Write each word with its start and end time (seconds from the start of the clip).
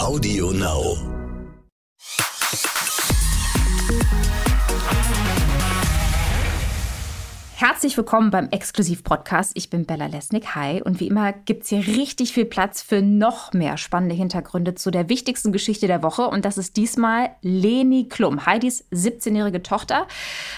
Audio 0.00 0.50
Now. 0.52 0.96
Herzlich 7.54 7.98
willkommen 7.98 8.30
beim 8.30 8.48
Exklusiv-Podcast. 8.48 9.52
Ich 9.56 9.68
bin 9.68 9.84
Bella 9.84 10.06
Lesnick. 10.06 10.54
Hi. 10.54 10.82
Und 10.82 11.00
wie 11.00 11.08
immer 11.08 11.34
gibt 11.34 11.64
es 11.64 11.68
hier 11.68 11.86
richtig 11.86 12.32
viel 12.32 12.46
Platz 12.46 12.80
für 12.80 13.02
noch 13.02 13.52
mehr 13.52 13.76
spannende 13.76 14.14
Hintergründe 14.14 14.74
zu 14.74 14.90
der 14.90 15.10
wichtigsten 15.10 15.52
Geschichte 15.52 15.86
der 15.86 16.02
Woche. 16.02 16.28
Und 16.28 16.46
das 16.46 16.56
ist 16.56 16.78
diesmal 16.78 17.32
Leni 17.42 18.08
Klum, 18.08 18.46
Heidis 18.46 18.86
17-jährige 18.92 19.62
Tochter. 19.62 20.06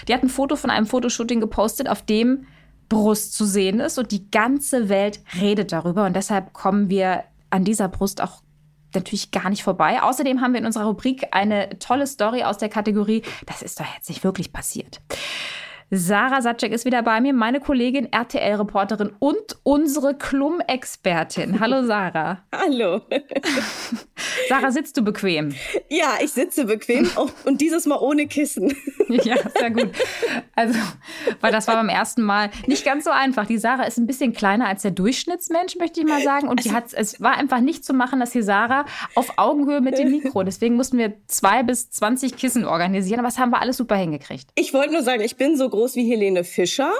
Die 0.07 0.13
hat 0.13 0.23
ein 0.23 0.29
Foto 0.29 0.55
von 0.55 0.69
einem 0.69 0.85
Fotoshooting 0.85 1.41
gepostet, 1.41 1.89
auf 1.89 2.01
dem 2.01 2.45
Brust 2.87 3.33
zu 3.33 3.43
sehen 3.43 3.81
ist. 3.81 3.99
Und 3.99 4.13
die 4.13 4.31
ganze 4.31 4.87
Welt 4.87 5.19
redet 5.41 5.73
darüber. 5.73 6.05
Und 6.05 6.15
deshalb 6.15 6.53
kommen 6.53 6.89
wir 6.89 7.25
an 7.49 7.65
dieser 7.65 7.89
Brust 7.89 8.21
auch 8.21 8.41
natürlich 8.95 9.31
gar 9.31 9.49
nicht 9.49 9.63
vorbei. 9.63 10.01
Außerdem 10.01 10.41
haben 10.41 10.53
wir 10.53 10.59
in 10.59 10.65
unserer 10.65 10.85
Rubrik 10.85 11.27
eine 11.31 11.77
tolle 11.79 12.07
Story 12.07 12.43
aus 12.43 12.57
der 12.57 12.69
Kategorie 12.69 13.23
Das 13.45 13.61
ist 13.61 13.79
doch 13.79 13.85
jetzt 13.95 14.09
nicht 14.09 14.23
wirklich 14.23 14.53
passiert. 14.53 15.01
Sarah 15.89 16.41
Satschek 16.41 16.71
ist 16.71 16.85
wieder 16.85 17.03
bei 17.03 17.21
mir, 17.21 17.33
meine 17.33 17.59
Kollegin, 17.59 18.11
RTL-Reporterin 18.11 19.11
und 19.19 19.57
unsere 19.63 20.15
Klum-Expertin. 20.15 21.59
Hallo 21.59 21.85
Sarah. 21.85 22.43
Hallo. 22.53 23.01
Sarah, 24.49 24.71
sitzt 24.71 24.97
du 24.97 25.03
bequem? 25.03 25.53
Ja, 25.89 26.17
ich 26.21 26.31
sitze 26.31 26.65
bequem 26.65 27.09
und 27.45 27.61
dieses 27.61 27.85
Mal 27.85 27.97
ohne 27.99 28.27
Kissen. 28.27 28.75
Ja, 29.09 29.35
sehr 29.57 29.71
gut. 29.71 29.91
Also, 30.55 30.79
weil 31.41 31.51
das 31.51 31.67
war 31.67 31.75
beim 31.75 31.89
ersten 31.89 32.23
Mal 32.23 32.49
nicht 32.67 32.85
ganz 32.85 33.03
so 33.03 33.11
einfach. 33.11 33.45
Die 33.45 33.57
Sarah 33.57 33.83
ist 33.83 33.97
ein 33.97 34.07
bisschen 34.07 34.33
kleiner 34.33 34.67
als 34.67 34.81
der 34.81 34.91
Durchschnittsmensch, 34.91 35.75
möchte 35.75 35.99
ich 35.99 36.07
mal 36.07 36.21
sagen. 36.21 36.47
Und 36.47 36.63
die 36.63 36.69
also 36.69 36.77
hat, 36.77 36.93
es 36.93 37.21
war 37.21 37.37
einfach 37.37 37.59
nicht 37.59 37.85
zu 37.85 37.93
machen, 37.93 38.19
dass 38.19 38.31
die 38.31 38.41
Sarah 38.41 38.85
auf 39.15 39.37
Augenhöhe 39.37 39.81
mit 39.81 39.97
dem 39.97 40.11
Mikro. 40.11 40.43
Deswegen 40.43 40.75
mussten 40.75 40.97
wir 40.97 41.13
zwei 41.27 41.63
bis 41.63 41.91
zwanzig 41.91 42.37
Kissen 42.37 42.65
organisieren. 42.65 43.19
Aber 43.19 43.27
das 43.27 43.37
haben 43.37 43.51
wir 43.51 43.61
alles 43.61 43.77
super 43.77 43.95
hingekriegt. 43.95 44.49
Ich 44.55 44.73
wollte 44.73 44.93
nur 44.93 45.03
sagen, 45.03 45.21
ich 45.21 45.35
bin 45.35 45.57
so 45.57 45.69
groß 45.69 45.82
wie 45.95 46.09
Helene 46.09 46.43
Fischer 46.43 46.91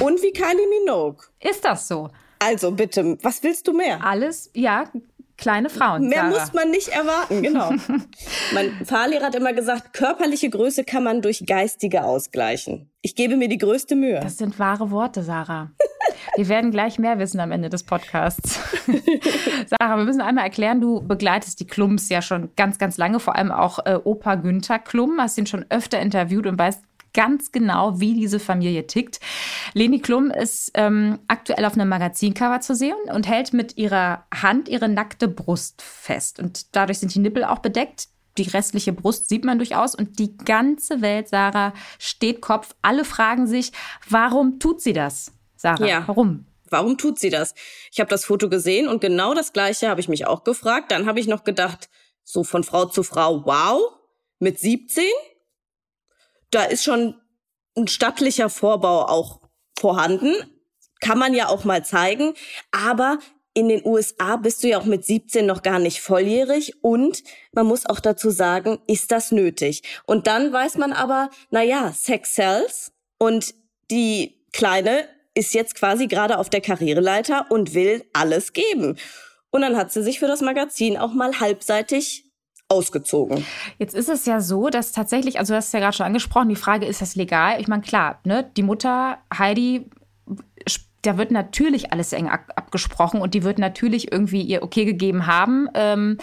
und 0.00 0.22
wie 0.22 0.32
Kylie 0.32 0.68
Minogue. 0.80 1.24
Ist 1.40 1.64
das 1.64 1.88
so? 1.88 2.08
Also 2.38 2.72
bitte, 2.72 3.18
was 3.22 3.42
willst 3.42 3.68
du 3.68 3.72
mehr? 3.72 4.04
Alles, 4.04 4.50
ja, 4.54 4.84
kleine 5.36 5.70
Frauen. 5.70 6.08
Mehr 6.08 6.20
Sarah. 6.20 6.30
muss 6.30 6.52
man 6.52 6.70
nicht 6.70 6.88
erwarten, 6.88 7.42
genau. 7.42 7.70
mein 8.54 8.72
Fahrlehrer 8.84 9.26
hat 9.26 9.34
immer 9.34 9.52
gesagt, 9.52 9.92
körperliche 9.92 10.48
Größe 10.48 10.84
kann 10.84 11.04
man 11.04 11.22
durch 11.22 11.44
geistige 11.46 12.04
ausgleichen. 12.04 12.90
Ich 13.02 13.14
gebe 13.14 13.36
mir 13.36 13.48
die 13.48 13.58
größte 13.58 13.96
Mühe. 13.96 14.20
Das 14.20 14.38
sind 14.38 14.58
wahre 14.58 14.90
Worte, 14.90 15.22
Sarah. 15.22 15.70
Wir 16.36 16.48
werden 16.48 16.70
gleich 16.70 16.98
mehr 16.98 17.18
wissen 17.18 17.40
am 17.40 17.52
Ende 17.52 17.68
des 17.68 17.82
Podcasts. 17.82 18.60
Sarah, 19.66 19.96
wir 19.96 20.04
müssen 20.04 20.20
einmal 20.20 20.44
erklären, 20.44 20.80
du 20.80 21.00
begleitest 21.00 21.60
die 21.60 21.66
Klums 21.66 22.08
ja 22.08 22.22
schon 22.22 22.50
ganz, 22.56 22.78
ganz 22.78 22.98
lange, 22.98 23.20
vor 23.20 23.36
allem 23.36 23.50
auch 23.50 23.80
äh, 23.84 23.98
Opa 24.02 24.36
Günther 24.36 24.78
Klum, 24.78 25.18
hast 25.18 25.38
ihn 25.38 25.46
schon 25.46 25.66
öfter 25.68 26.00
interviewt 26.00 26.46
und 26.46 26.58
weißt 26.58 26.82
ganz 27.12 27.52
genau, 27.52 28.00
wie 28.00 28.14
diese 28.14 28.40
Familie 28.40 28.86
tickt. 28.86 29.20
Leni 29.74 30.00
Klum 30.00 30.30
ist 30.30 30.70
ähm, 30.74 31.18
aktuell 31.28 31.64
auf 31.64 31.74
einem 31.74 31.88
Magazincover 31.88 32.60
zu 32.60 32.74
sehen 32.74 32.96
und 33.12 33.28
hält 33.28 33.52
mit 33.52 33.76
ihrer 33.76 34.24
Hand 34.34 34.68
ihre 34.68 34.88
nackte 34.88 35.28
Brust 35.28 35.82
fest. 35.82 36.38
Und 36.38 36.74
dadurch 36.74 36.98
sind 36.98 37.14
die 37.14 37.20
Nippel 37.20 37.44
auch 37.44 37.58
bedeckt. 37.58 38.08
Die 38.38 38.48
restliche 38.48 38.92
Brust 38.92 39.28
sieht 39.28 39.44
man 39.44 39.58
durchaus 39.58 39.94
und 39.94 40.18
die 40.18 40.36
ganze 40.36 41.02
Welt, 41.02 41.28
Sarah, 41.28 41.72
steht 41.98 42.40
Kopf. 42.40 42.74
Alle 42.80 43.04
fragen 43.04 43.46
sich, 43.46 43.72
warum 44.08 44.58
tut 44.58 44.80
sie 44.80 44.92
das? 44.92 45.32
Sarah, 45.56 45.86
ja. 45.86 46.04
warum? 46.06 46.46
Warum 46.70 46.96
tut 46.96 47.18
sie 47.18 47.30
das? 47.30 47.54
Ich 47.90 47.98
habe 47.98 48.08
das 48.08 48.24
Foto 48.24 48.48
gesehen 48.48 48.86
und 48.88 49.00
genau 49.00 49.34
das 49.34 49.52
gleiche 49.52 49.88
habe 49.88 50.00
ich 50.00 50.08
mich 50.08 50.26
auch 50.26 50.44
gefragt. 50.44 50.92
Dann 50.92 51.06
habe 51.06 51.18
ich 51.18 51.26
noch 51.26 51.42
gedacht, 51.42 51.90
so 52.22 52.44
von 52.44 52.62
Frau 52.62 52.84
zu 52.86 53.02
Frau, 53.02 53.44
wow, 53.44 53.80
mit 54.38 54.58
17? 54.58 55.04
Da 56.50 56.64
ist 56.64 56.84
schon 56.84 57.14
ein 57.76 57.88
stattlicher 57.88 58.50
Vorbau 58.50 59.06
auch 59.06 59.40
vorhanden. 59.78 60.34
Kann 61.00 61.18
man 61.18 61.34
ja 61.34 61.48
auch 61.48 61.64
mal 61.64 61.84
zeigen. 61.84 62.34
Aber 62.72 63.18
in 63.54 63.68
den 63.68 63.84
USA 63.84 64.36
bist 64.36 64.62
du 64.62 64.68
ja 64.68 64.78
auch 64.78 64.84
mit 64.84 65.04
17 65.04 65.44
noch 65.44 65.62
gar 65.62 65.78
nicht 65.78 66.00
volljährig 66.00 66.84
und 66.84 67.24
man 67.52 67.66
muss 67.66 67.84
auch 67.84 67.98
dazu 67.98 68.30
sagen, 68.30 68.78
ist 68.86 69.10
das 69.10 69.32
nötig? 69.32 69.82
Und 70.06 70.26
dann 70.28 70.52
weiß 70.52 70.76
man 70.76 70.92
aber, 70.92 71.30
na 71.50 71.62
ja, 71.62 71.92
Sex 71.92 72.36
sells 72.36 72.92
und 73.18 73.54
die 73.90 74.46
Kleine 74.52 75.08
ist 75.34 75.54
jetzt 75.54 75.74
quasi 75.74 76.06
gerade 76.06 76.38
auf 76.38 76.48
der 76.48 76.60
Karriereleiter 76.60 77.46
und 77.50 77.74
will 77.74 78.04
alles 78.12 78.52
geben. 78.52 78.98
Und 79.50 79.62
dann 79.62 79.76
hat 79.76 79.92
sie 79.92 80.02
sich 80.02 80.20
für 80.20 80.28
das 80.28 80.42
Magazin 80.42 80.96
auch 80.96 81.12
mal 81.12 81.40
halbseitig 81.40 82.29
ausgezogen. 82.70 83.44
Jetzt 83.78 83.94
ist 83.94 84.08
es 84.08 84.26
ja 84.26 84.40
so, 84.40 84.68
dass 84.68 84.92
tatsächlich, 84.92 85.38
also 85.38 85.52
du 85.52 85.56
hast 85.56 85.66
es 85.66 85.72
ja 85.72 85.80
gerade 85.80 85.96
schon 85.96 86.06
angesprochen, 86.06 86.48
die 86.48 86.56
Frage, 86.56 86.86
ist 86.86 87.02
das 87.02 87.16
legal? 87.16 87.60
Ich 87.60 87.68
meine, 87.68 87.82
klar, 87.82 88.20
ne, 88.24 88.48
die 88.56 88.62
Mutter 88.62 89.18
Heidi, 89.36 89.90
da 91.02 91.18
wird 91.18 91.30
natürlich 91.30 91.92
alles 91.92 92.12
eng 92.12 92.28
abgesprochen 92.28 93.20
und 93.20 93.34
die 93.34 93.42
wird 93.42 93.58
natürlich 93.58 94.12
irgendwie 94.12 94.42
ihr 94.42 94.62
Okay 94.62 94.84
gegeben 94.84 95.26
haben. 95.26 95.68
Ähm, 95.74 96.18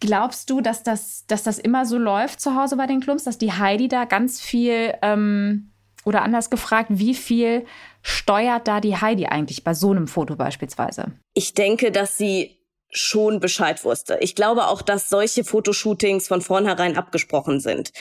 glaubst 0.00 0.50
du, 0.50 0.60
dass 0.60 0.82
das, 0.82 1.26
dass 1.26 1.42
das 1.42 1.58
immer 1.58 1.84
so 1.84 1.98
läuft 1.98 2.40
zu 2.40 2.56
Hause 2.56 2.76
bei 2.76 2.86
den 2.86 3.00
Klumps, 3.00 3.24
dass 3.24 3.38
die 3.38 3.52
Heidi 3.52 3.88
da 3.88 4.04
ganz 4.04 4.40
viel, 4.40 4.94
ähm, 5.02 5.68
oder 6.04 6.22
anders 6.22 6.50
gefragt, 6.50 6.88
wie 6.90 7.14
viel 7.14 7.64
steuert 8.02 8.66
da 8.66 8.80
die 8.80 8.96
Heidi 8.96 9.26
eigentlich 9.26 9.62
bei 9.62 9.74
so 9.74 9.90
einem 9.90 10.08
Foto 10.08 10.34
beispielsweise? 10.34 11.12
Ich 11.34 11.54
denke, 11.54 11.92
dass 11.92 12.18
sie 12.18 12.58
schon 12.92 13.40
Bescheid 13.40 13.82
wusste. 13.84 14.18
Ich 14.20 14.34
glaube 14.34 14.66
auch, 14.66 14.82
dass 14.82 15.08
solche 15.08 15.44
Fotoshootings 15.44 16.28
von 16.28 16.42
vornherein 16.42 16.96
abgesprochen 16.96 17.58
sind. 17.58 17.92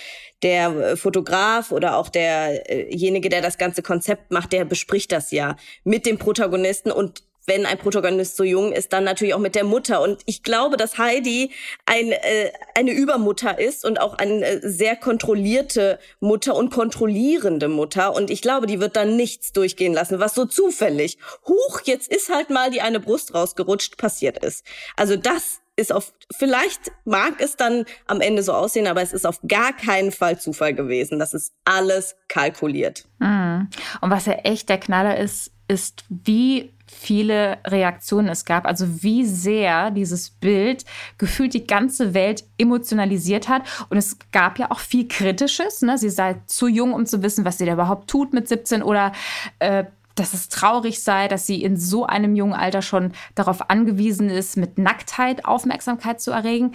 Der 0.43 0.69
äh, 0.69 0.97
Fotograf 0.97 1.71
oder 1.71 1.95
auch 1.95 2.09
derjenige, 2.09 3.29
der 3.29 3.41
das 3.41 3.57
ganze 3.57 3.81
Konzept 3.81 4.31
macht, 4.31 4.51
der 4.51 4.65
bespricht 4.65 5.13
das 5.13 5.31
ja 5.31 5.55
mit 5.85 6.05
dem 6.05 6.17
Protagonisten 6.17 6.91
und 6.91 7.23
wenn 7.45 7.65
ein 7.65 7.77
Protagonist 7.77 8.37
so 8.37 8.43
jung 8.43 8.71
ist, 8.71 8.93
dann 8.93 9.03
natürlich 9.03 9.33
auch 9.33 9.39
mit 9.39 9.55
der 9.55 9.63
Mutter. 9.63 10.01
Und 10.01 10.21
ich 10.25 10.43
glaube, 10.43 10.77
dass 10.77 10.97
Heidi 10.97 11.51
ein, 11.85 12.11
äh, 12.11 12.51
eine 12.75 12.91
Übermutter 12.91 13.59
ist 13.59 13.85
und 13.85 13.99
auch 13.99 14.15
eine 14.15 14.45
äh, 14.45 14.59
sehr 14.63 14.95
kontrollierte 14.95 15.99
Mutter 16.19 16.55
und 16.55 16.71
kontrollierende 16.71 17.67
Mutter. 17.67 18.13
Und 18.13 18.29
ich 18.29 18.41
glaube, 18.41 18.67
die 18.67 18.79
wird 18.79 18.95
dann 18.95 19.15
nichts 19.15 19.53
durchgehen 19.53 19.93
lassen, 19.93 20.19
was 20.19 20.35
so 20.35 20.45
zufällig, 20.45 21.17
huch, 21.47 21.81
jetzt 21.85 22.11
ist 22.11 22.29
halt 22.29 22.49
mal 22.49 22.69
die 22.71 22.81
eine 22.81 22.99
Brust 22.99 23.33
rausgerutscht, 23.33 23.97
passiert 23.97 24.43
ist. 24.43 24.65
Also 24.95 25.15
das 25.15 25.61
ist 25.75 25.91
auf, 25.91 26.13
vielleicht 26.31 26.91
mag 27.05 27.35
es 27.39 27.55
dann 27.55 27.85
am 28.05 28.21
Ende 28.21 28.43
so 28.43 28.53
aussehen, 28.53 28.87
aber 28.87 29.01
es 29.01 29.13
ist 29.13 29.25
auf 29.25 29.39
gar 29.47 29.73
keinen 29.73 30.11
Fall 30.11 30.39
Zufall 30.39 30.73
gewesen. 30.73 31.17
Das 31.17 31.33
ist 31.33 31.53
alles 31.65 32.15
kalkuliert. 32.27 33.05
Mhm. 33.19 33.69
Und 34.01 34.09
was 34.09 34.25
ja 34.25 34.33
echt 34.33 34.69
der 34.69 34.79
Knaller 34.79 35.17
ist, 35.17 35.51
ist, 35.67 36.03
wie 36.09 36.73
viele 36.91 37.57
Reaktionen 37.65 38.27
es 38.27 38.45
gab, 38.45 38.65
also 38.65 39.03
wie 39.03 39.25
sehr 39.25 39.91
dieses 39.91 40.29
Bild 40.29 40.85
gefühlt 41.17 41.53
die 41.53 41.65
ganze 41.65 42.13
Welt 42.13 42.43
emotionalisiert 42.57 43.47
hat. 43.47 43.63
Und 43.89 43.97
es 43.97 44.17
gab 44.31 44.59
ja 44.59 44.69
auch 44.69 44.79
viel 44.79 45.07
Kritisches. 45.07 45.81
Ne? 45.81 45.97
Sie 45.97 46.09
sei 46.09 46.35
zu 46.45 46.67
jung, 46.67 46.93
um 46.93 47.05
zu 47.05 47.23
wissen, 47.23 47.45
was 47.45 47.57
sie 47.57 47.65
da 47.65 47.73
überhaupt 47.73 48.09
tut 48.09 48.33
mit 48.33 48.47
17 48.47 48.83
oder 48.83 49.13
äh, 49.59 49.85
dass 50.15 50.33
es 50.33 50.49
traurig 50.49 51.01
sei, 51.01 51.27
dass 51.27 51.47
sie 51.47 51.63
in 51.63 51.77
so 51.77 52.05
einem 52.05 52.35
jungen 52.35 52.53
Alter 52.53 52.81
schon 52.81 53.13
darauf 53.33 53.69
angewiesen 53.69 54.29
ist, 54.29 54.57
mit 54.57 54.77
Nacktheit 54.77 55.45
Aufmerksamkeit 55.45 56.19
zu 56.21 56.31
erregen. 56.31 56.73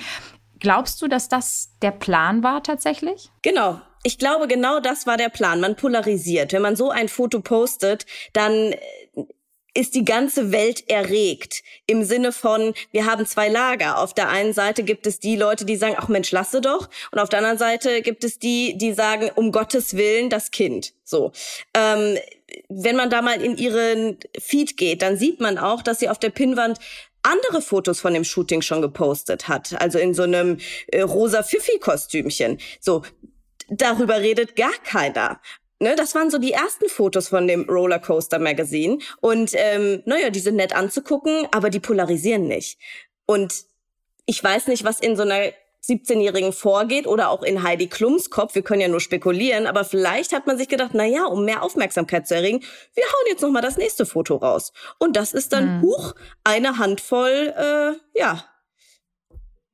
Glaubst 0.59 1.03
du, 1.03 1.09
dass 1.09 1.28
das 1.28 1.71
der 1.83 1.91
Plan 1.91 2.43
war 2.43 2.62
tatsächlich? 2.62 3.31
Genau. 3.43 3.81
Ich 4.03 4.19
glaube, 4.19 4.48
genau 4.48 4.81
das 4.81 5.06
war 5.06 5.16
der 5.16 5.28
Plan. 5.28 5.60
Man 5.60 5.77
polarisiert. 5.77 6.53
Wenn 6.53 6.62
man 6.62 6.77
so 6.77 6.91
ein 6.91 7.09
Foto 7.09 7.41
postet, 7.41 8.06
dann 8.33 8.72
ist 9.77 9.95
die 9.95 10.05
ganze 10.05 10.53
Welt 10.53 10.89
erregt. 10.89 11.63
Im 11.87 12.03
Sinne 12.03 12.33
von, 12.33 12.75
wir 12.93 13.07
haben 13.07 13.27
zwei 13.27 13.49
Lager. 13.49 13.99
Auf 13.99 14.15
der 14.15 14.29
einen 14.29 14.53
Seite 14.53 14.83
gibt 14.83 15.07
es 15.07 15.21
die 15.21 15.37
Leute, 15.37 15.65
die 15.65 15.77
sagen, 15.77 15.97
ach 15.99 16.09
Mensch, 16.09 16.33
lasse 16.33 16.61
doch. 16.61 16.89
Und 17.13 17.19
auf 17.19 17.28
der 17.28 17.41
anderen 17.41 17.59
Seite 17.59 18.03
gibt 18.03 18.25
es 18.25 18.39
die, 18.39 18.77
die 18.78 18.93
sagen, 18.93 19.31
um 19.34 19.53
Gottes 19.53 19.97
Willen, 19.97 20.31
das 20.31 20.51
Kind. 20.51 20.95
So. 21.05 21.33
Ähm, 21.75 22.19
wenn 22.69 22.97
man 22.97 23.11
da 23.11 23.23
mal 23.23 23.41
in 23.41 23.57
ihren 23.57 24.19
Feed 24.39 24.77
geht, 24.77 25.03
dann 25.03 25.17
sieht 25.17 25.41
man 25.41 25.59
auch, 25.59 25.83
dass 25.83 25.99
sie 25.99 26.09
auf 26.09 26.19
der 26.19 26.31
Pinnwand 26.31 26.79
andere 27.22 27.61
Fotos 27.61 28.01
von 28.01 28.15
dem 28.15 28.25
Shooting 28.25 28.63
schon 28.63 28.83
gepostet 28.83 29.49
hat. 29.49 29.81
Also 29.81 29.99
in 29.99 30.15
so 30.15 30.22
einem 30.22 30.59
äh, 30.89 31.03
rosa 31.03 31.43
Pfiffi-Kostümchen. 31.43 32.59
So, 32.81 33.03
darüber 33.69 34.21
redet 34.21 34.57
gar 34.57 34.72
keiner. 34.84 35.41
Ne, 35.78 35.95
das 35.95 36.15
waren 36.15 36.31
so 36.31 36.39
die 36.39 36.53
ersten 36.53 36.89
Fotos 36.89 37.28
von 37.28 37.47
dem 37.47 37.69
Rollercoaster 37.69 38.39
Magazine. 38.39 38.99
Und 39.21 39.51
ähm, 39.55 40.03
naja, 40.07 40.31
die 40.31 40.41
sind 40.41 40.57
nett 40.57 40.75
anzugucken, 40.75 41.47
aber 41.51 41.69
die 41.69 41.81
polarisieren 41.81 42.45
nicht. 42.45 42.78
Und 43.27 43.53
ich 44.25 44.43
weiß 44.43 44.69
nicht, 44.69 44.84
was 44.84 45.01
in 45.01 45.17
so 45.17 45.23
einer 45.23 45.53
17-Jährigen 45.87 46.53
vorgeht 46.53 47.07
oder 47.07 47.31
auch 47.31 47.43
in 47.43 47.63
Heidi 47.63 47.87
Klums 47.87 48.31
Kopf. 48.31 48.55
Wir 48.55 48.63
können 48.63 48.81
ja 48.81 48.89
nur 48.89 49.01
spekulieren, 49.01 49.67
aber 49.67 49.84
vielleicht 49.84 50.33
hat 50.33 50.47
man 50.47 50.59
sich 50.59 50.69
gedacht, 50.69 50.91
na 50.95 51.05
ja, 51.05 51.27
um 51.27 51.45
mehr 51.45 51.63
Aufmerksamkeit 51.63 52.27
zu 52.27 52.34
erregen, 52.34 52.61
wir 52.95 53.05
hauen 53.05 53.27
jetzt 53.29 53.43
noch 53.43 53.51
mal 53.51 53.61
das 53.61 53.77
nächste 53.77 54.07
Foto 54.07 54.37
raus. 54.37 54.72
Und 54.99 55.17
das 55.17 55.33
ist 55.33 55.53
dann, 55.53 55.79
mhm. 55.79 55.83
huch, 55.83 56.15
eine 56.43 56.79
Handvoll, 56.79 57.55
äh, 57.57 58.19
ja, 58.19 58.45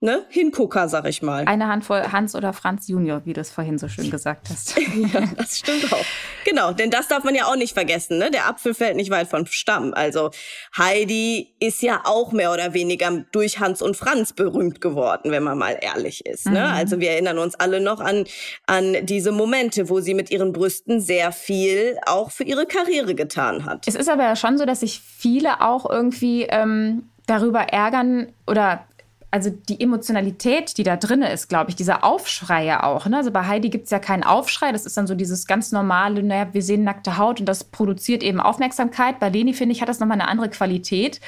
ne, 0.02 0.24
Hingucker, 0.28 0.88
sag 0.88 1.06
ich 1.06 1.22
mal. 1.22 1.44
Eine 1.46 1.68
Handvoll 1.68 2.02
Hans 2.12 2.34
oder 2.34 2.52
Franz 2.52 2.88
Junior, 2.88 3.22
wie 3.24 3.32
du 3.32 3.40
es 3.40 3.50
vorhin 3.50 3.78
so 3.78 3.88
schön 3.88 4.10
gesagt 4.10 4.48
hast. 4.50 4.76
ja, 5.12 5.22
das 5.36 5.58
stimmt 5.58 5.92
auch. 5.92 6.04
Genau, 6.44 6.72
denn 6.72 6.90
das 6.90 7.08
darf 7.08 7.24
man 7.24 7.34
ja 7.34 7.46
auch 7.46 7.56
nicht 7.56 7.72
vergessen, 7.72 8.18
ne? 8.18 8.30
Der 8.30 8.48
Apfel 8.48 8.74
fällt 8.74 8.96
nicht 8.96 9.10
weit 9.10 9.28
vom 9.28 9.46
Stamm. 9.46 9.94
Also 9.94 10.30
Heidi 10.76 11.54
ist 11.60 11.82
ja 11.82 12.02
auch 12.04 12.32
mehr 12.32 12.52
oder 12.52 12.74
weniger 12.74 13.24
durch 13.32 13.60
Hans 13.60 13.80
und 13.80 13.96
Franz 13.96 14.32
berühmt 14.32 14.80
geworden, 14.80 15.30
wenn 15.30 15.44
man 15.44 15.56
mal 15.56 15.78
ehrlich 15.80 16.26
ist. 16.26 16.46
Ne? 16.46 16.60
Mhm. 16.60 16.74
Also 16.74 17.00
wir 17.00 17.12
erinnern 17.12 17.38
uns 17.38 17.54
alle 17.54 17.80
noch 17.80 18.00
an, 18.00 18.24
an 18.66 19.06
diese 19.06 19.30
Momente, 19.30 19.88
wo 19.88 20.00
sie 20.00 20.14
mit 20.14 20.30
ihren 20.30 20.52
Brüsten 20.52 21.00
sehr 21.00 21.32
viel 21.32 21.96
auch 22.06 22.30
für 22.30 22.44
ihre 22.44 22.66
Karriere 22.66 23.14
getan 23.14 23.64
hat. 23.64 23.86
Es 23.86 23.94
ist 23.94 24.08
aber 24.08 24.24
ja 24.24 24.36
schon 24.36 24.58
so, 24.58 24.64
dass 24.64 24.80
sich 24.80 25.00
viele 25.00 25.60
auch 25.60 25.88
irgendwie 25.88 26.44
ähm, 26.48 27.10
darüber 27.26 27.60
ärgern 27.60 28.32
oder 28.46 28.86
also 29.32 29.48
die 29.48 29.80
Emotionalität, 29.80 30.76
die 30.76 30.82
da 30.82 30.96
drin 30.96 31.22
ist, 31.22 31.48
glaube 31.48 31.70
ich, 31.70 31.76
dieser 31.76 32.04
Aufschrei 32.04 32.66
ja 32.66 32.82
auch. 32.82 33.06
Ne? 33.06 33.16
Also 33.16 33.30
bei 33.30 33.46
Heidi 33.46 33.70
gibt 33.70 33.86
es 33.86 33.90
ja 33.90 33.98
keinen 33.98 34.24
Aufschrei, 34.24 34.72
das 34.72 34.84
ist 34.84 34.94
dann 34.98 35.06
so 35.06 35.14
dieses 35.14 35.46
ganz 35.46 35.72
normale, 35.72 36.22
naja, 36.22 36.52
wir 36.52 36.62
sehen 36.62 36.84
nackte 36.84 37.16
Haut 37.16 37.40
und 37.40 37.46
das 37.46 37.64
produziert 37.64 38.22
eben 38.22 38.40
Aufmerksamkeit. 38.40 39.18
Bei 39.18 39.30
Leni, 39.30 39.54
finde 39.54 39.74
ich, 39.74 39.80
hat 39.80 39.88
das 39.88 40.00
nochmal 40.00 40.20
eine 40.20 40.28
andere 40.28 40.50
Qualität, 40.50 41.18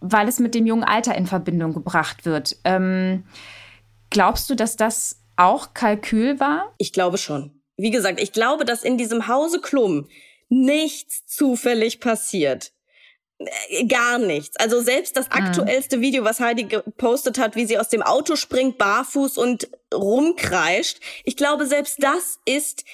weil 0.00 0.26
es 0.26 0.40
mit 0.40 0.56
dem 0.56 0.66
jungen 0.66 0.82
Alter 0.82 1.14
in 1.14 1.26
Verbindung 1.26 1.74
gebracht 1.74 2.26
wird. 2.26 2.56
Ähm, 2.64 3.22
glaubst 4.10 4.50
du, 4.50 4.56
dass 4.56 4.74
das 4.74 5.20
auch 5.36 5.74
Kalkül 5.74 6.40
war? 6.40 6.74
Ich 6.76 6.92
glaube 6.92 7.18
schon. 7.18 7.62
Wie 7.76 7.92
gesagt, 7.92 8.20
ich 8.20 8.32
glaube, 8.32 8.64
dass 8.64 8.82
in 8.82 8.98
diesem 8.98 9.28
Hause 9.28 9.60
Klum 9.60 10.08
nichts 10.48 11.24
zufällig 11.26 12.00
passiert. 12.00 12.72
Äh, 13.38 13.84
gar 13.86 14.18
nichts. 14.18 14.56
Also 14.56 14.80
selbst 14.80 15.16
das 15.16 15.30
ah. 15.30 15.36
aktuellste 15.36 16.00
Video, 16.00 16.24
was 16.24 16.40
Heidi 16.40 16.64
gepostet 16.64 17.38
hat, 17.38 17.56
wie 17.56 17.66
sie 17.66 17.78
aus 17.78 17.88
dem 17.88 18.02
Auto 18.02 18.36
springt, 18.36 18.78
barfuß 18.78 19.38
und 19.38 19.68
rumkreischt. 19.94 20.98
Ich 21.24 21.36
glaube, 21.36 21.66
selbst 21.66 22.02
das 22.02 22.40
ist 22.44 22.84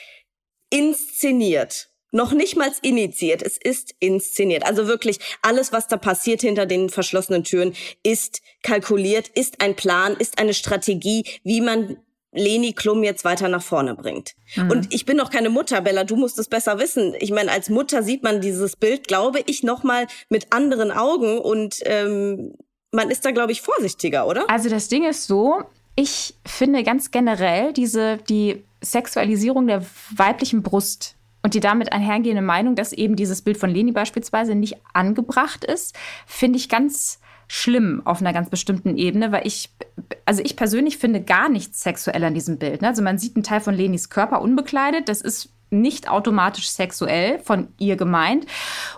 inszeniert. 0.70 1.90
Noch 2.10 2.32
nicht 2.32 2.56
mal 2.56 2.70
initiiert, 2.82 3.42
es 3.42 3.56
ist 3.56 3.96
inszeniert. 3.98 4.64
Also 4.64 4.86
wirklich 4.86 5.18
alles, 5.42 5.72
was 5.72 5.88
da 5.88 5.96
passiert 5.96 6.42
hinter 6.42 6.64
den 6.64 6.88
verschlossenen 6.88 7.42
Türen, 7.42 7.74
ist 8.04 8.40
kalkuliert, 8.62 9.28
ist 9.28 9.60
ein 9.60 9.74
Plan, 9.74 10.16
ist 10.16 10.38
eine 10.38 10.54
Strategie, 10.54 11.24
wie 11.42 11.60
man 11.60 11.96
Leni 12.34 12.72
Klum 12.72 13.02
jetzt 13.02 13.24
weiter 13.24 13.48
nach 13.48 13.62
vorne 13.62 13.94
bringt. 13.94 14.34
Mhm. 14.56 14.70
Und 14.70 14.94
ich 14.94 15.06
bin 15.06 15.16
noch 15.16 15.30
keine 15.30 15.50
Mutter, 15.50 15.80
Bella, 15.80 16.04
du 16.04 16.16
musst 16.16 16.38
es 16.38 16.48
besser 16.48 16.78
wissen. 16.78 17.14
Ich 17.18 17.30
meine, 17.30 17.50
als 17.50 17.70
Mutter 17.70 18.02
sieht 18.02 18.22
man 18.22 18.40
dieses 18.40 18.76
Bild, 18.76 19.08
glaube 19.08 19.40
ich, 19.46 19.62
noch 19.62 19.82
mal 19.82 20.06
mit 20.28 20.52
anderen 20.52 20.90
Augen 20.90 21.38
und 21.38 21.76
ähm, 21.84 22.54
man 22.92 23.10
ist 23.10 23.24
da, 23.24 23.30
glaube 23.30 23.52
ich, 23.52 23.62
vorsichtiger, 23.62 24.26
oder? 24.26 24.48
Also 24.48 24.68
das 24.68 24.88
Ding 24.88 25.04
ist 25.04 25.26
so, 25.26 25.64
ich 25.96 26.34
finde 26.46 26.82
ganz 26.82 27.10
generell 27.10 27.72
diese 27.72 28.18
die 28.18 28.64
Sexualisierung 28.80 29.66
der 29.66 29.84
weiblichen 30.14 30.62
Brust 30.62 31.16
und 31.42 31.54
die 31.54 31.60
damit 31.60 31.92
einhergehende 31.92 32.42
Meinung, 32.42 32.74
dass 32.74 32.92
eben 32.92 33.16
dieses 33.16 33.42
Bild 33.42 33.58
von 33.58 33.70
Leni 33.70 33.92
beispielsweise 33.92 34.54
nicht 34.54 34.76
angebracht 34.92 35.64
ist, 35.64 35.94
finde 36.26 36.58
ich 36.58 36.68
ganz 36.68 37.20
schlimm 37.48 38.02
auf 38.04 38.20
einer 38.20 38.32
ganz 38.32 38.50
bestimmten 38.50 38.96
Ebene, 38.96 39.32
weil 39.32 39.46
ich, 39.46 39.70
also 40.24 40.42
ich 40.42 40.56
persönlich 40.56 40.98
finde 40.98 41.22
gar 41.22 41.48
nichts 41.48 41.82
sexuell 41.82 42.24
an 42.24 42.34
diesem 42.34 42.58
Bild. 42.58 42.82
Ne? 42.82 42.88
Also 42.88 43.02
man 43.02 43.18
sieht 43.18 43.36
einen 43.36 43.44
Teil 43.44 43.60
von 43.60 43.74
Lenis 43.74 44.08
Körper 44.10 44.42
unbekleidet. 44.42 45.08
Das 45.08 45.20
ist 45.20 45.53
nicht 45.80 46.08
automatisch 46.08 46.68
sexuell 46.68 47.38
von 47.40 47.68
ihr 47.78 47.96
gemeint. 47.96 48.46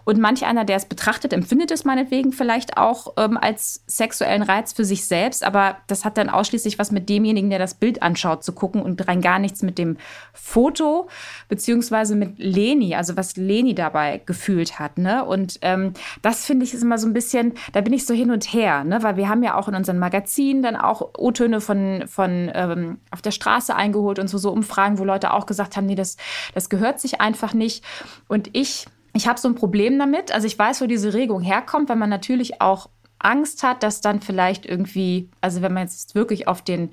Und 0.04 0.18
manch 0.18 0.44
einer, 0.44 0.64
der 0.64 0.76
es 0.76 0.84
betrachtet, 0.84 1.32
empfindet 1.32 1.70
es 1.70 1.84
meinetwegen 1.84 2.32
vielleicht 2.32 2.76
auch 2.76 3.14
ähm, 3.16 3.36
als 3.36 3.82
sexuellen 3.86 4.42
Reiz 4.42 4.72
für 4.72 4.84
sich 4.84 5.06
selbst. 5.06 5.44
Aber 5.44 5.76
das 5.86 6.04
hat 6.04 6.16
dann 6.18 6.28
ausschließlich 6.28 6.78
was 6.78 6.90
mit 6.90 7.08
demjenigen, 7.08 7.50
der 7.50 7.58
das 7.58 7.74
Bild 7.74 8.02
anschaut, 8.02 8.44
zu 8.44 8.52
gucken 8.52 8.82
und 8.82 9.06
rein 9.08 9.20
gar 9.20 9.38
nichts 9.38 9.62
mit 9.62 9.78
dem 9.78 9.96
Foto 10.32 11.08
beziehungsweise 11.48 12.16
mit 12.16 12.38
Leni, 12.38 12.94
also 12.94 13.16
was 13.16 13.36
Leni 13.36 13.74
dabei 13.74 14.20
gefühlt 14.24 14.78
hat. 14.78 14.98
Ne? 14.98 15.24
Und 15.24 15.58
ähm, 15.62 15.92
das 16.22 16.44
finde 16.44 16.64
ich 16.64 16.74
ist 16.74 16.82
immer 16.82 16.98
so 16.98 17.06
ein 17.06 17.12
bisschen, 17.12 17.54
da 17.72 17.80
bin 17.80 17.92
ich 17.92 18.06
so 18.06 18.14
hin 18.14 18.30
und 18.30 18.52
her, 18.52 18.84
ne? 18.84 19.02
weil 19.02 19.16
wir 19.16 19.28
haben 19.28 19.42
ja 19.42 19.54
auch 19.54 19.68
in 19.68 19.74
unseren 19.74 19.98
Magazinen 19.98 20.62
dann 20.62 20.76
auch 20.76 21.10
O-Töne 21.16 21.60
von, 21.60 22.04
von 22.06 22.50
ähm, 22.54 22.98
auf 23.10 23.22
der 23.22 23.30
Straße 23.30 23.74
eingeholt 23.74 24.18
und 24.18 24.28
so, 24.28 24.38
so 24.38 24.50
Umfragen, 24.50 24.98
wo 24.98 25.04
Leute 25.04 25.32
auch 25.32 25.46
gesagt 25.46 25.76
haben, 25.76 25.86
nee, 25.86 25.94
das, 25.94 26.16
das 26.54 26.65
gehört 26.68 27.00
sich 27.00 27.20
einfach 27.20 27.54
nicht. 27.54 27.84
Und 28.28 28.50
ich, 28.52 28.86
ich 29.12 29.26
habe 29.28 29.40
so 29.40 29.48
ein 29.48 29.54
Problem 29.54 29.98
damit. 29.98 30.32
Also 30.32 30.46
ich 30.46 30.58
weiß, 30.58 30.80
wo 30.80 30.86
diese 30.86 31.14
Regung 31.14 31.40
herkommt, 31.40 31.88
weil 31.88 31.96
man 31.96 32.10
natürlich 32.10 32.60
auch 32.60 32.88
Angst 33.18 33.62
hat, 33.62 33.82
dass 33.82 34.00
dann 34.00 34.20
vielleicht 34.20 34.66
irgendwie, 34.66 35.30
also 35.40 35.62
wenn 35.62 35.72
man 35.72 35.84
jetzt 35.84 36.14
wirklich 36.14 36.48
auf 36.48 36.62
den, 36.62 36.90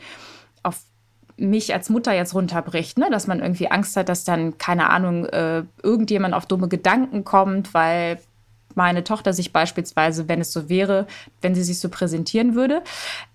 auf 0.64 0.80
mich 1.38 1.74
als 1.74 1.90
Mutter 1.90 2.14
jetzt 2.14 2.34
runterbricht, 2.34 2.98
ne? 2.98 3.10
dass 3.12 3.28
man 3.28 3.40
irgendwie 3.40 3.70
Angst 3.70 3.98
hat, 3.98 4.10
dass 4.10 4.24
dann, 4.24 4.58
keine 4.58 4.90
Ahnung, 4.90 5.26
äh, 5.26 5.64
irgendjemand 5.82 6.34
auf 6.34 6.46
dumme 6.46 6.68
Gedanken 6.68 7.24
kommt, 7.24 7.74
weil 7.74 8.20
meine 8.76 9.04
Tochter 9.04 9.34
sich 9.34 9.54
beispielsweise, 9.54 10.28
wenn 10.28 10.42
es 10.42 10.52
so 10.52 10.70
wäre, 10.70 11.08
wenn 11.42 11.56
sie 11.56 11.64
sich 11.64 11.80
so 11.80 11.90
präsentieren 11.90 12.56
würde. 12.56 12.82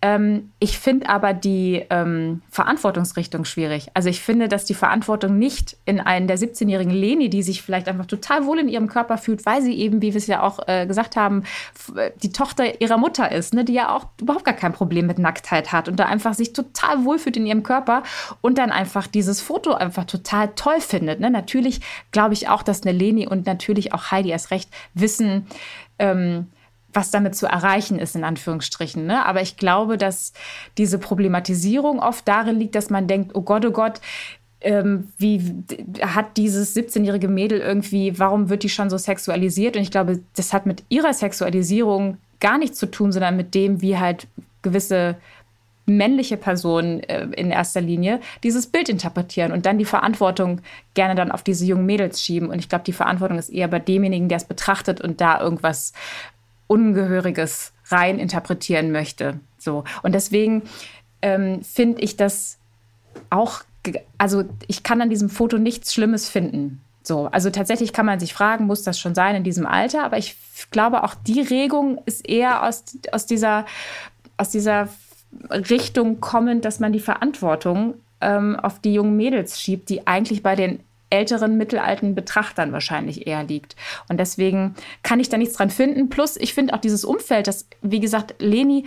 Ähm, 0.03 0.53
ich 0.59 0.79
finde 0.79 1.09
aber 1.09 1.35
die 1.35 1.85
ähm, 1.91 2.43
Verantwortungsrichtung 2.51 3.45
schwierig. 3.45 3.89
Also 3.95 4.09
ich 4.09 4.21
finde, 4.21 4.49
dass 4.49 4.65
die 4.65 4.75
Verantwortung 4.75 5.39
nicht 5.39 5.77
in 5.85 6.01
einen 6.01 6.29
der 6.29 6.39
17-jährigen 6.39 6.93
Leni, 6.93 7.31
die 7.31 7.43
sich 7.43 7.63
vielleicht 7.63 7.89
einfach 7.89 8.07
total 8.07 8.47
wohl 8.47 8.59
in 8.59 8.69
ihrem 8.69 8.89
Körper 8.89 9.19
fühlt, 9.19 9.47
weil 9.47 9.63
sie 9.63 9.75
eben, 9.75 10.03
wie 10.03 10.13
wir 10.13 10.19
es 10.19 10.27
ja 10.27 10.43
auch 10.43 10.61
äh, 10.67 10.87
gesagt 10.87 11.17
haben, 11.17 11.45
die 12.23 12.33
Tochter 12.33 12.81
ihrer 12.81 12.99
Mutter 12.99 13.31
ist, 13.33 13.55
ne, 13.55 13.65
die 13.65 13.75
ja 13.75 13.95
auch 13.95 14.07
überhaupt 14.21 14.45
gar 14.45 14.55
kein 14.55 14.73
Problem 14.73 15.07
mit 15.07 15.19
Nacktheit 15.19 15.73
hat 15.73 15.89
und 15.89 15.97
da 15.97 16.07
einfach 16.07 16.35
sich 16.35 16.53
total 16.53 17.05
wohlfühlt 17.05 17.37
in 17.37 17.47
ihrem 17.47 17.63
Körper 17.63 18.03
und 18.41 18.59
dann 18.59 18.71
einfach 18.71 19.07
dieses 19.07 19.41
Foto 19.41 19.75
einfach 19.75 20.05
total 20.05 20.49
toll 20.55 20.81
findet. 20.81 21.21
Ne? 21.21 21.31
Natürlich 21.31 21.81
glaube 22.11 22.35
ich 22.35 22.49
auch, 22.49 22.63
dass 22.63 22.83
eine 22.83 22.97
Leni 22.97 23.27
und 23.27 23.47
natürlich 23.47 23.93
auch 23.93 24.11
Heidi 24.11 24.31
erst 24.31 24.51
recht 24.51 24.71
wissen, 24.95 25.28
wissen, 25.29 25.47
ähm, 25.99 26.47
was 26.93 27.11
damit 27.11 27.37
zu 27.37 27.47
erreichen 27.47 27.99
ist, 27.99 28.17
in 28.17 28.25
Anführungsstrichen. 28.25 29.07
Ne? 29.07 29.25
Aber 29.27 29.43
ich 29.43 29.57
glaube, 29.57 29.99
dass 29.99 30.33
diese 30.79 30.99
Problematisierung 30.99 32.01
oft 32.01 32.27
darin 32.27 32.59
liegt, 32.59 32.75
dass 32.75 32.89
man 32.89 33.07
denkt, 33.07 33.33
oh 33.35 33.43
Gott, 33.43 33.65
oh 33.67 33.71
Gott, 33.71 34.01
ähm, 34.61 35.09
wie 35.19 35.65
hat 36.01 36.37
dieses 36.37 36.75
17-jährige 36.75 37.29
Mädel 37.29 37.61
irgendwie, 37.61 38.19
warum 38.19 38.49
wird 38.49 38.63
die 38.63 38.71
schon 38.71 38.91
so 38.91 38.97
sexualisiert? 38.97 39.77
Und 39.77 39.83
ich 39.83 39.91
glaube, 39.91 40.21
das 40.35 40.53
hat 40.53 40.67
mit 40.67 40.83
ihrer 40.89 41.13
Sexualisierung 41.13 42.17
gar 42.41 42.59
nichts 42.59 42.79
zu 42.79 42.87
tun, 42.87 43.13
sondern 43.13 43.37
mit 43.37 43.55
dem, 43.55 43.83
wie 43.83 43.99
halt 43.99 44.27
gewisse 44.63 45.17
männliche 45.89 46.37
Personen 46.37 47.01
äh, 47.05 47.25
in 47.37 47.51
erster 47.51 47.81
Linie 47.81 48.21
dieses 48.43 48.67
Bild 48.67 48.89
interpretieren 48.89 49.53
und 49.53 49.67
dann 49.67 49.79
die 49.79 49.85
Verantwortung 49.85 50.61
gerne 50.95 51.15
dann 51.15 51.33
auf 51.33 51.43
diese 51.43 51.65
jungen 51.65 51.87
Mädels 51.87 52.23
schieben. 52.23 52.49
Und 52.49 52.59
ich 52.59 52.69
glaube, 52.69 52.85
die 52.85 52.93
Verantwortung 52.93 53.39
ist 53.39 53.49
eher 53.49 53.69
bei 53.69 53.79
demjenigen, 53.79 54.29
der 54.29 54.37
es 54.37 54.45
betrachtet 54.45 55.01
und 55.01 55.21
da 55.21 55.41
irgendwas 55.41 55.93
Ungehöriges 56.67 57.73
rein 57.89 58.19
interpretieren 58.19 58.93
möchte. 58.93 59.41
So. 59.59 59.85
Und 60.03 60.15
deswegen 60.15 60.63
ähm, 61.23 61.63
finde 61.63 62.03
ich 62.03 62.17
das 62.17 62.59
auch, 63.31 63.63
also 64.19 64.45
ich 64.67 64.83
kann 64.83 65.01
an 65.01 65.11
diesem 65.11 65.31
Foto 65.31 65.59
nichts 65.59 65.95
Schlimmes 65.95 66.29
finden. 66.29 66.81
So, 67.03 67.27
also 67.33 67.49
tatsächlich 67.49 67.95
kann 67.95 68.05
man 68.05 68.21
sich 68.21 68.35
fragen, 68.35 68.67
muss 68.67 68.83
das 68.83 68.99
schon 68.99 69.15
sein 69.15 69.35
in 69.35 69.45
diesem 69.45 69.67
Alter? 69.67 70.05
Aber 70.05 70.19
ich 70.19 70.37
glaube, 70.71 71.05
auch 71.05 71.15
die 71.15 71.41
Regung 71.41 72.03
ist 72.05 72.29
eher 72.29 72.65
aus, 72.65 72.85
aus 73.13 73.25
dieser, 73.25 73.65
aus 74.37 74.51
dieser 74.51 74.89
Richtung 75.51 76.21
kommend, 76.21 76.65
dass 76.65 76.81
man 76.81 76.93
die 76.93 77.01
Verantwortung 77.01 77.95
ähm, 78.21 78.57
auf 78.57 78.81
die 78.81 78.95
jungen 78.95 79.17
Mädels 79.17 79.61
schiebt, 79.61 79.89
die 79.89 80.07
eigentlich 80.07 80.43
bei 80.43 80.57
den 80.57 80.81
älteren 81.11 81.57
mittelalten 81.57 82.15
Betrachtern 82.15 82.73
wahrscheinlich 82.73 83.27
eher 83.27 83.45
liegt. 83.45 83.77
Und 84.09 84.19
deswegen 84.19 84.75
kann 85.03 85.21
ich 85.21 85.29
da 85.29 85.39
nichts 85.39 85.57
dran 85.57 85.71
finden. 85.71 86.11
Plus, 86.11 86.37
ich 86.37 86.53
finde 86.55 86.75
auch 86.75 86.81
dieses 86.81 87.05
Umfeld, 87.05 87.47
das, 87.47 87.67
wie 87.81 88.01
gesagt, 88.01 88.35
Leni 88.39 88.85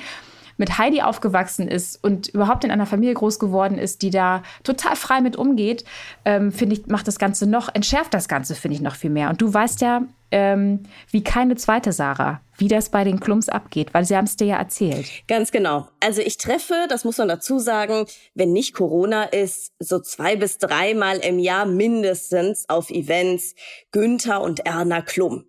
mit 0.61 0.77
Heidi 0.77 1.01
aufgewachsen 1.01 1.67
ist 1.67 2.01
und 2.03 2.27
überhaupt 2.29 2.63
in 2.63 2.69
einer 2.69 2.85
Familie 2.85 3.15
groß 3.15 3.39
geworden 3.39 3.79
ist, 3.79 4.03
die 4.03 4.11
da 4.11 4.43
total 4.63 4.95
frei 4.95 5.19
mit 5.19 5.35
umgeht, 5.35 5.83
ähm, 6.23 6.51
finde 6.51 6.75
ich, 6.75 6.85
macht 6.85 7.07
das 7.07 7.17
Ganze 7.17 7.47
noch, 7.47 7.73
entschärft 7.73 8.13
das 8.13 8.27
Ganze, 8.27 8.53
finde 8.53 8.75
ich, 8.75 8.81
noch 8.81 8.95
viel 8.95 9.09
mehr. 9.09 9.31
Und 9.31 9.41
du 9.41 9.51
weißt 9.51 9.81
ja, 9.81 10.03
ähm, 10.29 10.83
wie 11.09 11.23
keine 11.23 11.55
zweite 11.55 11.91
Sarah, 11.91 12.41
wie 12.57 12.67
das 12.67 12.89
bei 12.89 13.03
den 13.03 13.19
Klums 13.19 13.49
abgeht, 13.49 13.95
weil 13.95 14.05
sie 14.05 14.15
haben 14.15 14.25
es 14.25 14.37
dir 14.37 14.45
ja 14.45 14.57
erzählt. 14.57 15.07
Ganz 15.27 15.51
genau. 15.51 15.87
Also 15.99 16.21
ich 16.21 16.37
treffe, 16.37 16.85
das 16.89 17.03
muss 17.03 17.17
man 17.17 17.27
dazu 17.27 17.57
sagen, 17.57 18.05
wenn 18.35 18.53
nicht 18.53 18.75
Corona 18.75 19.23
ist, 19.23 19.73
so 19.79 19.99
zwei 19.99 20.35
bis 20.35 20.59
dreimal 20.59 21.17
im 21.17 21.39
Jahr 21.39 21.65
mindestens 21.65 22.69
auf 22.69 22.91
Events 22.91 23.55
Günther 23.91 24.41
und 24.41 24.65
Erna 24.65 25.01
Klum. 25.01 25.45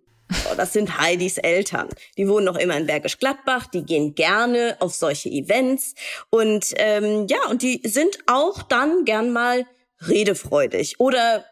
Das 0.57 0.73
sind 0.73 0.99
Heidis 0.99 1.37
Eltern. 1.37 1.89
Die 2.17 2.27
wohnen 2.27 2.45
noch 2.45 2.57
immer 2.57 2.77
in 2.77 2.85
Bergisch 2.85 3.19
Gladbach, 3.19 3.67
die 3.67 3.83
gehen 3.83 4.15
gerne 4.15 4.77
auf 4.79 4.93
solche 4.93 5.29
Events 5.29 5.95
und 6.29 6.73
ähm, 6.77 7.27
ja, 7.29 7.49
und 7.49 7.61
die 7.61 7.81
sind 7.83 8.19
auch 8.27 8.63
dann 8.63 9.05
gern 9.05 9.31
mal 9.31 9.65
redefreudig 10.07 10.99
oder 10.99 11.45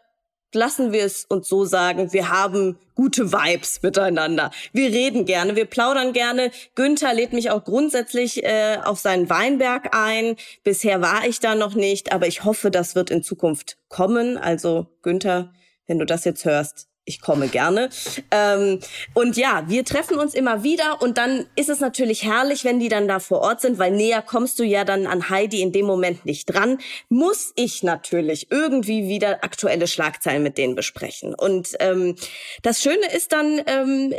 lassen 0.54 0.92
wir 0.92 1.04
es 1.04 1.24
uns 1.24 1.48
so 1.48 1.64
sagen, 1.64 2.12
wir 2.12 2.28
haben 2.28 2.78
gute 2.94 3.32
Vibes 3.32 3.82
miteinander. 3.82 4.50
Wir 4.72 4.90
reden 4.90 5.24
gerne, 5.24 5.56
wir 5.56 5.64
plaudern 5.64 6.12
gerne. 6.12 6.50
Günther 6.74 7.14
lädt 7.14 7.32
mich 7.32 7.50
auch 7.50 7.64
grundsätzlich 7.64 8.44
äh, 8.44 8.78
auf 8.84 8.98
seinen 8.98 9.30
Weinberg 9.30 9.94
ein. 9.96 10.36
Bisher 10.62 11.00
war 11.00 11.26
ich 11.26 11.40
da 11.40 11.54
noch 11.54 11.74
nicht, 11.74 12.12
aber 12.12 12.26
ich 12.26 12.44
hoffe, 12.44 12.70
das 12.70 12.94
wird 12.94 13.10
in 13.10 13.22
Zukunft 13.22 13.78
kommen. 13.88 14.36
Also 14.36 14.86
Günther, 15.02 15.52
wenn 15.86 15.98
du 15.98 16.04
das 16.04 16.24
jetzt 16.24 16.44
hörst, 16.44 16.88
ich 17.04 17.20
komme 17.20 17.48
gerne. 17.48 17.90
Ähm, 18.30 18.80
und 19.14 19.36
ja, 19.36 19.64
wir 19.66 19.84
treffen 19.84 20.18
uns 20.18 20.34
immer 20.34 20.62
wieder 20.62 21.02
und 21.02 21.18
dann 21.18 21.46
ist 21.56 21.68
es 21.68 21.80
natürlich 21.80 22.24
herrlich, 22.24 22.64
wenn 22.64 22.78
die 22.78 22.88
dann 22.88 23.08
da 23.08 23.18
vor 23.18 23.40
Ort 23.40 23.60
sind, 23.60 23.78
weil 23.78 23.90
näher 23.90 24.22
kommst 24.22 24.58
du 24.58 24.64
ja 24.64 24.84
dann 24.84 25.06
an 25.06 25.28
Heidi 25.28 25.62
in 25.62 25.72
dem 25.72 25.86
Moment 25.86 26.24
nicht 26.24 26.46
dran. 26.46 26.78
Muss 27.08 27.52
ich 27.56 27.82
natürlich 27.82 28.50
irgendwie 28.50 29.08
wieder 29.08 29.42
aktuelle 29.42 29.86
Schlagzeilen 29.86 30.42
mit 30.42 30.58
denen 30.58 30.74
besprechen. 30.74 31.34
Und 31.34 31.70
ähm, 31.80 32.16
das 32.62 32.82
Schöne 32.82 33.12
ist 33.14 33.32
dann, 33.32 33.60
ähm, 33.66 34.14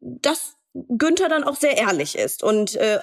dass 0.00 0.56
Günther 0.88 1.28
dann 1.28 1.44
auch 1.44 1.56
sehr 1.56 1.76
ehrlich 1.76 2.16
ist 2.16 2.42
und 2.42 2.76
äh, 2.76 2.98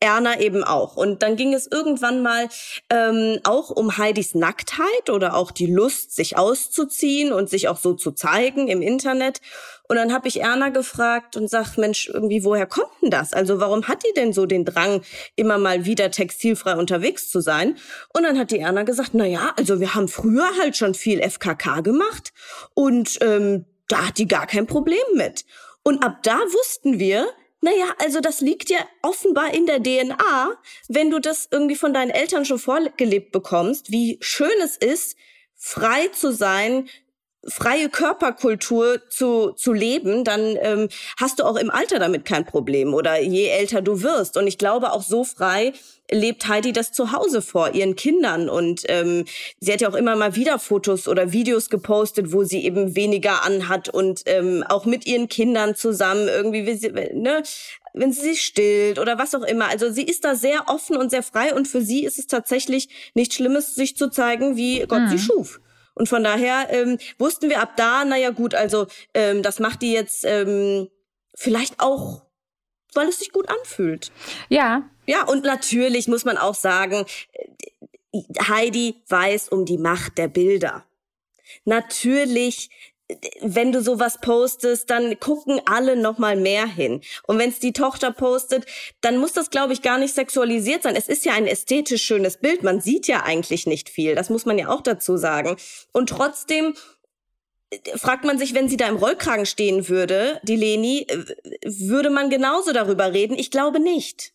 Erna 0.00 0.40
eben 0.40 0.62
auch. 0.62 0.96
Und 0.96 1.22
dann 1.22 1.36
ging 1.36 1.54
es 1.54 1.66
irgendwann 1.66 2.22
mal 2.22 2.48
ähm, 2.90 3.38
auch 3.44 3.70
um 3.70 3.96
Heidis 3.96 4.34
Nacktheit 4.34 5.08
oder 5.10 5.34
auch 5.34 5.50
die 5.50 5.66
Lust, 5.66 6.14
sich 6.14 6.36
auszuziehen 6.36 7.32
und 7.32 7.48
sich 7.48 7.68
auch 7.68 7.78
so 7.78 7.94
zu 7.94 8.12
zeigen 8.12 8.68
im 8.68 8.82
Internet. 8.82 9.40
Und 9.88 9.96
dann 9.96 10.12
habe 10.12 10.28
ich 10.28 10.42
Erna 10.42 10.68
gefragt 10.68 11.36
und 11.36 11.48
sag, 11.48 11.78
Mensch, 11.78 12.08
irgendwie, 12.08 12.44
woher 12.44 12.66
kommt 12.66 12.90
denn 13.00 13.10
das? 13.10 13.32
Also 13.32 13.58
warum 13.60 13.88
hat 13.88 14.02
die 14.04 14.12
denn 14.14 14.32
so 14.32 14.44
den 14.44 14.64
Drang, 14.64 15.02
immer 15.34 15.58
mal 15.58 15.86
wieder 15.86 16.10
textilfrei 16.10 16.76
unterwegs 16.76 17.30
zu 17.30 17.40
sein? 17.40 17.78
Und 18.12 18.24
dann 18.24 18.38
hat 18.38 18.50
die 18.50 18.58
Erna 18.58 18.82
gesagt, 18.82 19.10
na 19.14 19.26
ja, 19.26 19.54
also 19.56 19.80
wir 19.80 19.94
haben 19.94 20.08
früher 20.08 20.48
halt 20.60 20.76
schon 20.76 20.94
viel 20.94 21.22
FKK 21.22 21.80
gemacht 21.80 22.32
und 22.74 23.18
ähm, 23.22 23.64
da 23.88 24.08
hat 24.08 24.18
die 24.18 24.28
gar 24.28 24.46
kein 24.46 24.66
Problem 24.66 24.98
mit. 25.14 25.44
Und 25.82 26.02
ab 26.02 26.18
da 26.24 26.36
wussten 26.38 26.98
wir, 26.98 27.28
naja, 27.66 27.96
also 27.98 28.20
das 28.20 28.40
liegt 28.40 28.70
ja 28.70 28.78
offenbar 29.02 29.52
in 29.52 29.66
der 29.66 29.82
DNA, 29.82 30.56
wenn 30.86 31.10
du 31.10 31.18
das 31.18 31.48
irgendwie 31.50 31.74
von 31.74 31.92
deinen 31.92 32.10
Eltern 32.10 32.44
schon 32.44 32.60
vorgelebt 32.60 33.32
bekommst, 33.32 33.90
wie 33.90 34.18
schön 34.20 34.54
es 34.62 34.76
ist, 34.76 35.16
frei 35.56 36.06
zu 36.08 36.32
sein, 36.32 36.88
freie 37.48 37.88
Körperkultur 37.88 39.00
zu, 39.08 39.52
zu 39.52 39.72
leben, 39.72 40.24
dann 40.24 40.56
ähm, 40.60 40.88
hast 41.20 41.38
du 41.38 41.44
auch 41.44 41.56
im 41.56 41.70
Alter 41.70 41.98
damit 41.98 42.24
kein 42.24 42.44
Problem 42.44 42.94
oder 42.94 43.20
je 43.20 43.48
älter 43.48 43.82
du 43.82 44.02
wirst. 44.02 44.36
Und 44.36 44.46
ich 44.46 44.58
glaube, 44.58 44.92
auch 44.92 45.02
so 45.02 45.24
frei 45.24 45.72
lebt 46.10 46.46
Heidi 46.46 46.72
das 46.72 46.92
zu 46.92 47.12
Hause 47.12 47.42
vor, 47.42 47.74
ihren 47.74 47.96
Kindern. 47.96 48.48
Und 48.48 48.82
ähm, 48.88 49.24
sie 49.60 49.72
hat 49.72 49.80
ja 49.80 49.88
auch 49.88 49.94
immer 49.94 50.16
mal 50.16 50.36
wieder 50.36 50.58
Fotos 50.58 51.08
oder 51.08 51.32
Videos 51.32 51.68
gepostet, 51.70 52.32
wo 52.32 52.44
sie 52.44 52.64
eben 52.64 52.96
weniger 52.96 53.44
anhat 53.44 53.88
und 53.88 54.22
ähm, 54.26 54.64
auch 54.68 54.84
mit 54.84 55.06
ihren 55.06 55.28
Kindern 55.28 55.74
zusammen 55.74 56.28
irgendwie, 56.28 56.66
wie 56.66 56.76
sie, 56.76 56.90
ne, 56.90 57.42
wenn 57.92 58.12
sie 58.12 58.20
sich 58.20 58.42
stillt 58.42 58.98
oder 58.98 59.18
was 59.18 59.34
auch 59.34 59.42
immer. 59.42 59.68
Also 59.68 59.90
sie 59.90 60.04
ist 60.04 60.24
da 60.24 60.34
sehr 60.34 60.64
offen 60.68 60.96
und 60.96 61.10
sehr 61.10 61.22
frei 61.22 61.54
und 61.54 61.66
für 61.66 61.80
sie 61.80 62.04
ist 62.04 62.18
es 62.18 62.26
tatsächlich 62.26 62.88
nichts 63.14 63.34
Schlimmes, 63.34 63.74
sich 63.74 63.96
zu 63.96 64.10
zeigen, 64.10 64.56
wie 64.56 64.80
Gott 64.86 65.02
mhm. 65.02 65.08
sie 65.08 65.18
schuf. 65.18 65.60
Und 65.96 66.10
von 66.10 66.22
daher 66.22 66.68
ähm, 66.70 66.98
wussten 67.18 67.48
wir 67.48 67.60
ab 67.60 67.72
da, 67.76 68.04
naja 68.04 68.30
gut, 68.30 68.54
also 68.54 68.86
ähm, 69.14 69.42
das 69.42 69.58
macht 69.60 69.80
die 69.80 69.92
jetzt 69.92 70.24
ähm, 70.24 70.88
vielleicht 71.34 71.80
auch, 71.80 72.22
weil 72.92 73.08
es 73.08 73.18
sich 73.18 73.32
gut 73.32 73.48
anfühlt. 73.48 74.12
Ja. 74.50 74.88
Ja, 75.06 75.24
und 75.24 75.44
natürlich 75.44 76.06
muss 76.06 76.26
man 76.26 76.36
auch 76.36 76.54
sagen, 76.54 77.06
äh, 77.32 78.20
Heidi 78.46 79.02
weiß 79.08 79.48
um 79.48 79.64
die 79.64 79.78
Macht 79.78 80.18
der 80.18 80.28
Bilder. 80.28 80.84
Natürlich 81.64 82.68
wenn 83.40 83.70
du 83.70 83.80
sowas 83.82 84.18
postest, 84.20 84.90
dann 84.90 85.18
gucken 85.20 85.60
alle 85.66 85.96
noch 85.96 86.18
mal 86.18 86.36
mehr 86.36 86.66
hin. 86.66 87.02
Und 87.26 87.38
wenn 87.38 87.50
es 87.50 87.60
die 87.60 87.72
Tochter 87.72 88.10
postet, 88.10 88.66
dann 89.00 89.18
muss 89.18 89.32
das, 89.32 89.50
glaube 89.50 89.72
ich, 89.72 89.82
gar 89.82 89.98
nicht 89.98 90.14
sexualisiert 90.14 90.82
sein. 90.82 90.96
Es 90.96 91.08
ist 91.08 91.24
ja 91.24 91.34
ein 91.34 91.46
ästhetisch 91.46 92.02
schönes 92.02 92.38
Bild. 92.38 92.62
Man 92.62 92.80
sieht 92.80 93.06
ja 93.06 93.22
eigentlich 93.22 93.66
nicht 93.66 93.88
viel. 93.88 94.14
Das 94.14 94.28
muss 94.28 94.44
man 94.44 94.58
ja 94.58 94.68
auch 94.68 94.80
dazu 94.80 95.16
sagen. 95.16 95.56
Und 95.92 96.08
trotzdem 96.08 96.74
äh, 97.70 97.78
fragt 97.96 98.24
man 98.24 98.38
sich, 98.38 98.54
wenn 98.54 98.68
sie 98.68 98.76
da 98.76 98.88
im 98.88 98.96
Rollkragen 98.96 99.46
stehen 99.46 99.88
würde, 99.88 100.40
die 100.42 100.56
Leni, 100.56 101.06
äh, 101.08 101.24
würde 101.64 102.10
man 102.10 102.28
genauso 102.28 102.72
darüber 102.72 103.12
reden? 103.12 103.38
Ich 103.38 103.52
glaube 103.52 103.78
nicht. 103.78 104.32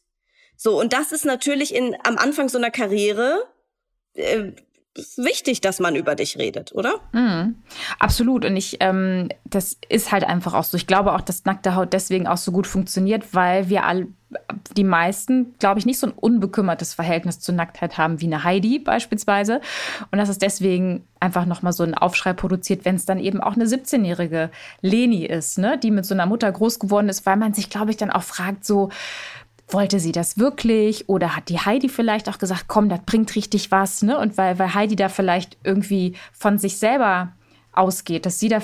So, 0.56 0.80
und 0.80 0.94
das 0.94 1.12
ist 1.12 1.26
natürlich 1.26 1.74
in, 1.76 1.98
am 2.04 2.18
Anfang 2.18 2.48
so 2.48 2.58
einer 2.58 2.72
Karriere, 2.72 3.48
wichtig, 5.18 5.62
dass 5.62 5.80
man 5.80 5.96
über 5.96 6.16
dich 6.16 6.38
redet, 6.38 6.74
oder? 6.74 6.96
Mhm. 7.14 7.56
Absolut. 8.00 8.44
Und 8.44 8.58
ich, 8.58 8.78
ähm, 8.82 9.30
das 9.46 9.78
ist 9.88 10.12
halt 10.12 10.24
einfach 10.26 10.54
auch 10.54 10.66
so. 10.66 10.76
Ich 10.76 10.88
glaube 10.88 11.14
auch, 11.14 11.22
dass 11.22 11.46
nackte 11.46 11.76
Haut 11.76 11.94
deswegen 11.94 12.28
auch 12.28 12.38
so 12.38 12.52
gut 12.52 12.68
funktioniert, 12.68 13.34
weil 13.34 13.70
wir 13.70 13.86
alle, 13.86 14.08
die 14.76 14.84
meisten, 14.84 15.56
glaube 15.60 15.80
ich, 15.80 15.86
nicht 15.86 16.00
so 16.00 16.08
ein 16.08 16.14
unbekümmertes 16.14 16.94
Verhältnis 16.94 17.40
zur 17.40 17.56
Nacktheit 17.56 17.98
haben 17.98 18.20
wie 18.20 18.26
eine 18.26 18.44
Heidi 18.44 18.80
beispielsweise. 18.80 19.62
Und 20.12 20.18
dass 20.18 20.30
es 20.30 20.38
deswegen 20.38 21.06
einfach 21.22 21.46
nochmal 21.46 21.74
so 21.74 21.84
einen 21.84 21.94
Aufschrei 21.94 22.34
produziert, 22.34 22.84
wenn 22.84 22.96
es 22.96 23.06
dann 23.06 23.20
eben 23.20 23.42
auch 23.42 23.54
eine 23.54 23.66
17-jährige 23.66 24.52
Leni 24.82 25.26
ist, 25.26 25.58
ne, 25.58 25.78
die 25.78 25.92
mit 25.92 26.06
so 26.06 26.14
einer 26.14 26.26
Mutter 26.26 26.52
groß 26.52 26.80
geworden 26.80 27.08
ist, 27.08 27.26
weil 27.26 27.38
man 27.38 27.54
sich, 27.54 27.70
glaube 27.70 27.92
ich, 27.92 27.98
dann 27.98 28.10
auch 28.10 28.24
fragt, 28.24 28.66
so, 28.66 28.90
wollte 29.74 30.00
sie 30.00 30.12
das 30.12 30.38
wirklich 30.38 31.10
oder 31.10 31.36
hat 31.36 31.50
die 31.50 31.60
Heidi 31.60 31.90
vielleicht 31.90 32.30
auch 32.30 32.38
gesagt, 32.38 32.66
komm, 32.68 32.90
das 32.90 33.02
bringt 33.06 33.36
richtig 33.36 33.72
was, 33.72 34.02
ne? 34.02 34.18
Und 34.18 34.38
weil, 34.38 34.60
weil 34.60 34.74
Heidi 34.74 34.96
da 34.96 35.10
vielleicht 35.10 35.58
irgendwie 35.64 36.16
von 36.34 36.58
sich 36.58 36.78
selber 36.78 37.34
ausgeht, 37.74 38.26
dass 38.26 38.40
sie 38.40 38.50
da 38.50 38.62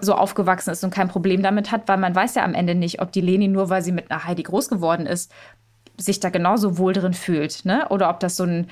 so 0.00 0.14
aufgewachsen 0.14 0.70
ist 0.70 0.82
und 0.82 0.90
kein 0.90 1.08
Problem 1.08 1.42
damit 1.42 1.70
hat, 1.70 1.86
weil 1.86 1.98
man 1.98 2.14
weiß 2.14 2.34
ja 2.34 2.44
am 2.44 2.54
Ende 2.54 2.74
nicht, 2.74 3.00
ob 3.00 3.12
die 3.12 3.20
Leni 3.20 3.48
nur, 3.48 3.70
weil 3.70 3.82
sie 3.82 3.92
mit 3.92 4.10
einer 4.10 4.24
Heidi 4.24 4.42
groß 4.42 4.68
geworden 4.68 5.06
ist, 5.06 5.32
sich 5.96 6.20
da 6.20 6.30
genauso 6.30 6.78
wohl 6.78 6.92
drin 6.92 7.14
fühlt, 7.14 7.64
ne? 7.64 7.88
Oder 7.88 8.10
ob 8.10 8.20
das 8.20 8.36
so 8.36 8.44
ein 8.44 8.68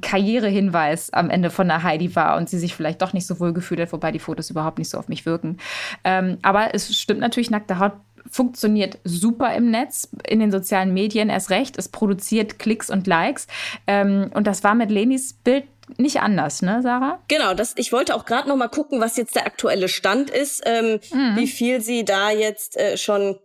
Karrierehinweis 0.00 1.12
am 1.12 1.28
Ende 1.28 1.50
von 1.50 1.68
der 1.68 1.82
Heidi 1.82 2.16
war 2.16 2.36
und 2.36 2.48
sie 2.48 2.58
sich 2.58 2.74
vielleicht 2.74 3.02
doch 3.02 3.12
nicht 3.12 3.26
so 3.26 3.38
wohl 3.40 3.52
gefühlt 3.52 3.80
hat, 3.80 3.92
wobei 3.92 4.10
die 4.10 4.18
Fotos 4.18 4.50
überhaupt 4.50 4.78
nicht 4.78 4.88
so 4.88 4.98
auf 4.98 5.08
mich 5.08 5.26
wirken. 5.26 5.58
Ähm, 6.02 6.38
aber 6.42 6.74
es 6.74 6.94
stimmt 6.96 7.20
natürlich, 7.20 7.50
nackte 7.50 7.78
Haut 7.78 7.92
funktioniert 8.30 8.98
super 9.04 9.54
im 9.54 9.70
Netz, 9.70 10.08
in 10.26 10.40
den 10.40 10.50
sozialen 10.50 10.94
Medien 10.94 11.28
erst 11.28 11.50
recht. 11.50 11.78
Es 11.78 11.88
produziert 11.88 12.58
Klicks 12.58 12.90
und 12.90 13.06
Likes. 13.06 13.46
Ähm, 13.86 14.30
und 14.34 14.46
das 14.46 14.64
war 14.64 14.74
mit 14.74 14.90
Lenis 14.90 15.32
Bild 15.32 15.64
nicht 15.98 16.20
anders, 16.20 16.62
ne, 16.62 16.80
Sarah? 16.82 17.20
Genau, 17.28 17.54
das, 17.54 17.74
ich 17.76 17.92
wollte 17.92 18.14
auch 18.14 18.24
gerade 18.24 18.48
noch 18.48 18.56
mal 18.56 18.68
gucken, 18.68 19.00
was 19.00 19.16
jetzt 19.16 19.34
der 19.34 19.46
aktuelle 19.46 19.88
Stand 19.88 20.30
ist, 20.30 20.62
ähm, 20.64 21.00
mhm. 21.12 21.36
wie 21.36 21.46
viel 21.46 21.80
sie 21.80 22.04
da 22.04 22.30
jetzt 22.30 22.76
äh, 22.76 22.96
schon 22.96 23.38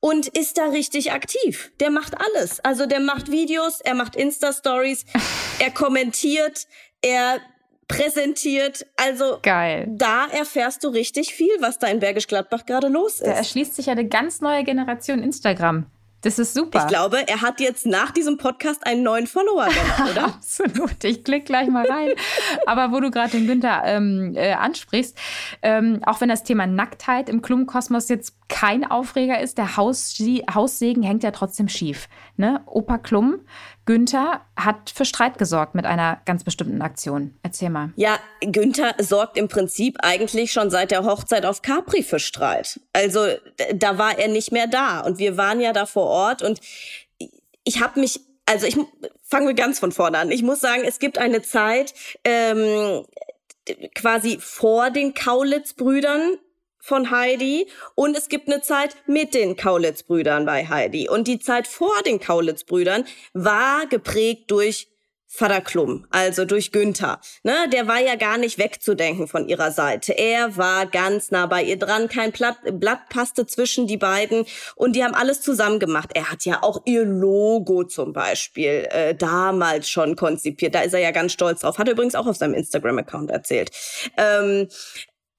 und 0.02 0.26
ist 0.26 0.59
da 0.59 0.66
richtig 0.66 1.12
aktiv. 1.12 1.71
Der 1.78 1.90
macht 1.90 2.14
alles. 2.21 2.59
Also 2.61 2.87
der 2.87 3.00
macht 3.00 3.30
Videos, 3.30 3.80
er 3.80 3.94
macht 3.94 4.16
Insta-Stories, 4.16 5.06
er 5.61 5.71
kommentiert, 5.71 6.66
er 7.00 7.40
präsentiert. 7.87 8.85
Also 8.97 9.38
Geil. 9.42 9.87
da 9.88 10.26
erfährst 10.26 10.82
du 10.82 10.88
richtig 10.88 11.32
viel, 11.35 11.54
was 11.61 11.78
da 11.78 11.87
in 11.87 12.00
Bergisch 12.00 12.26
Gladbach 12.26 12.66
gerade 12.66 12.88
los 12.88 13.14
ist. 13.14 13.26
Da 13.26 13.30
erschließt 13.30 13.76
sich 13.76 13.87
ja 13.87 13.92
eine 13.92 14.09
ganz 14.09 14.40
neue 14.40 14.64
Generation 14.64 15.23
Instagram. 15.23 15.87
Das 16.22 16.38
ist 16.38 16.54
super. 16.54 16.80
Ich 16.80 16.86
glaube, 16.86 17.26
er 17.26 17.42
hat 17.42 17.60
jetzt 17.60 17.84
nach 17.84 18.12
diesem 18.12 18.36
Podcast 18.36 18.86
einen 18.86 19.02
neuen 19.02 19.26
Follower 19.26 19.66
gemacht, 19.66 20.10
oder? 20.10 20.24
Absolut. 20.26 21.02
Ich 21.04 21.24
klicke 21.24 21.44
gleich 21.44 21.68
mal 21.68 21.86
rein. 21.86 22.10
Aber 22.66 22.92
wo 22.92 23.00
du 23.00 23.10
gerade 23.10 23.32
den 23.32 23.46
Günther 23.46 23.82
ähm, 23.84 24.32
äh, 24.36 24.52
ansprichst, 24.52 25.18
ähm, 25.62 26.00
auch 26.06 26.20
wenn 26.20 26.28
das 26.28 26.44
Thema 26.44 26.66
Nacktheit 26.66 27.28
im 27.28 27.42
Klumkosmos 27.42 28.08
jetzt 28.08 28.36
kein 28.48 28.88
Aufreger 28.88 29.40
ist, 29.40 29.58
der 29.58 29.76
Haussegen 29.76 31.02
hängt 31.02 31.24
ja 31.24 31.32
trotzdem 31.32 31.68
schief. 31.68 32.08
Ne? 32.36 32.60
Opa 32.66 32.98
Klum 32.98 33.40
Günther 33.84 34.40
hat 34.56 34.90
für 34.90 35.04
Streit 35.04 35.38
gesorgt 35.38 35.74
mit 35.74 35.86
einer 35.86 36.20
ganz 36.24 36.44
bestimmten 36.44 36.82
Aktion. 36.82 37.36
Erzähl 37.42 37.70
mal. 37.70 37.92
Ja, 37.96 38.18
Günther 38.40 38.94
sorgt 38.98 39.36
im 39.36 39.48
Prinzip 39.48 39.98
eigentlich 40.02 40.52
schon 40.52 40.70
seit 40.70 40.90
der 40.90 41.04
Hochzeit 41.04 41.44
auf 41.44 41.62
Capri 41.62 42.02
für 42.02 42.20
Streit. 42.20 42.80
Also 42.92 43.26
da 43.74 43.98
war 43.98 44.18
er 44.18 44.28
nicht 44.28 44.52
mehr 44.52 44.66
da 44.66 45.00
und 45.00 45.18
wir 45.18 45.36
waren 45.36 45.60
ja 45.60 45.72
da 45.72 45.86
vor 45.86 46.06
Ort 46.06 46.42
und 46.42 46.60
ich 47.64 47.80
habe 47.80 48.00
mich 48.00 48.20
also 48.46 48.66
ich 48.66 48.76
fangen 49.22 49.46
wir 49.46 49.54
ganz 49.54 49.78
von 49.78 49.92
vorne 49.92 50.18
an. 50.18 50.30
Ich 50.30 50.42
muss 50.42 50.60
sagen, 50.60 50.82
es 50.84 50.98
gibt 50.98 51.18
eine 51.18 51.42
Zeit 51.42 51.94
ähm, 52.24 53.04
quasi 53.94 54.38
vor 54.40 54.90
den 54.90 55.14
Kaulitz-Brüdern 55.14 56.38
von 56.82 57.12
Heidi 57.12 57.68
und 57.94 58.16
es 58.16 58.28
gibt 58.28 58.48
eine 58.48 58.60
Zeit 58.60 58.96
mit 59.06 59.34
den 59.34 59.56
Kaulitz-Brüdern 59.56 60.44
bei 60.44 60.66
Heidi. 60.68 61.08
Und 61.08 61.28
die 61.28 61.38
Zeit 61.38 61.68
vor 61.68 62.02
den 62.04 62.18
Kaulitz-Brüdern 62.18 63.04
war 63.32 63.86
geprägt 63.86 64.50
durch 64.50 64.88
Vater 65.34 65.62
Klum, 65.62 66.06
also 66.10 66.44
durch 66.44 66.72
Günther. 66.72 67.18
Ne, 67.42 67.54
der 67.72 67.88
war 67.88 68.00
ja 68.00 68.16
gar 68.16 68.36
nicht 68.36 68.58
wegzudenken 68.58 69.28
von 69.28 69.48
ihrer 69.48 69.70
Seite. 69.70 70.12
Er 70.12 70.58
war 70.58 70.84
ganz 70.84 71.30
nah 71.30 71.46
bei 71.46 71.62
ihr 71.62 71.78
dran, 71.78 72.08
kein 72.08 72.32
Blatt, 72.32 72.58
Blatt 72.72 73.08
passte 73.08 73.46
zwischen 73.46 73.86
die 73.86 73.96
beiden 73.96 74.44
und 74.76 74.94
die 74.94 75.02
haben 75.02 75.14
alles 75.14 75.40
zusammen 75.40 75.78
gemacht. 75.78 76.10
Er 76.12 76.30
hat 76.30 76.44
ja 76.44 76.62
auch 76.62 76.82
ihr 76.84 77.06
Logo 77.06 77.84
zum 77.84 78.12
Beispiel 78.12 78.86
äh, 78.90 79.14
damals 79.14 79.88
schon 79.88 80.16
konzipiert. 80.16 80.74
Da 80.74 80.82
ist 80.82 80.92
er 80.92 81.00
ja 81.00 81.12
ganz 81.12 81.32
stolz 81.32 81.60
drauf. 81.60 81.78
Hat 81.78 81.88
er 81.88 81.94
übrigens 81.94 82.14
auch 82.14 82.26
auf 82.26 82.36
seinem 82.36 82.52
Instagram-Account 82.52 83.30
erzählt. 83.30 83.70
Ähm, 84.18 84.68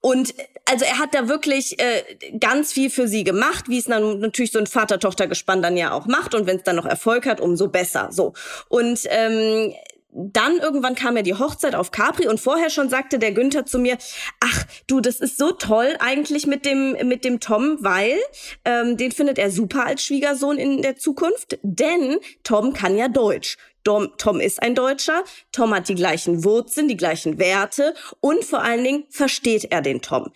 und 0.04 0.34
also 0.66 0.84
er 0.84 0.98
hat 0.98 1.14
da 1.14 1.28
wirklich 1.28 1.80
äh, 1.80 2.02
ganz 2.38 2.74
viel 2.74 2.90
für 2.90 3.08
sie 3.08 3.24
gemacht, 3.24 3.70
wie 3.70 3.78
es 3.78 3.86
dann 3.86 4.20
natürlich 4.20 4.52
so 4.52 4.58
ein 4.58 4.66
Vater-Tochter-Gespann 4.66 5.62
dann 5.62 5.78
ja 5.78 5.92
auch 5.92 6.04
macht. 6.04 6.34
Und 6.34 6.46
wenn 6.46 6.58
es 6.58 6.62
dann 6.62 6.76
noch 6.76 6.84
Erfolg 6.84 7.24
hat, 7.24 7.40
umso 7.40 7.68
besser. 7.68 8.08
So. 8.10 8.34
Und 8.68 9.00
ähm, 9.06 9.72
dann 10.10 10.58
irgendwann 10.58 10.94
kam 10.94 11.16
ja 11.16 11.22
die 11.22 11.32
Hochzeit 11.32 11.74
auf 11.74 11.90
Capri 11.90 12.28
und 12.28 12.38
vorher 12.38 12.68
schon 12.68 12.90
sagte 12.90 13.18
der 13.18 13.32
Günther 13.32 13.64
zu 13.64 13.78
mir, 13.78 13.96
ach 14.40 14.64
du, 14.86 15.00
das 15.00 15.20
ist 15.20 15.38
so 15.38 15.52
toll 15.52 15.96
eigentlich 16.00 16.46
mit 16.46 16.66
dem 16.66 16.92
mit 17.08 17.24
dem 17.24 17.40
Tom, 17.40 17.78
weil 17.80 18.18
ähm, 18.66 18.98
den 18.98 19.10
findet 19.10 19.38
er 19.38 19.50
super 19.50 19.86
als 19.86 20.04
Schwiegersohn 20.04 20.58
in 20.58 20.82
der 20.82 20.96
Zukunft, 20.96 21.58
denn 21.62 22.18
Tom 22.42 22.74
kann 22.74 22.98
ja 22.98 23.08
Deutsch. 23.08 23.56
Tom, 23.84 24.10
Tom 24.16 24.40
ist 24.40 24.62
ein 24.62 24.74
Deutscher, 24.74 25.24
Tom 25.52 25.74
hat 25.74 25.88
die 25.88 25.94
gleichen 25.94 26.42
Wurzeln, 26.44 26.88
die 26.88 26.96
gleichen 26.96 27.38
Werte 27.38 27.94
und 28.20 28.44
vor 28.44 28.62
allen 28.62 28.82
Dingen 28.82 29.04
versteht 29.10 29.70
er 29.70 29.82
den 29.82 30.00
Tom. 30.02 30.30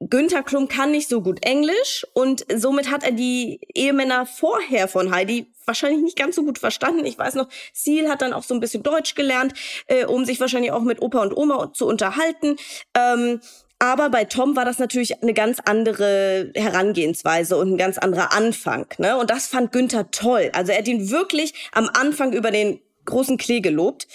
Günther 0.00 0.42
Klum 0.42 0.66
kann 0.66 0.92
nicht 0.92 1.10
so 1.10 1.20
gut 1.20 1.44
Englisch 1.44 2.06
und 2.14 2.46
somit 2.54 2.90
hat 2.90 3.04
er 3.04 3.12
die 3.12 3.60
Ehemänner 3.74 4.24
vorher 4.24 4.88
von 4.88 5.14
Heidi 5.14 5.52
wahrscheinlich 5.66 6.02
nicht 6.02 6.18
ganz 6.18 6.36
so 6.36 6.42
gut 6.42 6.58
verstanden. 6.58 7.04
Ich 7.04 7.18
weiß 7.18 7.34
noch, 7.34 7.48
Seal 7.74 8.08
hat 8.08 8.22
dann 8.22 8.32
auch 8.32 8.42
so 8.42 8.54
ein 8.54 8.60
bisschen 8.60 8.82
Deutsch 8.82 9.14
gelernt, 9.14 9.52
äh, 9.88 10.06
um 10.06 10.24
sich 10.24 10.40
wahrscheinlich 10.40 10.72
auch 10.72 10.82
mit 10.82 11.02
Opa 11.02 11.20
und 11.20 11.36
Oma 11.36 11.72
zu 11.74 11.86
unterhalten. 11.86 12.56
Ähm, 12.94 13.40
aber 13.80 14.10
bei 14.10 14.24
Tom 14.26 14.56
war 14.56 14.66
das 14.66 14.78
natürlich 14.78 15.22
eine 15.22 15.32
ganz 15.32 15.58
andere 15.64 16.52
Herangehensweise 16.54 17.56
und 17.56 17.72
ein 17.72 17.78
ganz 17.78 17.96
anderer 17.96 18.32
Anfang. 18.32 18.86
Ne? 18.98 19.16
Und 19.16 19.30
das 19.30 19.46
fand 19.46 19.72
Günther 19.72 20.10
toll. 20.10 20.50
Also 20.52 20.72
er 20.72 20.78
hat 20.78 20.88
ihn 20.88 21.10
wirklich 21.10 21.54
am 21.72 21.88
Anfang 21.94 22.34
über 22.34 22.50
den 22.50 22.80
großen 23.06 23.38
Klee 23.38 23.60
gelobt. 23.60 24.06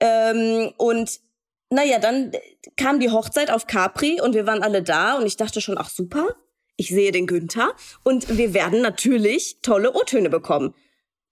Ähm, 0.00 0.72
und 0.78 1.20
naja, 1.68 1.98
dann 1.98 2.32
kam 2.78 2.98
die 2.98 3.10
Hochzeit 3.10 3.50
auf 3.50 3.66
Capri 3.66 4.22
und 4.22 4.34
wir 4.34 4.46
waren 4.46 4.62
alle 4.62 4.82
da 4.82 5.18
und 5.18 5.26
ich 5.26 5.36
dachte 5.36 5.60
schon, 5.60 5.76
ach 5.76 5.90
super, 5.90 6.34
ich 6.76 6.88
sehe 6.88 7.12
den 7.12 7.26
Günther 7.26 7.74
und 8.02 8.38
wir 8.38 8.54
werden 8.54 8.80
natürlich 8.80 9.58
tolle 9.60 9.92
O-Töne 9.92 10.30
bekommen. 10.30 10.74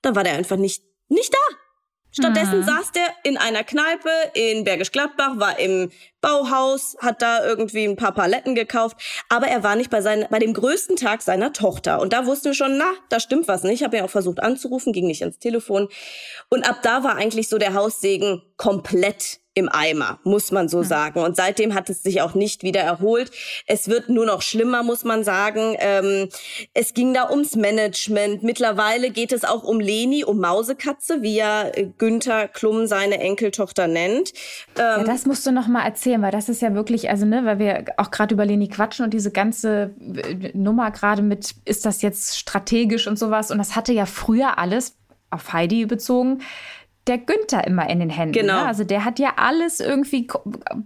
Dann 0.03 0.15
war 0.15 0.25
der 0.25 0.35
einfach 0.35 0.59
nicht, 0.59 0.85
nicht 1.09 1.33
da. 1.33 1.57
Stattdessen 2.11 2.61
mhm. 2.61 2.65
saß 2.65 2.93
der 2.93 3.07
in 3.23 3.37
einer 3.37 3.65
Kneipe 3.65 4.11
in 4.35 4.65
Bergisch 4.65 4.93
Gladbach, 4.93 5.39
war 5.39 5.59
im 5.59 5.91
Bauhaus, 6.21 6.97
hat 7.01 7.23
da 7.23 7.45
irgendwie 7.45 7.85
ein 7.85 7.97
paar 7.97 8.13
Paletten 8.13 8.55
gekauft, 8.55 8.97
aber 9.29 9.47
er 9.47 9.63
war 9.63 9.77
nicht 9.77 9.91
bei, 9.91 10.01
seinen, 10.01 10.27
bei 10.31 10.39
dem 10.39 10.53
größten 10.53 10.97
Tag 10.97 11.23
seiner 11.23 11.53
Tochter. 11.53 12.01
Und 12.01 12.13
da 12.13 12.27
wussten 12.27 12.47
wir 12.47 12.55
schon, 12.55 12.77
na, 12.77 12.93
da 13.09 13.21
stimmt 13.21 13.49
was 13.49 13.63
nicht. 13.63 13.75
Ich 13.75 13.85
habe 13.85 13.97
ja 13.97 14.05
auch 14.05 14.11
versucht 14.11 14.41
anzurufen, 14.41 14.93
ging 14.93 15.07
nicht 15.07 15.23
ins 15.23 15.39
Telefon. 15.39 15.89
Und 16.49 16.69
ab 16.69 16.81
da 16.83 17.05
war 17.05 17.17
eigentlich 17.17 17.49
so 17.49 17.59
der 17.59 17.75
Haussegen 17.75 18.43
komplett 18.57 19.41
im 19.59 19.69
Eimer, 19.69 20.21
muss 20.23 20.53
man 20.53 20.69
so 20.69 20.83
sagen. 20.83 21.21
Und 21.21 21.37
seitdem 21.37 21.75
hat 21.75 21.91
es 21.91 22.03
sich 22.03 22.23
auch 22.23 22.35
nicht 22.35 22.63
wieder 22.63 22.81
erholt. 22.81 23.31
Es 23.67 23.89
wird 23.89 24.09
nur 24.09 24.25
noch 24.25 24.41
schlimmer, 24.41 24.83
muss 24.85 25.05
man 25.05 25.25
sagen. 25.25 25.77
Ähm, 25.81 26.29
es 26.75 26.95
ging 26.95 27.13
da 27.13 27.29
ums 27.29 27.57
Management. 27.57 28.45
Mittlerweile 28.45 29.11
geht 29.11 29.33
es 29.33 29.45
auch 29.45 29.65
um 29.65 29.81
Leni, 29.81 30.25
um 30.25 30.39
Mausekatze, 30.39 31.23
wie 31.23 31.35
ja 31.35 31.69
äh, 31.69 31.89
Günther 31.99 32.47
Klum 32.47 32.87
seine 32.87 33.19
Enkeltochter 33.19 33.89
nennt. 33.89 34.33
Ähm, 34.77 35.01
ja, 35.01 35.05
das 35.05 35.27
musst 35.27 35.45
du 35.45 35.51
noch 35.51 35.67
mal 35.67 35.85
erzählen, 35.85 36.08
weil 36.21 36.31
das 36.31 36.49
ist 36.49 36.63
ja 36.63 36.75
wirklich, 36.75 37.11
also 37.11 37.27
ne, 37.27 37.45
weil 37.45 37.59
wir 37.59 37.85
auch 37.97 38.11
gerade 38.11 38.35
über 38.35 38.45
Leni 38.45 38.69
quatschen 38.69 39.05
und 39.05 39.13
diese 39.13 39.31
ganze 39.31 39.95
äh, 40.01 40.51
Nummer 40.55 40.91
gerade 40.91 41.23
mit, 41.23 41.55
ist 41.65 41.85
das 41.85 42.03
jetzt 42.03 42.39
strategisch 42.39 43.07
und 43.07 43.19
sowas. 43.19 43.51
Und 43.51 43.59
das 43.59 43.77
hatte 43.77 43.93
ja 43.93 44.07
früher 44.07 44.59
alles 44.59 44.97
auf 45.31 45.53
Heidi 45.53 45.87
bezogen 45.87 46.41
der 47.09 47.19
Günther 47.19 47.67
immer 47.67 47.89
in 47.89 48.01
den 48.01 48.11
Händen. 48.11 48.35
Ne? 48.35 48.41
Genau. 48.43 48.61
Ne? 48.61 48.67
Also 48.67 48.85
der 48.85 49.05
hat 49.05 49.19
ja 49.19 49.35
alles 49.37 49.81
irgendwie, 49.81 50.29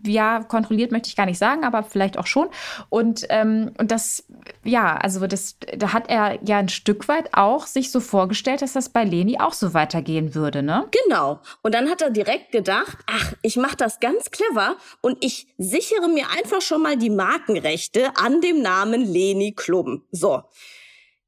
ja, 0.07 0.43
kontrolliert 0.43 0.93
möchte 0.93 1.09
ich 1.09 1.17
gar 1.17 1.27
nicht 1.27 1.39
sagen, 1.39 1.65
aber 1.65 1.83
vielleicht 1.83 2.19
auch 2.19 2.27
schon. 2.27 2.49
Und, 2.89 3.27
ähm, 3.29 3.73
und 3.79 3.91
das, 3.91 4.25
ja, 4.65 4.97
also 4.97 5.27
das, 5.27 5.57
da 5.77 5.93
hat 5.93 6.09
er 6.09 6.39
ja 6.45 6.59
ein 6.59 6.69
Stück 6.69 7.09
weit 7.09 7.31
auch 7.33 7.67
sich 7.67 7.91
so 7.91 8.01
vorgestellt, 8.01 8.63
dass 8.63 8.73
das 8.73 8.89
bei 8.89 9.05
Leni 9.05 9.39
auch 9.41 9.53
so 9.53 9.75
weitergehen 9.75 10.35
würde, 10.35 10.63
ne? 10.63 10.89
Genau. 11.05 11.41
Und 11.63 11.75
dann 11.75 11.91
hat 11.91 12.03
er 12.03 12.11
direkt 12.11 12.53
gedacht, 12.53 12.99
ach, 13.07 13.35
ich 13.43 13.57
mache 13.57 13.77
das 13.77 14.01
ganz 14.01 14.31
clever 14.31 14.77
und 15.01 15.23
ich 15.25 15.49
sichere 15.59 16.09
mir 16.09 16.27
einfach 16.37 16.61
schon 16.61 16.83
mal 16.83 16.97
die 16.97 17.11
Markenrechte 17.11 18.11
an 18.17 18.41
dem 18.41 18.63
Namen 18.63 19.03
Leni 19.03 19.53
Klum. 19.53 20.03
So. 20.11 20.43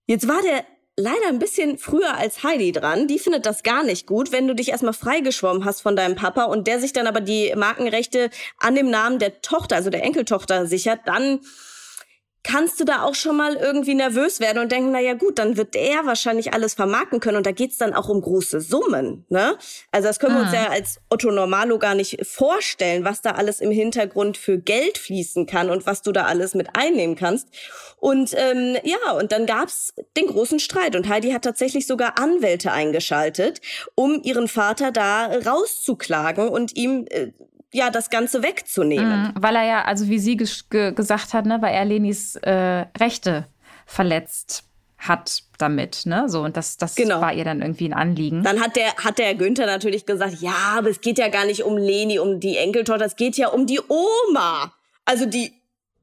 Jetzt 0.06 0.28
war 0.28 0.40
der 0.42 0.64
leider 0.96 1.28
ein 1.28 1.38
bisschen 1.38 1.78
früher 1.78 2.16
als 2.16 2.42
Heidi 2.42 2.72
dran. 2.72 3.08
Die 3.08 3.18
findet 3.18 3.46
das 3.46 3.62
gar 3.62 3.82
nicht 3.82 4.06
gut, 4.06 4.32
wenn 4.32 4.46
du 4.46 4.54
dich 4.54 4.68
erstmal 4.68 4.92
freigeschwommen 4.92 5.64
hast 5.64 5.80
von 5.80 5.96
deinem 5.96 6.14
Papa 6.14 6.44
und 6.44 6.66
der 6.66 6.80
sich 6.80 6.92
dann 6.92 7.06
aber 7.06 7.20
die 7.20 7.52
Markenrechte 7.56 8.30
an 8.58 8.74
dem 8.74 8.90
Namen 8.90 9.18
der 9.18 9.40
Tochter, 9.42 9.76
also 9.76 9.90
der 9.90 10.04
Enkeltochter 10.04 10.66
sichert, 10.66 11.00
dann 11.06 11.40
kannst 12.44 12.78
du 12.78 12.84
da 12.84 13.02
auch 13.02 13.14
schon 13.14 13.36
mal 13.36 13.56
irgendwie 13.56 13.94
nervös 13.94 14.38
werden 14.38 14.58
und 14.58 14.70
denken, 14.70 14.92
na 14.92 15.00
ja 15.00 15.14
gut, 15.14 15.38
dann 15.38 15.56
wird 15.56 15.74
er 15.74 16.06
wahrscheinlich 16.06 16.52
alles 16.52 16.74
vermarkten 16.74 17.18
können 17.18 17.38
und 17.38 17.46
da 17.46 17.52
geht's 17.52 17.78
dann 17.78 17.94
auch 17.94 18.08
um 18.08 18.20
große 18.20 18.60
Summen, 18.60 19.24
ne? 19.30 19.56
Also 19.90 20.08
das 20.08 20.18
können 20.20 20.36
ah. 20.36 20.40
wir 20.40 20.42
uns 20.44 20.52
ah. 20.52 20.62
ja 20.64 20.68
als 20.68 21.00
Otto 21.08 21.30
Normalo 21.30 21.78
gar 21.78 21.94
nicht 21.94 22.24
vorstellen, 22.24 23.04
was 23.04 23.22
da 23.22 23.32
alles 23.32 23.60
im 23.60 23.70
Hintergrund 23.70 24.36
für 24.36 24.58
Geld 24.58 24.98
fließen 24.98 25.46
kann 25.46 25.70
und 25.70 25.86
was 25.86 26.02
du 26.02 26.12
da 26.12 26.24
alles 26.26 26.54
mit 26.54 26.68
einnehmen 26.76 27.16
kannst. 27.16 27.48
Und 27.96 28.34
ähm, 28.34 28.76
ja, 28.84 29.12
und 29.12 29.32
dann 29.32 29.46
gab's 29.46 29.94
den 30.16 30.26
großen 30.26 30.60
Streit 30.60 30.94
und 30.94 31.08
Heidi 31.08 31.30
hat 31.30 31.42
tatsächlich 31.42 31.86
sogar 31.86 32.18
Anwälte 32.18 32.70
eingeschaltet, 32.70 33.62
um 33.94 34.20
ihren 34.22 34.48
Vater 34.48 34.92
da 34.92 35.26
rauszuklagen 35.26 36.48
und 36.48 36.76
ihm 36.76 37.06
äh, 37.08 37.32
ja, 37.74 37.90
das 37.90 38.08
Ganze 38.08 38.42
wegzunehmen. 38.42 39.22
Mhm, 39.22 39.32
weil 39.36 39.56
er 39.56 39.64
ja, 39.64 39.84
also 39.84 40.08
wie 40.08 40.20
sie 40.20 40.36
ge 40.36 40.92
gesagt 40.92 41.34
hat, 41.34 41.44
ne, 41.44 41.60
weil 41.60 41.74
er 41.74 41.84
Lenis 41.84 42.36
äh, 42.36 42.86
Rechte 42.98 43.46
verletzt 43.84 44.64
hat 44.96 45.42
damit, 45.58 46.06
ne? 46.06 46.28
So, 46.28 46.42
und 46.42 46.56
das, 46.56 46.76
das 46.76 46.94
genau. 46.94 47.20
war 47.20 47.34
ihr 47.34 47.44
dann 47.44 47.60
irgendwie 47.60 47.86
ein 47.86 47.92
Anliegen. 47.92 48.42
Dann 48.44 48.60
hat 48.60 48.76
der, 48.76 48.94
hat 48.96 49.18
der 49.18 49.34
Günther 49.34 49.66
natürlich 49.66 50.06
gesagt, 50.06 50.36
ja, 50.40 50.54
aber 50.78 50.88
es 50.88 51.00
geht 51.00 51.18
ja 51.18 51.28
gar 51.28 51.44
nicht 51.44 51.64
um 51.64 51.76
Leni, 51.76 52.18
um 52.18 52.38
die 52.38 52.56
Enkeltochter, 52.56 53.04
es 53.04 53.16
geht 53.16 53.36
ja 53.36 53.48
um 53.48 53.66
die 53.66 53.80
Oma. 53.88 54.72
Also 55.04 55.26
die 55.26 55.52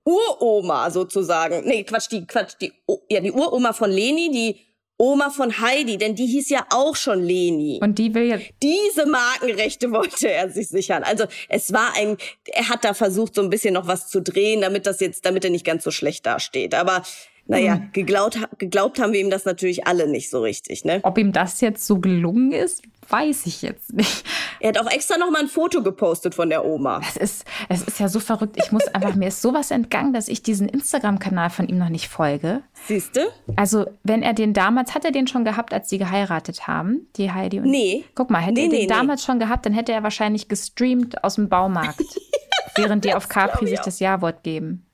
Uroma 0.04 0.92
sozusagen. 0.92 1.64
Nee, 1.66 1.84
Quatsch, 1.84 2.12
die, 2.12 2.28
Quatsch, 2.28 2.56
die, 2.60 2.74
ja, 3.10 3.22
die 3.22 3.32
Uroma 3.32 3.72
von 3.72 3.90
Leni, 3.90 4.30
die 4.30 4.60
Oma 5.02 5.32
von 5.32 5.60
Heidi, 5.60 5.98
denn 5.98 6.14
die 6.14 6.28
hieß 6.28 6.50
ja 6.50 6.68
auch 6.70 6.96
schon 6.96 7.24
Leni. 7.24 7.80
Und 7.82 7.98
die 7.98 8.14
will 8.14 8.26
jetzt. 8.26 8.52
Diese 8.62 9.08
Markenrechte 9.08 9.92
wollte 9.92 10.30
er 10.30 10.52
sich 10.52 10.68
sichern. 10.70 11.02
Also 11.02 11.26
es 11.50 11.74
war 11.74 11.96
ein, 11.98 12.18
er 12.46 12.70
hat 12.70 12.84
da 12.84 12.94
versucht, 12.94 13.34
so 13.34 13.42
ein 13.42 13.50
bisschen 13.50 13.74
noch 13.74 13.88
was 13.88 14.10
zu 14.10 14.22
drehen, 14.22 14.62
damit 14.62 14.86
das 14.86 15.00
jetzt, 15.00 15.26
damit 15.26 15.44
er 15.44 15.50
nicht 15.50 15.66
ganz 15.66 15.84
so 15.84 15.90
schlecht 15.90 16.28
dasteht. 16.28 16.76
Aber 16.76 17.02
naja, 17.48 17.76
mhm. 17.76 17.90
geglaubt, 17.94 18.40
geglaubt 18.58 19.00
haben 19.00 19.14
wir 19.14 19.20
ihm 19.20 19.30
das 19.30 19.46
natürlich 19.46 19.88
alle 19.88 20.08
nicht 20.08 20.30
so 20.30 20.42
richtig, 20.42 20.86
ne? 20.86 21.00
Ob 21.04 21.18
ihm 21.18 21.32
das 21.32 21.62
jetzt 21.62 21.86
so 21.86 22.00
gelungen 22.00 22.52
ist, 22.52 22.82
weiß 23.10 23.46
ich 23.46 23.62
jetzt 23.62 23.94
nicht. 23.94 24.24
Er 24.60 24.70
hat 24.70 24.80
auch 24.80 24.90
extra 24.90 25.18
noch 25.18 25.32
mal 25.32 25.42
ein 25.42 25.48
Foto 25.48 25.84
gepostet 25.84 26.36
von 26.36 26.50
der 26.50 26.66
Oma. 26.66 27.02
Es 27.08 27.18
ist, 27.18 27.46
es 27.68 27.82
ist 27.84 28.00
ja 28.00 28.08
so 28.08 28.20
verrückt. 28.20 28.58
Ich 28.58 28.72
muss 28.72 28.88
einfach, 28.88 29.16
mir 29.16 29.28
ist 29.28 29.42
sowas 29.42 29.72
entgangen, 29.72 30.14
dass 30.14 30.28
ich 30.28 30.44
diesen 30.44 30.70
Instagram-Kanal 30.70 31.50
von 31.50 31.68
ihm 31.68 31.78
noch 31.78 31.90
nicht 31.90 32.08
folge. 32.08 32.62
Siehste? 32.88 33.30
Also, 33.56 33.86
wenn 34.04 34.24
er 34.24 34.34
den 34.34 34.54
damals, 34.54 34.96
hat 34.96 35.04
er 35.04 35.12
den 35.12 35.28
schon 35.28 35.44
gehabt, 35.44 35.74
als 35.74 35.90
sie 35.90 35.98
geheiratet 35.98 36.68
haben, 36.68 37.08
die 37.18 37.32
Heidi 37.32 37.60
und. 37.60 37.70
Nee. 37.70 38.06
Guck 38.16 38.30
mal, 38.30 38.40
hätte 38.40 38.54
nee, 38.54 38.66
er 38.66 38.70
den 38.70 38.80
nee, 38.82 38.88
damals 38.88 39.22
nee. 39.22 39.26
schon 39.26 39.40
gehabt, 39.40 39.66
dann 39.66 39.74
hätte 39.74 39.92
er 39.92 40.04
wahrscheinlich 40.04 40.48
gestreamt 40.48 41.24
aus 41.24 41.36
dem 41.36 41.50
Baumarkt. 41.50 42.02
während 42.76 43.06
die 43.06 43.14
auf 43.14 43.28
Capri 43.30 43.68
sich 43.68 43.80
das 43.80 44.00
Ja-Wort 44.00 44.44
geben. 44.44 44.86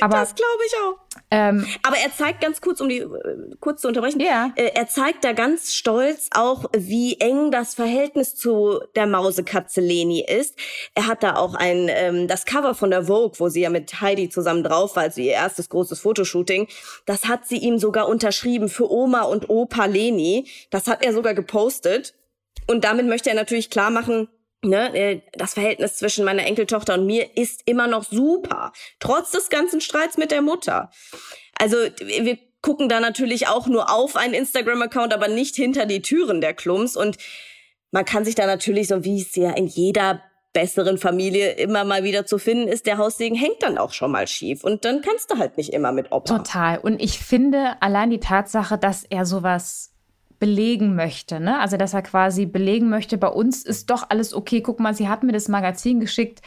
Aber, 0.00 0.16
das 0.16 0.34
glaube 0.34 0.62
ich 0.66 0.74
auch. 0.84 1.03
Ähm, 1.30 1.66
Aber 1.82 1.96
er 1.96 2.12
zeigt 2.12 2.40
ganz 2.40 2.60
kurz, 2.60 2.80
um 2.80 2.88
die 2.88 2.98
äh, 2.98 3.08
kurz 3.60 3.80
zu 3.80 3.88
unterbrechen, 3.88 4.20
ja. 4.20 4.52
äh, 4.56 4.70
er 4.74 4.86
zeigt 4.86 5.24
da 5.24 5.32
ganz 5.32 5.74
stolz 5.74 6.28
auch, 6.32 6.66
wie 6.76 7.18
eng 7.18 7.50
das 7.50 7.74
Verhältnis 7.74 8.36
zu 8.36 8.80
der 8.94 9.06
Mausekatze 9.06 9.80
Leni 9.80 10.24
ist. 10.24 10.56
Er 10.94 11.06
hat 11.06 11.22
da 11.22 11.36
auch 11.36 11.54
ein 11.54 11.88
ähm, 11.90 12.28
das 12.28 12.44
Cover 12.44 12.74
von 12.74 12.90
der 12.90 13.04
Vogue, 13.04 13.38
wo 13.38 13.48
sie 13.48 13.62
ja 13.62 13.70
mit 13.70 14.00
Heidi 14.00 14.28
zusammen 14.28 14.62
drauf 14.62 14.96
war, 14.96 15.04
also 15.04 15.20
ihr 15.20 15.32
erstes 15.32 15.68
großes 15.68 16.00
Fotoshooting. 16.00 16.68
Das 17.06 17.26
hat 17.26 17.46
sie 17.46 17.58
ihm 17.58 17.78
sogar 17.78 18.08
unterschrieben 18.08 18.68
für 18.68 18.90
Oma 18.90 19.22
und 19.22 19.48
Opa 19.48 19.86
Leni. 19.86 20.46
Das 20.70 20.86
hat 20.86 21.04
er 21.04 21.12
sogar 21.12 21.34
gepostet. 21.34 22.14
Und 22.66 22.84
damit 22.84 23.06
möchte 23.06 23.28
er 23.28 23.36
natürlich 23.36 23.70
klar 23.70 23.90
machen, 23.90 24.28
ne, 24.64 24.94
äh, 24.94 25.20
das 25.32 25.54
Verhältnis 25.54 25.96
zwischen 25.96 26.24
meiner 26.24 26.46
Enkeltochter 26.46 26.94
und 26.94 27.06
mir 27.06 27.36
ist 27.36 27.62
immer 27.66 27.86
noch 27.86 28.04
super, 28.04 28.72
trotz 29.00 29.30
des 29.30 29.50
ganzen 29.50 29.80
Streits 29.80 30.16
mit 30.16 30.30
der 30.30 30.42
Mutter. 30.42 30.90
Also 31.58 31.76
wir 31.76 32.38
gucken 32.64 32.88
da 32.88 32.98
natürlich 32.98 33.46
auch 33.46 33.66
nur 33.66 33.92
auf 33.92 34.16
einen 34.16 34.34
Instagram-Account, 34.34 35.12
aber 35.12 35.28
nicht 35.28 35.54
hinter 35.54 35.84
die 35.84 36.00
Türen 36.00 36.40
der 36.40 36.54
Klums. 36.54 36.96
Und 36.96 37.18
man 37.90 38.06
kann 38.06 38.24
sich 38.24 38.34
da 38.34 38.46
natürlich, 38.46 38.88
so 38.88 39.04
wie 39.04 39.20
es 39.20 39.36
ja 39.36 39.50
in 39.50 39.66
jeder 39.66 40.22
besseren 40.54 40.96
Familie 40.96 41.52
immer 41.52 41.84
mal 41.84 42.04
wieder 42.04 42.24
zu 42.24 42.38
finden 42.38 42.68
ist, 42.68 42.86
der 42.86 42.96
Haussegen 42.96 43.36
hängt 43.36 43.62
dann 43.62 43.76
auch 43.76 43.92
schon 43.92 44.10
mal 44.10 44.26
schief. 44.26 44.64
Und 44.64 44.84
dann 44.86 45.02
kannst 45.02 45.30
du 45.30 45.38
halt 45.38 45.58
nicht 45.58 45.74
immer 45.74 45.92
mit 45.92 46.10
Opa. 46.10 46.38
Total. 46.38 46.78
Und 46.78 47.02
ich 47.02 47.18
finde 47.18 47.76
allein 47.80 48.08
die 48.08 48.20
Tatsache, 48.20 48.78
dass 48.78 49.04
er 49.04 49.26
sowas 49.26 49.93
belegen 50.38 50.94
möchte, 50.94 51.40
ne? 51.40 51.60
Also 51.60 51.76
dass 51.76 51.94
er 51.94 52.02
quasi 52.02 52.46
belegen 52.46 52.88
möchte, 52.88 53.18
bei 53.18 53.28
uns 53.28 53.64
ist 53.64 53.90
doch 53.90 54.10
alles 54.10 54.34
okay. 54.34 54.60
Guck 54.60 54.80
mal, 54.80 54.94
sie 54.94 55.08
hat 55.08 55.22
mir 55.22 55.32
das 55.32 55.48
Magazin 55.48 56.00
geschickt. 56.00 56.42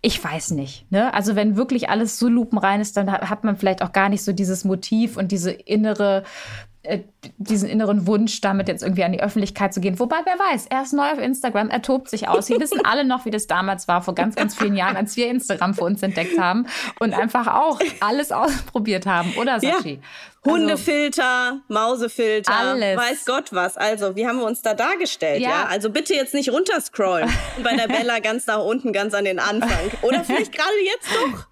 Ich 0.00 0.22
weiß 0.22 0.50
nicht. 0.52 0.90
Ne? 0.90 1.14
Also 1.14 1.36
wenn 1.36 1.56
wirklich 1.56 1.88
alles 1.88 2.18
so 2.18 2.28
lupenrein 2.28 2.80
ist, 2.80 2.96
dann 2.96 3.10
hat 3.12 3.44
man 3.44 3.56
vielleicht 3.56 3.82
auch 3.82 3.92
gar 3.92 4.08
nicht 4.08 4.24
so 4.24 4.32
dieses 4.32 4.64
Motiv 4.64 5.16
und 5.16 5.30
diese 5.30 5.52
innere 5.52 6.24
diesen 7.38 7.68
inneren 7.68 8.08
Wunsch, 8.08 8.40
damit 8.40 8.66
jetzt 8.66 8.82
irgendwie 8.82 9.04
an 9.04 9.12
die 9.12 9.22
Öffentlichkeit 9.22 9.72
zu 9.72 9.80
gehen. 9.80 10.00
Wobei, 10.00 10.16
wer 10.24 10.34
weiß, 10.34 10.66
er 10.68 10.82
ist 10.82 10.92
neu 10.92 11.12
auf 11.12 11.18
Instagram, 11.18 11.70
er 11.70 11.80
tobt 11.80 12.10
sich 12.10 12.28
aus. 12.28 12.48
Wir 12.48 12.58
wissen 12.58 12.84
alle 12.84 13.04
noch, 13.04 13.24
wie 13.24 13.30
das 13.30 13.46
damals 13.46 13.86
war, 13.86 14.02
vor 14.02 14.16
ganz, 14.16 14.34
ganz 14.34 14.56
vielen 14.56 14.76
Jahren, 14.76 14.96
als 14.96 15.16
wir 15.16 15.28
Instagram 15.28 15.74
für 15.74 15.84
uns 15.84 16.02
entdeckt 16.02 16.38
haben 16.38 16.66
und 16.98 17.14
einfach 17.14 17.46
auch 17.46 17.78
alles 18.00 18.32
ausprobiert 18.32 19.06
haben, 19.06 19.32
oder 19.36 19.60
Sachi? 19.60 20.00
Ja. 20.02 20.50
Hundefilter, 20.50 21.60
Mausefilter, 21.68 22.52
alles. 22.52 22.96
weiß 22.96 23.24
Gott 23.26 23.52
was. 23.52 23.76
Also, 23.76 24.16
wie 24.16 24.26
haben 24.26 24.38
wir 24.38 24.46
uns 24.46 24.60
da 24.60 24.74
dargestellt? 24.74 25.40
Ja. 25.40 25.50
ja? 25.50 25.66
Also 25.66 25.88
bitte 25.90 26.14
jetzt 26.14 26.34
nicht 26.34 26.50
runterscrollen. 26.50 27.30
Bei 27.62 27.76
der 27.76 27.86
Bella 27.96 28.18
ganz 28.18 28.48
nach 28.48 28.58
unten, 28.58 28.92
ganz 28.92 29.14
an 29.14 29.24
den 29.24 29.38
Anfang. 29.38 29.92
Oder 30.02 30.24
vielleicht 30.24 30.52
gerade 30.52 30.74
jetzt 30.84 31.08
doch. 31.14 31.46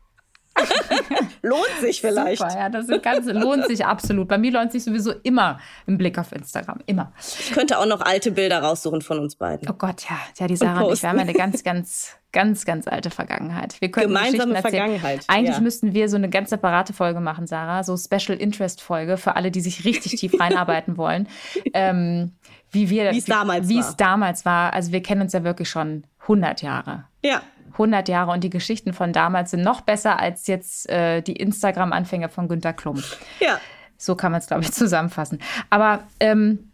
lohnt 1.43 1.81
sich 1.81 2.01
vielleicht. 2.01 2.41
Super, 2.41 2.55
ja, 2.55 2.69
das 2.69 2.87
Ganze 3.03 3.33
lohnt 3.33 3.67
sich 3.67 3.85
absolut. 3.85 4.29
Bei 4.29 4.39
mir 4.39 4.53
lohnt 4.53 4.73
sich 4.73 4.85
sowieso 4.85 5.13
immer 5.23 5.59
ein 5.87 5.99
Blick 5.99 6.19
auf 6.19 6.33
Instagram. 6.33 6.81
Immer. 6.87 7.13
Ich 7.19 7.53
könnte 7.53 7.79
auch 7.79 7.87
noch 7.87 8.01
alte 8.01 8.33
Bilder 8.33 8.63
raussuchen 8.63 9.03
von 9.03 9.19
uns 9.19 9.37
beiden. 9.37 9.69
Oh 9.69 9.75
Gott, 9.75 10.05
ja. 10.09 10.19
Ja, 10.39 10.47
die 10.47 10.57
Sarah 10.57 10.81
und, 10.81 10.87
und 10.87 10.93
ich, 10.95 11.03
wir 11.03 11.09
haben 11.09 11.19
eine 11.19 11.33
ganz, 11.33 11.63
ganz, 11.63 12.17
ganz, 12.33 12.65
ganz 12.65 12.87
alte 12.87 13.11
Vergangenheit. 13.11 13.81
Wir 13.81 13.91
können 13.91 14.09
Gemeinsame 14.09 14.61
Vergangenheit. 14.61 15.25
Eigentlich 15.29 15.57
ja. 15.57 15.63
müssten 15.63 15.95
wir 15.95 16.09
so 16.09 16.17
eine 16.17 16.29
ganz 16.29 16.51
separate 16.51 16.93
Folge 16.93 17.21
machen, 17.21 17.47
Sarah. 17.47 17.83
So 17.83 17.97
Special 17.97 18.39
Interest 18.39 18.81
Folge 18.81 19.17
für 19.17 19.37
alle, 19.37 19.51
die 19.51 19.61
sich 19.61 19.85
richtig 19.85 20.17
tief 20.21 20.35
reinarbeiten 20.41 20.97
wollen. 20.97 21.29
Ähm, 21.75 22.33
wie 22.73 22.89
wir, 22.89 23.11
wie 23.13 23.19
es 23.19 23.25
damals 23.25 23.69
wie 23.69 23.79
es 23.79 23.97
damals 23.97 24.45
war. 24.45 24.73
Also 24.73 24.93
wir 24.93 25.03
kennen 25.03 25.23
uns 25.23 25.33
ja 25.33 25.43
wirklich 25.45 25.69
schon 25.69 26.05
100 26.23 26.63
Jahre. 26.63 27.05
Ja. 27.23 27.43
100 27.73 28.09
Jahre 28.09 28.33
und 28.33 28.45
die 28.45 28.51
Geschichten 28.51 28.93
von 28.93 29.13
damals 29.13 29.51
sind 29.53 29.63
noch 29.63 29.81
besser 29.81 30.19
als 30.19 30.47
jetzt 30.47 30.89
äh, 30.89 31.23
die 31.23 31.35
Instagram-Anfänge 31.35 32.29
von 32.29 32.49
Günter 32.49 32.73
Klum. 32.73 33.03
Ja. 33.41 33.59
So 33.97 34.15
kann 34.15 34.33
man 34.33 34.41
es, 34.41 34.47
glaube 34.47 34.63
ich, 34.63 34.73
zusammenfassen. 34.73 35.41
Aber 35.69 36.05
ähm, 36.21 36.71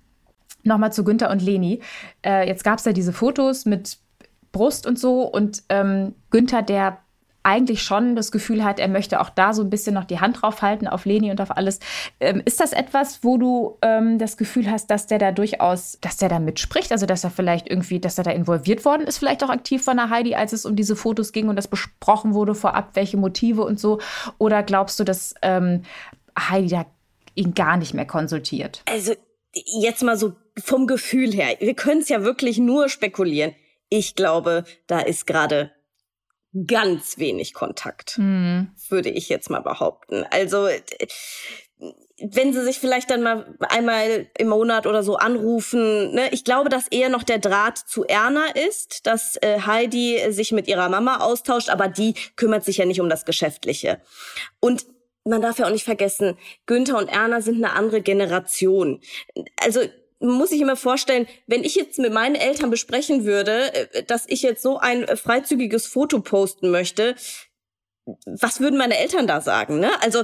nochmal 0.62 0.92
zu 0.92 1.04
Günther 1.04 1.30
und 1.30 1.42
Leni. 1.42 1.80
Äh, 2.24 2.46
jetzt 2.46 2.64
gab 2.64 2.78
es 2.78 2.84
ja 2.84 2.92
diese 2.92 3.12
Fotos 3.12 3.64
mit 3.64 3.98
Brust 4.52 4.86
und 4.86 4.98
so 4.98 5.22
und 5.22 5.62
ähm, 5.68 6.14
Günther, 6.30 6.62
der 6.62 6.98
eigentlich 7.46 7.84
schon 7.84 8.16
das 8.16 8.32
Gefühl 8.32 8.64
hat, 8.64 8.80
er 8.80 8.88
möchte 8.88 9.20
auch 9.20 9.30
da 9.30 9.54
so 9.54 9.62
ein 9.62 9.70
bisschen 9.70 9.94
noch 9.94 10.04
die 10.04 10.18
Hand 10.18 10.42
drauf 10.42 10.62
halten 10.62 10.88
auf 10.88 11.04
Leni 11.04 11.30
und 11.30 11.40
auf 11.40 11.56
alles. 11.56 11.78
Ähm, 12.18 12.42
ist 12.44 12.58
das 12.58 12.72
etwas, 12.72 13.22
wo 13.22 13.38
du 13.38 13.78
ähm, 13.82 14.18
das 14.18 14.36
Gefühl 14.36 14.68
hast, 14.68 14.90
dass 14.90 15.06
der 15.06 15.18
da 15.18 15.30
durchaus, 15.30 15.98
dass 16.00 16.16
der 16.16 16.28
da 16.28 16.40
mitspricht? 16.40 16.90
Also, 16.90 17.06
dass 17.06 17.22
er 17.22 17.30
vielleicht 17.30 17.70
irgendwie, 17.70 18.00
dass 18.00 18.18
er 18.18 18.24
da 18.24 18.32
involviert 18.32 18.84
worden 18.84 19.06
ist, 19.06 19.18
vielleicht 19.18 19.44
auch 19.44 19.48
aktiv 19.48 19.84
von 19.84 19.96
der 19.96 20.10
Heidi, 20.10 20.34
als 20.34 20.52
es 20.52 20.66
um 20.66 20.74
diese 20.74 20.96
Fotos 20.96 21.30
ging 21.30 21.48
und 21.48 21.54
das 21.54 21.68
besprochen 21.68 22.34
wurde 22.34 22.56
vorab, 22.56 22.90
welche 22.94 23.16
Motive 23.16 23.62
und 23.62 23.78
so? 23.78 24.00
Oder 24.38 24.64
glaubst 24.64 24.98
du, 24.98 25.04
dass 25.04 25.32
ähm, 25.42 25.82
Heidi 26.36 26.66
da 26.66 26.86
ihn 27.36 27.54
gar 27.54 27.76
nicht 27.76 27.94
mehr 27.94 28.06
konsultiert? 28.06 28.82
Also, 28.86 29.14
jetzt 29.52 30.02
mal 30.02 30.16
so 30.16 30.32
vom 30.58 30.88
Gefühl 30.88 31.32
her. 31.32 31.56
Wir 31.60 31.74
können 31.74 32.00
es 32.00 32.08
ja 32.08 32.24
wirklich 32.24 32.58
nur 32.58 32.88
spekulieren. 32.88 33.54
Ich 33.88 34.16
glaube, 34.16 34.64
da 34.88 34.98
ist 34.98 35.28
gerade 35.28 35.70
ganz 36.66 37.18
wenig 37.18 37.54
Kontakt, 37.54 38.18
mhm. 38.18 38.68
würde 38.88 39.10
ich 39.10 39.28
jetzt 39.28 39.50
mal 39.50 39.60
behaupten. 39.60 40.24
Also 40.30 40.68
wenn 42.18 42.52
sie 42.52 42.64
sich 42.64 42.78
vielleicht 42.78 43.10
dann 43.10 43.22
mal 43.22 43.54
einmal 43.60 44.26
im 44.38 44.48
Monat 44.48 44.86
oder 44.86 45.02
so 45.02 45.16
anrufen. 45.16 46.14
Ne? 46.14 46.30
Ich 46.32 46.44
glaube, 46.44 46.70
dass 46.70 46.88
eher 46.88 47.10
noch 47.10 47.22
der 47.22 47.38
Draht 47.38 47.76
zu 47.76 48.04
Erna 48.04 48.46
ist, 48.68 49.06
dass 49.06 49.36
äh, 49.42 49.60
Heidi 49.60 50.32
sich 50.32 50.52
mit 50.52 50.66
ihrer 50.66 50.88
Mama 50.88 51.18
austauscht, 51.18 51.68
aber 51.68 51.88
die 51.88 52.14
kümmert 52.36 52.64
sich 52.64 52.78
ja 52.78 52.86
nicht 52.86 53.00
um 53.00 53.10
das 53.10 53.26
Geschäftliche. 53.26 54.00
Und 54.60 54.86
man 55.24 55.42
darf 55.42 55.58
ja 55.58 55.66
auch 55.66 55.70
nicht 55.70 55.84
vergessen, 55.84 56.38
Günther 56.64 56.96
und 56.96 57.08
Erna 57.08 57.40
sind 57.42 57.62
eine 57.62 57.74
andere 57.74 58.00
Generation. 58.00 59.00
Also 59.62 59.80
muss 60.20 60.52
ich 60.52 60.60
immer 60.60 60.76
vorstellen, 60.76 61.26
wenn 61.46 61.64
ich 61.64 61.74
jetzt 61.74 61.98
mit 61.98 62.12
meinen 62.12 62.34
Eltern 62.34 62.70
besprechen 62.70 63.24
würde, 63.24 63.72
äh, 63.74 64.02
dass 64.04 64.24
ich 64.28 64.42
jetzt 64.42 64.62
so 64.62 64.78
ein 64.78 65.04
äh, 65.04 65.16
freizügiges 65.16 65.86
Foto 65.86 66.20
posten 66.20 66.70
möchte, 66.70 67.14
was 68.24 68.60
würden 68.60 68.78
meine 68.78 68.96
Eltern 68.98 69.26
da 69.26 69.40
sagen? 69.40 69.80
Ne? 69.80 69.90
Also 70.00 70.22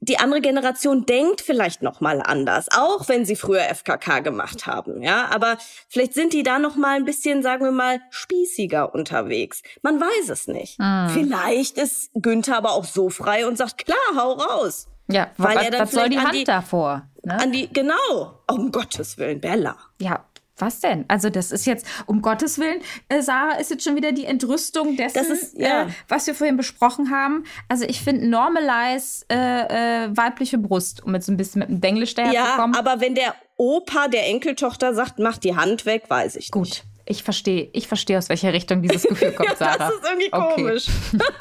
die 0.00 0.18
andere 0.18 0.40
Generation 0.40 1.04
denkt 1.04 1.40
vielleicht 1.40 1.82
noch 1.82 2.00
mal 2.00 2.22
anders, 2.22 2.68
auch 2.70 3.08
wenn 3.08 3.24
sie 3.24 3.34
früher 3.34 3.62
FKK 3.62 4.20
gemacht 4.20 4.66
haben. 4.66 5.02
Ja, 5.02 5.26
aber 5.26 5.58
vielleicht 5.88 6.14
sind 6.14 6.32
die 6.32 6.44
da 6.44 6.60
noch 6.60 6.76
mal 6.76 6.96
ein 6.96 7.04
bisschen, 7.04 7.42
sagen 7.42 7.64
wir 7.64 7.72
mal, 7.72 8.00
spießiger 8.10 8.94
unterwegs. 8.94 9.62
Man 9.82 10.00
weiß 10.00 10.28
es 10.28 10.46
nicht. 10.46 10.78
Mhm. 10.78 11.08
Vielleicht 11.12 11.76
ist 11.76 12.10
Günther 12.14 12.56
aber 12.56 12.72
auch 12.72 12.84
so 12.84 13.10
frei 13.10 13.46
und 13.48 13.58
sagt 13.58 13.84
klar, 13.84 13.98
hau 14.16 14.34
raus. 14.34 14.86
Ja, 15.08 15.30
weil 15.36 15.56
was, 15.56 15.64
er 15.64 15.70
dann 15.70 15.80
was 15.80 15.90
soll 15.92 16.08
die 16.08 16.18
Hand 16.18 16.34
die, 16.34 16.44
davor? 16.44 17.08
Ne? 17.22 17.40
An 17.40 17.52
die, 17.52 17.68
genau. 17.72 18.42
Um 18.50 18.70
Gottes 18.72 19.18
Willen, 19.18 19.40
Bella. 19.40 19.76
Ja, 20.00 20.24
was 20.62 20.80
denn? 20.80 21.04
Also 21.08 21.28
das 21.28 21.50
ist 21.50 21.66
jetzt, 21.66 21.86
um 22.06 22.22
Gottes 22.22 22.58
Willen, 22.58 22.80
äh, 23.08 23.20
Sarah, 23.20 23.56
ist 23.56 23.70
jetzt 23.70 23.84
schon 23.84 23.96
wieder 23.96 24.12
die 24.12 24.26
Entrüstung 24.26 24.96
dessen, 24.96 25.14
das 25.14 25.28
ist, 25.28 25.58
ja. 25.58 25.82
äh, 25.82 25.86
was 26.08 26.26
wir 26.26 26.34
vorhin 26.34 26.56
besprochen 26.56 27.10
haben. 27.10 27.44
Also 27.68 27.84
ich 27.84 28.00
finde, 28.00 28.28
normalize 28.28 29.24
äh, 29.30 30.04
äh, 30.04 30.16
weibliche 30.16 30.58
Brust, 30.58 31.02
um 31.04 31.14
jetzt 31.14 31.28
ein 31.28 31.36
bisschen 31.36 31.60
mit 31.60 31.68
dem 31.68 31.80
Denglisch 31.80 32.14
daherzukommen. 32.14 32.74
Ja, 32.74 32.78
aber 32.78 33.00
wenn 33.00 33.14
der 33.14 33.34
Opa 33.56 34.08
der 34.08 34.26
Enkeltochter 34.28 34.94
sagt, 34.94 35.18
mach 35.18 35.38
die 35.38 35.56
Hand 35.56 35.84
weg, 35.84 36.04
weiß 36.08 36.36
ich 36.36 36.50
Gut. 36.50 36.64
nicht. 36.64 36.84
Ich 37.04 37.22
verstehe, 37.22 37.68
ich 37.72 37.88
verstehe, 37.88 38.16
aus 38.16 38.28
welcher 38.28 38.52
Richtung 38.52 38.82
dieses 38.82 39.02
Gefühl 39.02 39.32
kommt, 39.36 39.58
Sarah. 39.58 39.76
das 39.76 39.94
ist 39.94 40.04
irgendwie 40.04 40.32
okay. 40.32 40.54
komisch. 40.54 40.86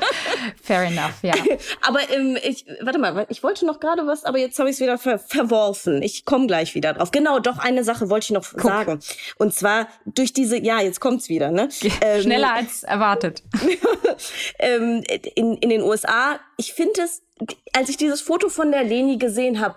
Fair 0.63 0.83
enough, 0.83 1.13
ja. 1.21 1.33
aber 1.81 1.99
ähm, 2.11 2.37
ich, 2.41 2.65
warte 2.81 2.97
mal, 2.97 3.25
ich 3.29 3.43
wollte 3.43 3.65
noch 3.65 3.79
gerade 3.79 4.07
was, 4.07 4.23
aber 4.23 4.39
jetzt 4.39 4.57
habe 4.59 4.69
ich 4.69 4.75
es 4.75 4.81
wieder 4.81 4.97
ver 4.97 5.19
verworfen. 5.19 6.01
Ich 6.01 6.25
komme 6.25 6.47
gleich 6.47 6.73
wieder 6.73 6.93
drauf. 6.93 7.11
Genau, 7.11 7.39
doch 7.39 7.59
eine 7.59 7.83
Sache 7.83 8.09
wollte 8.09 8.25
ich 8.25 8.31
noch 8.31 8.49
Guck. 8.51 8.61
sagen. 8.61 8.99
Und 9.37 9.53
zwar 9.53 9.87
durch 10.05 10.33
diese, 10.33 10.57
ja, 10.57 10.81
jetzt 10.81 10.99
kommt's 10.99 11.29
wieder, 11.29 11.51
ne? 11.51 11.69
Ähm, 12.01 12.21
Schneller 12.23 12.53
als 12.53 12.83
erwartet. 12.83 13.43
ähm, 14.59 15.03
in, 15.35 15.57
in 15.57 15.69
den 15.69 15.81
USA, 15.81 16.39
ich 16.57 16.73
finde 16.73 17.01
es, 17.01 17.21
als 17.73 17.89
ich 17.89 17.97
dieses 17.97 18.21
Foto 18.21 18.49
von 18.49 18.71
der 18.71 18.83
Leni 18.83 19.17
gesehen 19.17 19.59
habe, 19.59 19.75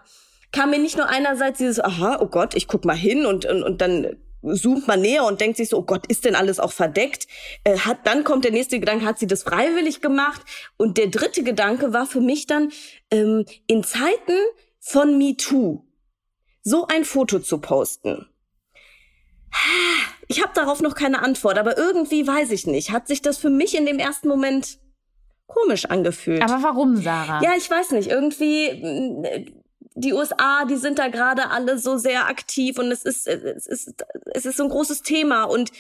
kam 0.53 0.71
mir 0.71 0.79
nicht 0.79 0.97
nur 0.97 1.09
einerseits 1.09 1.59
dieses, 1.59 1.81
aha, 1.81 2.19
oh 2.21 2.27
Gott, 2.27 2.55
ich 2.55 2.69
guck 2.69 2.85
mal 2.85 2.97
hin 2.97 3.27
und, 3.27 3.45
und, 3.45 3.63
und 3.63 3.81
dann 3.81 4.17
zoomt 4.53 4.87
man 4.87 5.01
näher 5.01 5.25
und 5.25 5.41
denkt 5.41 5.57
sich 5.57 5.69
so, 5.69 5.79
oh 5.79 5.83
Gott, 5.83 6.07
ist 6.07 6.25
denn 6.25 6.35
alles 6.35 6.61
auch 6.61 6.73
verdeckt? 6.73 7.27
Äh, 7.65 7.79
hat, 7.79 8.07
dann 8.07 8.25
kommt 8.25 8.45
der 8.45 8.53
nächste 8.53 8.81
Gedanke, 8.81 9.05
hat 9.05 9.19
sie 9.19 9.27
das 9.27 9.43
freiwillig 9.43 10.01
gemacht? 10.01 10.43
Und 10.77 10.99
der 10.99 11.09
dritte 11.09 11.43
Gedanke 11.43 11.93
war 11.93 12.07
für 12.07 12.21
mich 12.21 12.47
dann, 12.47 12.73
ähm, 13.11 13.45
in 13.67 13.85
Zeiten 13.85 14.37
von 14.81 15.19
MeToo 15.19 15.85
so 16.63 16.87
ein 16.87 17.05
Foto 17.05 17.39
zu 17.39 17.59
posten. 17.59 18.27
Ich 20.29 20.43
habe 20.43 20.53
darauf 20.55 20.81
noch 20.81 20.95
keine 20.95 21.23
Antwort, 21.23 21.59
aber 21.59 21.79
irgendwie 21.79 22.27
weiß 22.27 22.51
ich 22.51 22.67
nicht. 22.67 22.91
Hat 22.91 23.07
sich 23.07 23.23
das 23.23 23.39
für 23.39 23.51
mich 23.51 23.77
in 23.77 23.87
dem 23.87 23.99
ersten 23.99 24.29
Moment 24.29 24.79
komisch 25.47 25.85
angefühlt. 25.87 26.43
Aber 26.43 26.63
warum, 26.63 26.97
Sarah? 26.97 27.41
Ja, 27.43 27.53
ich 27.57 27.71
weiß 27.71 27.93
nicht. 27.93 28.11
Irgendwie 28.11 29.55
die 29.95 30.13
USA, 30.13 30.65
die 30.65 30.77
sind 30.77 30.99
da 30.99 31.09
gerade 31.09 31.51
alle 31.51 31.79
so 31.79 31.97
sehr 31.97 32.27
aktiv 32.27 32.79
und 32.79 32.91
es 32.91 33.05
ist, 33.05 33.29
es 33.29 33.67
ist, 33.67 33.95
es 34.33 34.45
ist 34.45 34.57
so 34.57 34.65
ein 34.65 34.69
großes 34.69 35.03
Thema 35.03 35.45
und 35.45 35.71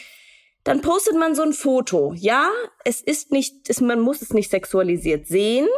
dann 0.62 0.80
postet 0.80 1.14
man 1.16 1.34
so 1.34 1.42
ein 1.42 1.52
Foto. 1.52 2.14
Ja, 2.16 2.48
es 2.84 3.00
ist 3.00 3.32
nicht, 3.32 3.68
es, 3.68 3.80
man 3.80 4.00
muss 4.00 4.22
es 4.22 4.32
nicht 4.32 4.50
sexualisiert 4.50 5.26
sehen, 5.26 5.68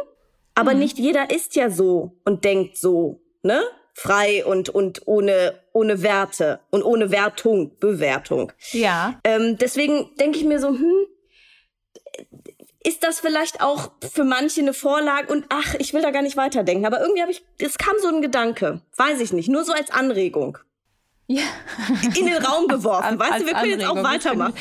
aber 0.55 0.73
mhm. 0.73 0.79
nicht 0.79 0.97
jeder 0.97 1.29
ist 1.29 1.55
ja 1.55 1.69
so 1.69 2.17
und 2.23 2.45
denkt 2.45 2.77
so, 2.77 3.21
ne? 3.41 3.61
Frei 3.93 4.45
und, 4.45 4.69
und 4.69 5.07
ohne, 5.07 5.59
ohne 5.73 6.03
Werte 6.03 6.59
und 6.69 6.83
ohne 6.83 7.09
Wertung, 7.09 7.79
Bewertung. 7.79 8.51
Ja. 8.71 9.19
Ähm, 9.23 9.57
deswegen 9.57 10.15
denke 10.19 10.37
ich 10.37 10.45
mir 10.45 10.59
so, 10.59 10.67
hm, 10.67 11.07
ist 12.87 13.03
das 13.03 13.19
vielleicht 13.19 13.61
auch 13.61 13.91
für 14.13 14.23
manche 14.23 14.61
eine 14.61 14.73
Vorlage 14.73 15.31
und 15.33 15.45
ach, 15.49 15.75
ich 15.77 15.93
will 15.93 16.01
da 16.01 16.11
gar 16.11 16.21
nicht 16.21 16.37
weiterdenken. 16.37 16.85
Aber 16.85 17.01
irgendwie 17.01 17.21
habe 17.21 17.31
ich, 17.31 17.43
es 17.59 17.77
kam 17.77 17.95
so 18.01 18.07
ein 18.07 18.21
Gedanke. 18.21 18.81
Weiß 18.95 19.19
ich 19.19 19.33
nicht. 19.33 19.49
Nur 19.49 19.65
so 19.65 19.73
als 19.73 19.91
Anregung. 19.91 20.57
ja. 21.27 21.43
in 22.15 22.27
den 22.27 22.41
Raum 22.41 22.67
geworfen. 22.69 23.03
Als, 23.03 23.19
weißt 23.19 23.31
als 23.33 23.41
du, 23.43 23.47
wir 23.47 23.55
können 23.55 23.79
jetzt 23.79 23.89
auch 23.89 24.03
weitermachen. 24.03 24.53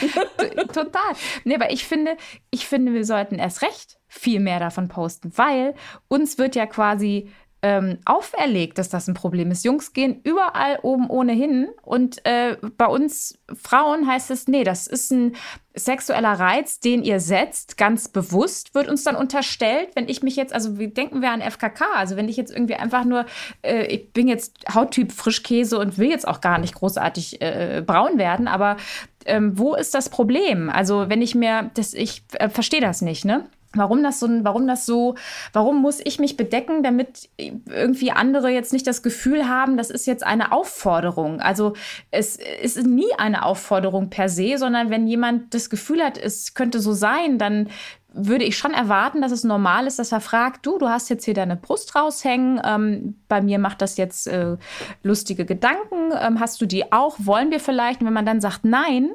Total. 0.72 1.12
Nee, 1.44 1.54
aber 1.54 1.70
ich 1.70 1.86
finde, 1.86 2.16
ich 2.50 2.66
finde, 2.66 2.92
wir 2.94 3.04
sollten 3.04 3.36
erst 3.36 3.62
recht 3.62 3.98
viel 4.08 4.40
mehr 4.40 4.58
davon 4.58 4.88
posten, 4.88 5.32
weil 5.36 5.74
uns 6.08 6.36
wird 6.36 6.56
ja 6.56 6.66
quasi 6.66 7.30
ähm, 7.66 7.98
auferlegt, 8.04 8.78
dass 8.78 8.88
das 8.88 9.08
ein 9.08 9.14
Problem 9.14 9.50
ist. 9.50 9.64
Jungs 9.64 9.92
gehen 9.92 10.20
überall 10.22 10.78
oben 10.82 11.10
ohnehin 11.10 11.66
und 11.82 12.24
äh, 12.24 12.56
bei 12.76 12.86
uns 12.86 13.40
Frauen 13.60 14.06
heißt 14.06 14.30
es, 14.30 14.46
nee, 14.46 14.62
das 14.62 14.86
ist 14.86 15.10
ein 15.10 15.34
sexueller 15.74 16.34
Reiz, 16.34 16.78
den 16.78 17.02
ihr 17.02 17.18
setzt, 17.18 17.76
ganz 17.76 18.06
bewusst, 18.06 18.76
wird 18.76 18.86
uns 18.86 19.02
dann 19.02 19.16
unterstellt, 19.16 19.88
wenn 19.96 20.08
ich 20.08 20.22
mich 20.22 20.36
jetzt, 20.36 20.54
also 20.54 20.78
wie 20.78 20.86
denken 20.86 21.22
wir 21.22 21.32
an 21.32 21.40
FKK, 21.42 21.86
also 21.96 22.14
wenn 22.14 22.28
ich 22.28 22.36
jetzt 22.36 22.52
irgendwie 22.52 22.76
einfach 22.76 23.04
nur, 23.04 23.26
äh, 23.62 23.84
ich 23.86 24.12
bin 24.12 24.28
jetzt 24.28 24.54
Hauttyp 24.72 25.10
Frischkäse 25.10 25.76
und 25.80 25.98
will 25.98 26.08
jetzt 26.08 26.28
auch 26.28 26.40
gar 26.40 26.58
nicht 26.58 26.76
großartig 26.76 27.42
äh, 27.42 27.82
braun 27.84 28.16
werden, 28.16 28.46
aber 28.46 28.76
ähm, 29.24 29.58
wo 29.58 29.74
ist 29.74 29.92
das 29.92 30.08
Problem? 30.08 30.70
Also 30.70 31.08
wenn 31.08 31.20
ich 31.20 31.34
mir, 31.34 31.72
das, 31.74 31.94
ich 31.94 32.22
äh, 32.34 32.48
verstehe 32.48 32.80
das 32.80 33.02
nicht, 33.02 33.24
ne? 33.24 33.48
Warum 33.76 34.02
das 34.02 34.20
so, 34.20 34.28
warum 34.42 34.66
das 34.66 34.86
so, 34.86 35.14
warum 35.52 35.80
muss 35.80 36.00
ich 36.02 36.18
mich 36.18 36.36
bedecken, 36.36 36.82
damit 36.82 37.28
irgendwie 37.36 38.10
andere 38.10 38.50
jetzt 38.50 38.72
nicht 38.72 38.86
das 38.86 39.02
Gefühl 39.02 39.48
haben, 39.48 39.76
das 39.76 39.90
ist 39.90 40.06
jetzt 40.06 40.24
eine 40.24 40.52
Aufforderung. 40.52 41.40
Also 41.40 41.74
es 42.10 42.36
ist 42.36 42.84
nie 42.86 43.12
eine 43.18 43.44
Aufforderung 43.44 44.10
per 44.10 44.28
se, 44.28 44.58
sondern 44.58 44.90
wenn 44.90 45.06
jemand 45.06 45.54
das 45.54 45.70
Gefühl 45.70 46.02
hat, 46.02 46.18
es 46.18 46.54
könnte 46.54 46.80
so 46.80 46.92
sein, 46.92 47.38
dann 47.38 47.68
würde 48.16 48.44
ich 48.44 48.56
schon 48.56 48.72
erwarten, 48.72 49.20
dass 49.20 49.30
es 49.30 49.44
normal 49.44 49.86
ist, 49.86 49.98
dass 49.98 50.10
er 50.10 50.20
fragt, 50.20 50.64
du, 50.64 50.78
du 50.78 50.88
hast 50.88 51.10
jetzt 51.10 51.26
hier 51.26 51.34
deine 51.34 51.56
Brust 51.56 51.94
raushängen, 51.94 52.60
ähm, 52.64 53.16
bei 53.28 53.42
mir 53.42 53.58
macht 53.58 53.82
das 53.82 53.98
jetzt 53.98 54.26
äh, 54.26 54.56
lustige 55.02 55.44
Gedanken, 55.44 56.12
ähm, 56.18 56.40
hast 56.40 56.60
du 56.60 56.66
die 56.66 56.92
auch, 56.92 57.16
wollen 57.18 57.50
wir 57.50 57.60
vielleicht? 57.60 58.00
Und 58.00 58.06
wenn 58.06 58.14
man 58.14 58.24
dann 58.24 58.40
sagt 58.40 58.64
nein, 58.64 59.10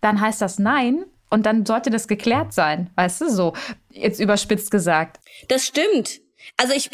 dann 0.00 0.20
heißt 0.20 0.42
das 0.42 0.58
nein 0.58 1.04
und 1.30 1.46
dann 1.46 1.66
sollte 1.66 1.90
das 1.90 2.08
geklärt 2.08 2.52
sein, 2.52 2.90
weißt 2.96 3.22
du, 3.22 3.30
so 3.30 3.54
jetzt 3.90 4.20
überspitzt 4.20 4.70
gesagt. 4.70 5.20
Das 5.48 5.66
stimmt. 5.66 6.20
Also 6.56 6.72
ich, 6.74 6.90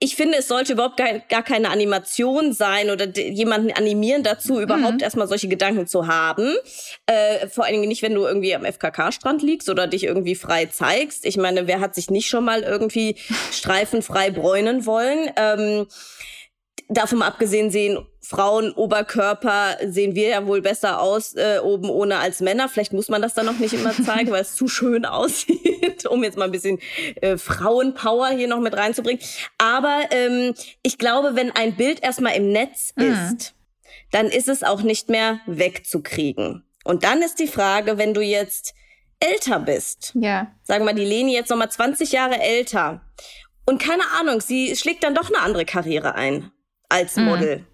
ich 0.00 0.16
finde, 0.16 0.38
es 0.38 0.48
sollte 0.48 0.74
überhaupt 0.74 0.96
gar, 0.96 1.18
gar 1.20 1.42
keine 1.42 1.70
Animation 1.70 2.52
sein 2.52 2.90
oder 2.90 3.08
jemanden 3.16 3.72
animieren 3.72 4.22
dazu, 4.22 4.60
überhaupt 4.60 4.96
mhm. 4.96 5.02
erstmal 5.02 5.28
solche 5.28 5.48
Gedanken 5.48 5.86
zu 5.86 6.06
haben. 6.06 6.54
Äh, 7.06 7.48
vor 7.48 7.64
allen 7.64 7.74
Dingen 7.74 7.88
nicht, 7.88 8.02
wenn 8.02 8.14
du 8.14 8.24
irgendwie 8.24 8.54
am 8.54 8.64
FKK-Strand 8.64 9.42
liegst 9.42 9.68
oder 9.70 9.86
dich 9.86 10.04
irgendwie 10.04 10.34
frei 10.34 10.66
zeigst. 10.66 11.24
Ich 11.24 11.36
meine, 11.36 11.66
wer 11.66 11.80
hat 11.80 11.94
sich 11.94 12.10
nicht 12.10 12.28
schon 12.28 12.44
mal 12.44 12.62
irgendwie 12.62 13.16
streifenfrei 13.52 14.30
bräunen 14.30 14.84
wollen? 14.84 15.30
Ähm, 15.36 15.86
davon 16.88 17.22
abgesehen 17.22 17.70
sehen 17.70 18.06
Frauen 18.24 18.72
Oberkörper 18.72 19.76
sehen 19.86 20.14
wir 20.14 20.28
ja 20.28 20.46
wohl 20.46 20.62
besser 20.62 21.00
aus 21.00 21.34
äh, 21.34 21.58
oben 21.62 21.90
ohne 21.90 22.18
als 22.18 22.40
Männer. 22.40 22.70
Vielleicht 22.70 22.94
muss 22.94 23.08
man 23.08 23.20
das 23.20 23.34
dann 23.34 23.44
noch 23.44 23.58
nicht 23.58 23.74
immer 23.74 23.92
zeigen, 23.92 24.30
weil 24.30 24.40
es 24.40 24.54
zu 24.54 24.66
schön 24.66 25.04
aussieht, 25.04 26.06
um 26.06 26.24
jetzt 26.24 26.38
mal 26.38 26.46
ein 26.46 26.50
bisschen 26.50 26.78
äh, 27.20 27.36
Frauenpower 27.36 28.28
hier 28.28 28.48
noch 28.48 28.60
mit 28.60 28.74
reinzubringen. 28.74 29.20
Aber 29.58 30.04
ähm, 30.10 30.54
ich 30.82 30.96
glaube, 30.96 31.36
wenn 31.36 31.50
ein 31.50 31.76
Bild 31.76 32.02
erstmal 32.02 32.34
im 32.34 32.50
Netz 32.50 32.94
mhm. 32.96 33.12
ist, 33.12 33.54
dann 34.10 34.28
ist 34.28 34.48
es 34.48 34.62
auch 34.62 34.80
nicht 34.80 35.10
mehr 35.10 35.40
wegzukriegen. 35.46 36.64
Und 36.84 37.04
dann 37.04 37.20
ist 37.20 37.38
die 37.38 37.46
Frage, 37.46 37.98
wenn 37.98 38.14
du 38.14 38.22
jetzt 38.22 38.74
älter 39.20 39.60
bist, 39.60 40.12
ja. 40.14 40.52
sagen 40.62 40.84
wir 40.84 40.92
mal 40.92 40.98
die 40.98 41.04
Leni 41.04 41.34
jetzt 41.34 41.50
noch 41.50 41.56
mal 41.58 41.70
20 41.70 42.12
Jahre 42.12 42.40
älter 42.40 43.02
und 43.66 43.82
keine 43.82 44.02
Ahnung, 44.18 44.40
sie 44.40 44.74
schlägt 44.76 45.04
dann 45.04 45.14
doch 45.14 45.28
eine 45.28 45.40
andere 45.40 45.64
Karriere 45.64 46.14
ein 46.14 46.50
als 46.88 47.16
mhm. 47.16 47.24
Model. 47.24 47.58
Mhm. 47.58 47.73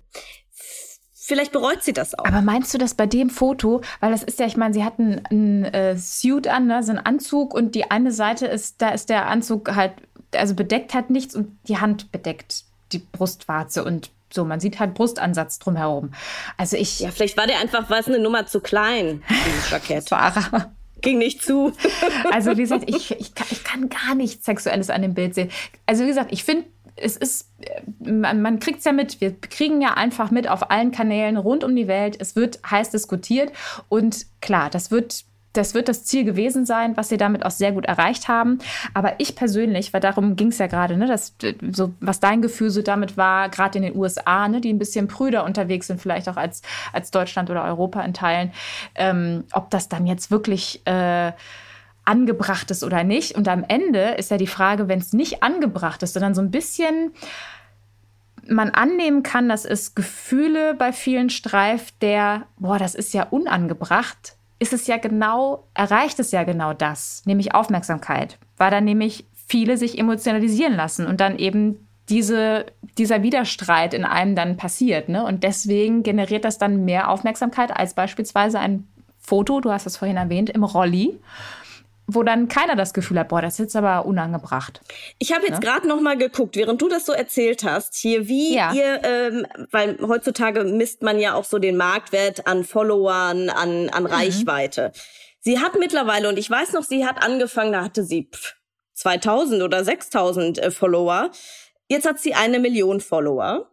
Vielleicht 1.30 1.52
bereut 1.52 1.84
sie 1.84 1.92
das 1.92 2.18
auch. 2.18 2.24
Aber 2.24 2.42
meinst 2.42 2.74
du 2.74 2.78
das 2.78 2.94
bei 2.94 3.06
dem 3.06 3.30
Foto? 3.30 3.82
Weil 4.00 4.10
das 4.10 4.24
ist 4.24 4.40
ja, 4.40 4.46
ich 4.46 4.56
meine, 4.56 4.74
sie 4.74 4.82
hatten 4.82 5.22
einen 5.30 5.64
äh, 5.64 5.96
Suit 5.96 6.48
an, 6.48 6.66
ne, 6.66 6.82
so 6.82 6.90
einen 6.90 6.98
Anzug 6.98 7.54
und 7.54 7.76
die 7.76 7.88
eine 7.88 8.10
Seite 8.10 8.46
ist, 8.46 8.82
da 8.82 8.88
ist 8.88 9.10
der 9.10 9.28
Anzug 9.28 9.76
halt, 9.76 9.92
also 10.34 10.56
bedeckt 10.56 10.92
halt 10.92 11.08
nichts 11.10 11.36
und 11.36 11.56
die 11.68 11.78
Hand 11.78 12.10
bedeckt 12.10 12.64
die 12.90 12.98
Brustwarze 12.98 13.84
und 13.84 14.10
so, 14.32 14.44
man 14.44 14.58
sieht 14.58 14.80
halt 14.80 14.94
Brustansatz 14.94 15.60
drumherum. 15.60 16.10
Also 16.56 16.76
ich. 16.76 16.98
Ja, 16.98 17.12
vielleicht 17.12 17.36
war 17.36 17.46
der 17.46 17.60
einfach 17.60 17.88
was 17.90 18.08
eine 18.08 18.18
Nummer 18.18 18.46
zu 18.46 18.58
klein, 18.58 19.22
dieses 19.46 19.70
Jackett. 19.70 20.08
Sarah. 20.08 20.72
Ging 21.00 21.18
nicht 21.18 21.44
zu. 21.44 21.72
also, 22.32 22.56
wie 22.56 22.62
gesagt, 22.62 22.90
ich, 22.90 23.12
ich, 23.12 23.36
kann, 23.36 23.46
ich 23.52 23.62
kann 23.62 23.88
gar 23.88 24.16
nichts 24.16 24.44
Sexuelles 24.44 24.90
an 24.90 25.02
dem 25.02 25.14
Bild 25.14 25.36
sehen. 25.36 25.50
Also, 25.86 26.02
wie 26.02 26.08
gesagt, 26.08 26.32
ich 26.32 26.42
finde 26.42 26.66
es 27.00 27.16
ist, 27.16 27.50
man, 27.98 28.42
man 28.42 28.58
kriegt 28.58 28.78
es 28.80 28.84
ja 28.84 28.92
mit. 28.92 29.20
Wir 29.20 29.34
kriegen 29.40 29.80
ja 29.80 29.94
einfach 29.94 30.30
mit 30.30 30.48
auf 30.48 30.70
allen 30.70 30.92
Kanälen 30.92 31.36
rund 31.36 31.64
um 31.64 31.74
die 31.74 31.88
Welt. 31.88 32.16
Es 32.20 32.36
wird 32.36 32.60
heiß 32.68 32.90
diskutiert. 32.90 33.52
Und 33.88 34.26
klar, 34.40 34.70
das 34.70 34.90
wird 34.90 35.24
das 35.52 35.74
wird 35.74 35.88
das 35.88 36.04
Ziel 36.04 36.24
gewesen 36.24 36.64
sein, 36.64 36.96
was 36.96 37.08
sie 37.08 37.16
damit 37.16 37.44
auch 37.44 37.50
sehr 37.50 37.72
gut 37.72 37.84
erreicht 37.84 38.28
haben. 38.28 38.60
Aber 38.94 39.14
ich 39.18 39.34
persönlich, 39.34 39.92
weil 39.92 40.00
darum 40.00 40.36
ging 40.36 40.48
es 40.48 40.58
ja 40.58 40.68
gerade, 40.68 40.96
ne, 40.96 41.06
dass, 41.06 41.34
so, 41.72 41.92
was 41.98 42.20
dein 42.20 42.40
Gefühl 42.40 42.70
so 42.70 42.82
damit 42.82 43.16
war, 43.16 43.48
gerade 43.48 43.78
in 43.78 43.82
den 43.82 43.96
USA, 43.96 44.46
ne, 44.46 44.60
die 44.60 44.72
ein 44.72 44.78
bisschen 44.78 45.08
prüder 45.08 45.44
unterwegs 45.44 45.88
sind, 45.88 46.00
vielleicht 46.00 46.28
auch 46.28 46.36
als, 46.36 46.62
als 46.92 47.10
Deutschland 47.10 47.50
oder 47.50 47.64
Europa 47.64 48.00
in 48.02 48.14
Teilen, 48.14 48.52
ähm, 48.94 49.42
ob 49.52 49.70
das 49.70 49.88
dann 49.88 50.06
jetzt 50.06 50.30
wirklich 50.30 50.86
äh, 50.86 51.32
angebracht 52.10 52.72
ist 52.72 52.82
oder 52.82 53.04
nicht. 53.04 53.36
Und 53.36 53.46
am 53.46 53.64
Ende 53.66 54.14
ist 54.18 54.32
ja 54.32 54.36
die 54.36 54.48
Frage, 54.48 54.88
wenn 54.88 54.98
es 54.98 55.12
nicht 55.12 55.44
angebracht 55.44 56.02
ist, 56.02 56.14
sondern 56.14 56.34
so 56.34 56.42
ein 56.42 56.50
bisschen 56.50 57.12
man 58.48 58.70
annehmen 58.70 59.22
kann, 59.22 59.48
dass 59.48 59.64
es 59.64 59.94
Gefühle 59.94 60.74
bei 60.74 60.92
vielen 60.92 61.30
streift, 61.30 62.02
der, 62.02 62.46
boah, 62.58 62.78
das 62.78 62.96
ist 62.96 63.14
ja 63.14 63.28
unangebracht, 63.30 64.34
ist 64.58 64.72
es 64.72 64.88
ja 64.88 64.96
genau, 64.96 65.68
erreicht 65.72 66.18
es 66.18 66.32
ja 66.32 66.42
genau 66.42 66.72
das, 66.72 67.22
nämlich 67.26 67.54
Aufmerksamkeit, 67.54 68.38
weil 68.56 68.72
dann 68.72 68.84
nämlich 68.84 69.24
viele 69.46 69.76
sich 69.76 69.96
emotionalisieren 69.96 70.74
lassen 70.74 71.06
und 71.06 71.20
dann 71.20 71.38
eben 71.38 71.86
diese, 72.08 72.66
dieser 72.98 73.22
Widerstreit 73.22 73.94
in 73.94 74.04
einem 74.04 74.34
dann 74.34 74.56
passiert. 74.56 75.08
Ne? 75.08 75.24
Und 75.24 75.44
deswegen 75.44 76.02
generiert 76.02 76.44
das 76.44 76.58
dann 76.58 76.84
mehr 76.84 77.08
Aufmerksamkeit 77.08 77.70
als 77.76 77.94
beispielsweise 77.94 78.58
ein 78.58 78.88
Foto, 79.20 79.60
du 79.60 79.70
hast 79.70 79.86
es 79.86 79.96
vorhin 79.96 80.16
erwähnt, 80.16 80.50
im 80.50 80.64
Rolli 80.64 81.16
wo 82.14 82.22
dann 82.22 82.48
keiner 82.48 82.76
das 82.76 82.94
Gefühl 82.94 83.18
hat, 83.18 83.28
boah, 83.28 83.42
das 83.42 83.54
ist 83.54 83.58
jetzt 83.58 83.76
aber 83.76 84.06
unangebracht. 84.06 84.80
Ich 85.18 85.32
habe 85.32 85.46
jetzt 85.46 85.60
ne? 85.60 85.66
gerade 85.66 85.88
noch 85.88 86.00
mal 86.00 86.16
geguckt, 86.16 86.56
während 86.56 86.80
du 86.80 86.88
das 86.88 87.06
so 87.06 87.12
erzählt 87.12 87.64
hast, 87.64 87.94
hier 87.94 88.28
wie 88.28 88.54
ja. 88.54 88.72
ihr, 88.72 89.00
ähm, 89.04 89.46
weil 89.70 89.98
heutzutage 90.02 90.64
misst 90.64 91.02
man 91.02 91.18
ja 91.18 91.34
auch 91.34 91.44
so 91.44 91.58
den 91.58 91.76
Marktwert 91.76 92.46
an 92.46 92.64
Followern, 92.64 93.50
an, 93.50 93.88
an 93.88 94.04
mhm. 94.04 94.08
Reichweite. 94.08 94.92
Sie 95.40 95.58
hat 95.58 95.78
mittlerweile, 95.78 96.28
und 96.28 96.38
ich 96.38 96.50
weiß 96.50 96.72
noch, 96.72 96.82
sie 96.82 97.06
hat 97.06 97.22
angefangen, 97.22 97.72
da 97.72 97.82
hatte 97.82 98.04
sie 98.04 98.28
pff, 98.30 98.56
2000 98.94 99.62
oder 99.62 99.84
6000 99.84 100.58
äh, 100.58 100.70
Follower. 100.70 101.30
Jetzt 101.88 102.06
hat 102.06 102.20
sie 102.20 102.34
eine 102.34 102.58
Million 102.60 103.00
Follower. 103.00 103.68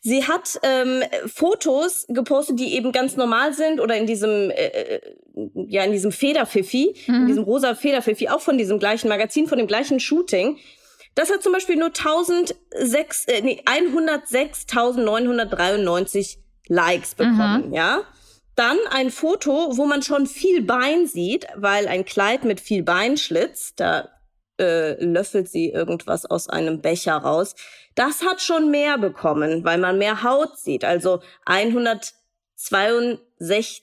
Sie 0.00 0.26
hat 0.26 0.58
ähm, 0.62 1.02
Fotos 1.26 2.06
gepostet, 2.08 2.58
die 2.58 2.74
eben 2.74 2.92
ganz 2.92 3.16
normal 3.16 3.54
sind 3.54 3.80
oder 3.80 3.96
in 3.96 4.06
diesem 4.06 4.50
äh, 4.50 4.66
äh 4.66 5.00
ja 5.54 5.84
in 5.84 5.92
diesem 5.92 6.10
Federfifi, 6.12 6.94
mhm. 7.06 7.14
in 7.14 7.26
diesem 7.26 7.44
rosa 7.44 7.74
Federfifi, 7.74 8.28
auch 8.28 8.40
von 8.40 8.58
diesem 8.58 8.78
gleichen 8.78 9.08
Magazin, 9.08 9.46
von 9.46 9.56
dem 9.58 9.66
gleichen 9.66 10.00
Shooting. 10.00 10.58
Das 11.14 11.30
hat 11.30 11.42
zum 11.42 11.52
Beispiel 11.52 11.76
nur 11.76 11.88
1006, 11.88 13.26
äh, 13.26 13.42
nee, 13.42 13.62
106.993 13.64 16.38
Likes 16.68 17.14
bekommen, 17.14 17.68
mhm. 17.68 17.74
ja. 17.74 18.00
Dann 18.54 18.76
ein 18.90 19.10
Foto, 19.10 19.78
wo 19.78 19.86
man 19.86 20.02
schon 20.02 20.26
viel 20.26 20.60
Bein 20.62 21.06
sieht, 21.06 21.46
weil 21.56 21.88
ein 21.88 22.04
Kleid 22.04 22.44
mit 22.44 22.60
viel 22.60 22.82
Beinschlitz, 22.82 23.74
da 23.76 24.10
äh, 24.62 25.04
löffelt 25.04 25.48
sie 25.48 25.70
irgendwas 25.70 26.24
aus 26.24 26.48
einem 26.48 26.80
Becher 26.80 27.16
raus. 27.16 27.56
Das 27.94 28.22
hat 28.22 28.40
schon 28.40 28.70
mehr 28.70 28.96
bekommen, 28.96 29.64
weil 29.64 29.78
man 29.78 29.98
mehr 29.98 30.22
Haut 30.22 30.58
sieht. 30.58 30.84
Also 30.84 31.20
162 31.44 33.82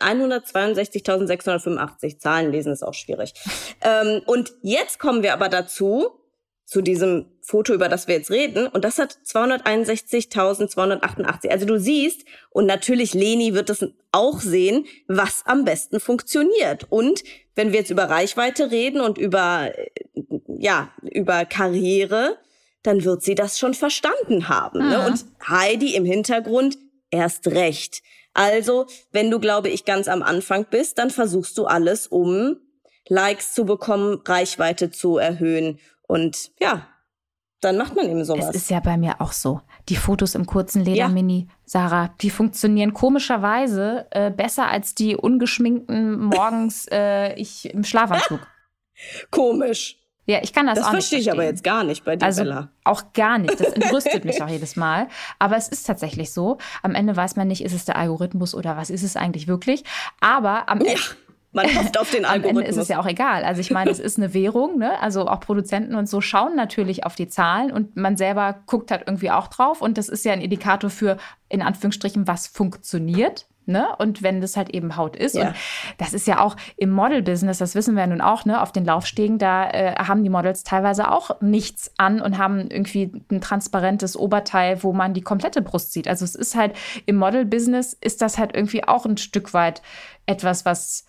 162.685 0.00 2.18
Zahlen 2.18 2.50
lesen 2.50 2.72
ist 2.72 2.82
auch 2.82 2.94
schwierig. 2.94 3.32
ähm, 3.82 4.22
und 4.26 4.52
jetzt 4.62 4.98
kommen 4.98 5.22
wir 5.22 5.34
aber 5.34 5.48
dazu, 5.48 6.18
zu 6.66 6.80
diesem 6.80 7.26
Foto, 7.42 7.74
über 7.74 7.88
das 7.88 8.08
wir 8.08 8.16
jetzt 8.16 8.30
reden. 8.30 8.66
Und 8.66 8.84
das 8.84 8.98
hat 8.98 9.18
261.288. 9.26 11.50
Also 11.50 11.66
du 11.66 11.78
siehst, 11.78 12.24
und 12.50 12.66
natürlich 12.66 13.14
Leni 13.14 13.54
wird 13.54 13.68
das 13.68 13.86
auch 14.12 14.40
sehen, 14.40 14.86
was 15.06 15.42
am 15.44 15.64
besten 15.64 16.00
funktioniert. 16.00 16.86
Und 16.90 17.22
wenn 17.54 17.72
wir 17.72 17.80
jetzt 17.80 17.90
über 17.90 18.04
Reichweite 18.04 18.70
reden 18.70 19.00
und 19.00 19.18
über, 19.18 19.70
ja, 20.46 20.92
über 21.02 21.44
Karriere, 21.44 22.38
dann 22.82 23.04
wird 23.04 23.22
sie 23.22 23.34
das 23.34 23.58
schon 23.58 23.74
verstanden 23.74 24.48
haben. 24.48 24.80
Mhm. 24.80 24.88
Ne? 24.88 24.98
Ah. 24.98 25.06
Und 25.06 25.24
Heidi 25.48 25.94
im 25.94 26.04
Hintergrund 26.04 26.76
erst 27.10 27.46
recht. 27.48 28.02
Also, 28.34 28.86
wenn 29.12 29.30
du, 29.30 29.38
glaube 29.38 29.68
ich, 29.68 29.84
ganz 29.84 30.08
am 30.08 30.22
Anfang 30.22 30.66
bist, 30.68 30.98
dann 30.98 31.10
versuchst 31.10 31.56
du 31.56 31.66
alles, 31.66 32.08
um 32.08 32.56
Likes 33.08 33.52
zu 33.52 33.64
bekommen, 33.64 34.20
Reichweite 34.24 34.90
zu 34.90 35.18
erhöhen 35.18 35.78
und 36.06 36.50
ja, 36.60 36.88
dann 37.60 37.76
macht 37.76 37.96
man 37.96 38.08
eben 38.08 38.24
sowas. 38.24 38.50
Es 38.50 38.56
ist 38.56 38.70
ja 38.70 38.80
bei 38.80 38.96
mir 38.96 39.20
auch 39.20 39.32
so. 39.32 39.60
Die 39.88 39.96
Fotos 39.96 40.34
im 40.34 40.46
kurzen 40.46 40.82
Ledermini, 40.82 41.46
ja. 41.48 41.54
Sarah, 41.66 42.14
die 42.20 42.30
funktionieren 42.30 42.94
komischerweise 42.94 44.06
äh, 44.10 44.30
besser 44.30 44.68
als 44.68 44.94
die 44.94 45.16
ungeschminkten 45.16 46.20
morgens 46.20 46.86
äh, 46.90 47.34
ich 47.34 47.72
im 47.72 47.84
Schlafanzug. 47.84 48.40
Komisch. 49.30 49.98
Ja, 50.26 50.38
ich 50.42 50.54
kann 50.54 50.66
das, 50.66 50.78
das 50.78 50.86
auch 50.86 50.92
nicht. 50.92 51.02
Das 51.02 51.08
verstehe 51.08 51.18
ich 51.18 51.30
aber 51.30 51.44
jetzt 51.44 51.62
gar 51.62 51.84
nicht 51.84 52.04
bei 52.04 52.16
dir, 52.16 52.24
also, 52.24 52.42
Bella. 52.42 52.70
Auch 52.84 53.12
gar 53.12 53.38
nicht. 53.38 53.60
Das 53.60 53.72
entrüstet 53.72 54.24
mich 54.24 54.42
auch 54.42 54.48
jedes 54.48 54.74
Mal. 54.74 55.08
Aber 55.38 55.56
es 55.56 55.68
ist 55.68 55.86
tatsächlich 55.86 56.32
so. 56.32 56.56
Am 56.82 56.94
Ende 56.94 57.14
weiß 57.14 57.36
man 57.36 57.46
nicht, 57.46 57.62
ist 57.62 57.74
es 57.74 57.84
der 57.84 57.96
Algorithmus 57.96 58.54
oder 58.54 58.76
was 58.76 58.88
ist 58.88 59.02
es 59.02 59.16
eigentlich 59.16 59.48
wirklich. 59.48 59.84
Aber 60.20 60.68
am 60.68 60.80
Ende. 60.80 61.00
Man 61.54 61.66
hofft 61.74 61.98
auf 61.98 62.10
den 62.10 62.24
Algorithmus. 62.24 62.50
Am 62.50 62.56
Ende 62.58 62.70
ist 62.70 62.76
es 62.76 62.88
ja 62.88 63.00
auch 63.00 63.06
egal. 63.06 63.44
Also 63.44 63.60
ich 63.60 63.70
meine, 63.70 63.90
es 63.90 64.00
ist 64.00 64.18
eine 64.18 64.34
Währung, 64.34 64.76
ne? 64.76 65.00
Also 65.00 65.26
auch 65.28 65.40
Produzenten 65.40 65.94
und 65.94 66.08
so 66.08 66.20
schauen 66.20 66.56
natürlich 66.56 67.06
auf 67.06 67.14
die 67.14 67.28
Zahlen 67.28 67.70
und 67.70 67.96
man 67.96 68.16
selber 68.16 68.56
guckt 68.66 68.90
halt 68.90 69.04
irgendwie 69.06 69.30
auch 69.30 69.46
drauf. 69.46 69.80
Und 69.80 69.96
das 69.96 70.08
ist 70.08 70.24
ja 70.24 70.32
ein 70.32 70.40
Indikator 70.40 70.90
für, 70.90 71.16
in 71.48 71.62
Anführungsstrichen, 71.62 72.26
was 72.26 72.48
funktioniert. 72.48 73.46
Ne? 73.66 73.86
Und 73.96 74.22
wenn 74.22 74.42
das 74.42 74.58
halt 74.58 74.70
eben 74.70 74.96
Haut 74.96 75.16
ist. 75.16 75.34
Ja. 75.34 75.48
Und 75.48 75.54
das 75.96 76.12
ist 76.12 76.26
ja 76.26 76.40
auch 76.40 76.54
im 76.76 76.90
Model-Business, 76.90 77.56
das 77.56 77.74
wissen 77.74 77.94
wir 77.94 78.02
ja 78.02 78.06
nun 78.08 78.20
auch, 78.20 78.44
ne, 78.44 78.60
auf 78.60 78.72
den 78.72 78.84
Laufstegen, 78.84 79.38
da 79.38 79.70
äh, 79.70 79.94
haben 79.94 80.22
die 80.22 80.28
Models 80.28 80.64
teilweise 80.64 81.10
auch 81.10 81.40
nichts 81.40 81.90
an 81.96 82.20
und 82.20 82.36
haben 82.36 82.68
irgendwie 82.70 83.10
ein 83.30 83.40
transparentes 83.40 84.18
Oberteil, 84.18 84.82
wo 84.82 84.92
man 84.92 85.14
die 85.14 85.22
komplette 85.22 85.62
Brust 85.62 85.94
sieht. 85.94 86.08
Also 86.08 86.26
es 86.26 86.34
ist 86.34 86.54
halt 86.54 86.76
im 87.06 87.16
Model-Business 87.16 87.96
ist 87.98 88.20
das 88.20 88.36
halt 88.36 88.54
irgendwie 88.54 88.84
auch 88.84 89.06
ein 89.06 89.16
Stück 89.16 89.54
weit 89.54 89.80
etwas, 90.26 90.66
was 90.66 91.06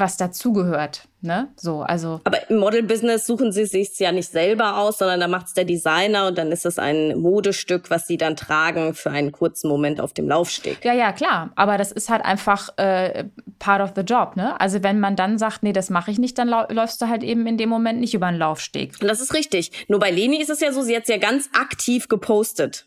was 0.00 0.16
dazugehört. 0.16 1.06
Ne? 1.22 1.48
So, 1.56 1.82
also. 1.82 2.20
Aber 2.24 2.48
im 2.48 2.56
Model-Business 2.58 3.26
suchen 3.26 3.52
sie 3.52 3.66
sich 3.66 3.98
ja 3.98 4.10
nicht 4.10 4.30
selber 4.30 4.78
aus, 4.78 4.98
sondern 4.98 5.20
da 5.20 5.28
macht 5.28 5.48
es 5.48 5.54
der 5.54 5.66
Designer 5.66 6.28
und 6.28 6.38
dann 6.38 6.50
ist 6.50 6.64
es 6.64 6.78
ein 6.78 7.18
Modestück, 7.18 7.90
was 7.90 8.06
sie 8.06 8.16
dann 8.16 8.36
tragen 8.36 8.94
für 8.94 9.10
einen 9.10 9.30
kurzen 9.30 9.68
Moment 9.68 10.00
auf 10.00 10.14
dem 10.14 10.28
Laufsteg. 10.28 10.82
Ja, 10.82 10.94
ja, 10.94 11.12
klar. 11.12 11.50
Aber 11.56 11.76
das 11.76 11.92
ist 11.92 12.08
halt 12.08 12.24
einfach 12.24 12.70
äh, 12.78 13.24
part 13.58 13.82
of 13.82 13.92
the 13.94 14.00
job. 14.00 14.36
Ne? 14.36 14.58
Also 14.58 14.82
wenn 14.82 14.98
man 14.98 15.14
dann 15.14 15.36
sagt, 15.36 15.62
nee, 15.62 15.74
das 15.74 15.90
mache 15.90 16.10
ich 16.10 16.18
nicht, 16.18 16.38
dann 16.38 16.48
läufst 16.48 17.02
du 17.02 17.08
halt 17.08 17.22
eben 17.22 17.46
in 17.46 17.58
dem 17.58 17.68
Moment 17.68 18.00
nicht 18.00 18.14
über 18.14 18.26
einen 18.26 18.38
Laufsteg. 18.38 18.94
Und 19.00 19.08
das 19.08 19.20
ist 19.20 19.34
richtig. 19.34 19.86
Nur 19.88 20.00
bei 20.00 20.10
Leni 20.10 20.40
ist 20.40 20.50
es 20.50 20.60
ja 20.60 20.72
so, 20.72 20.80
sie 20.80 20.96
hat 20.96 21.02
es 21.02 21.08
ja 21.08 21.18
ganz 21.18 21.50
aktiv 21.52 22.08
gepostet. 22.08 22.86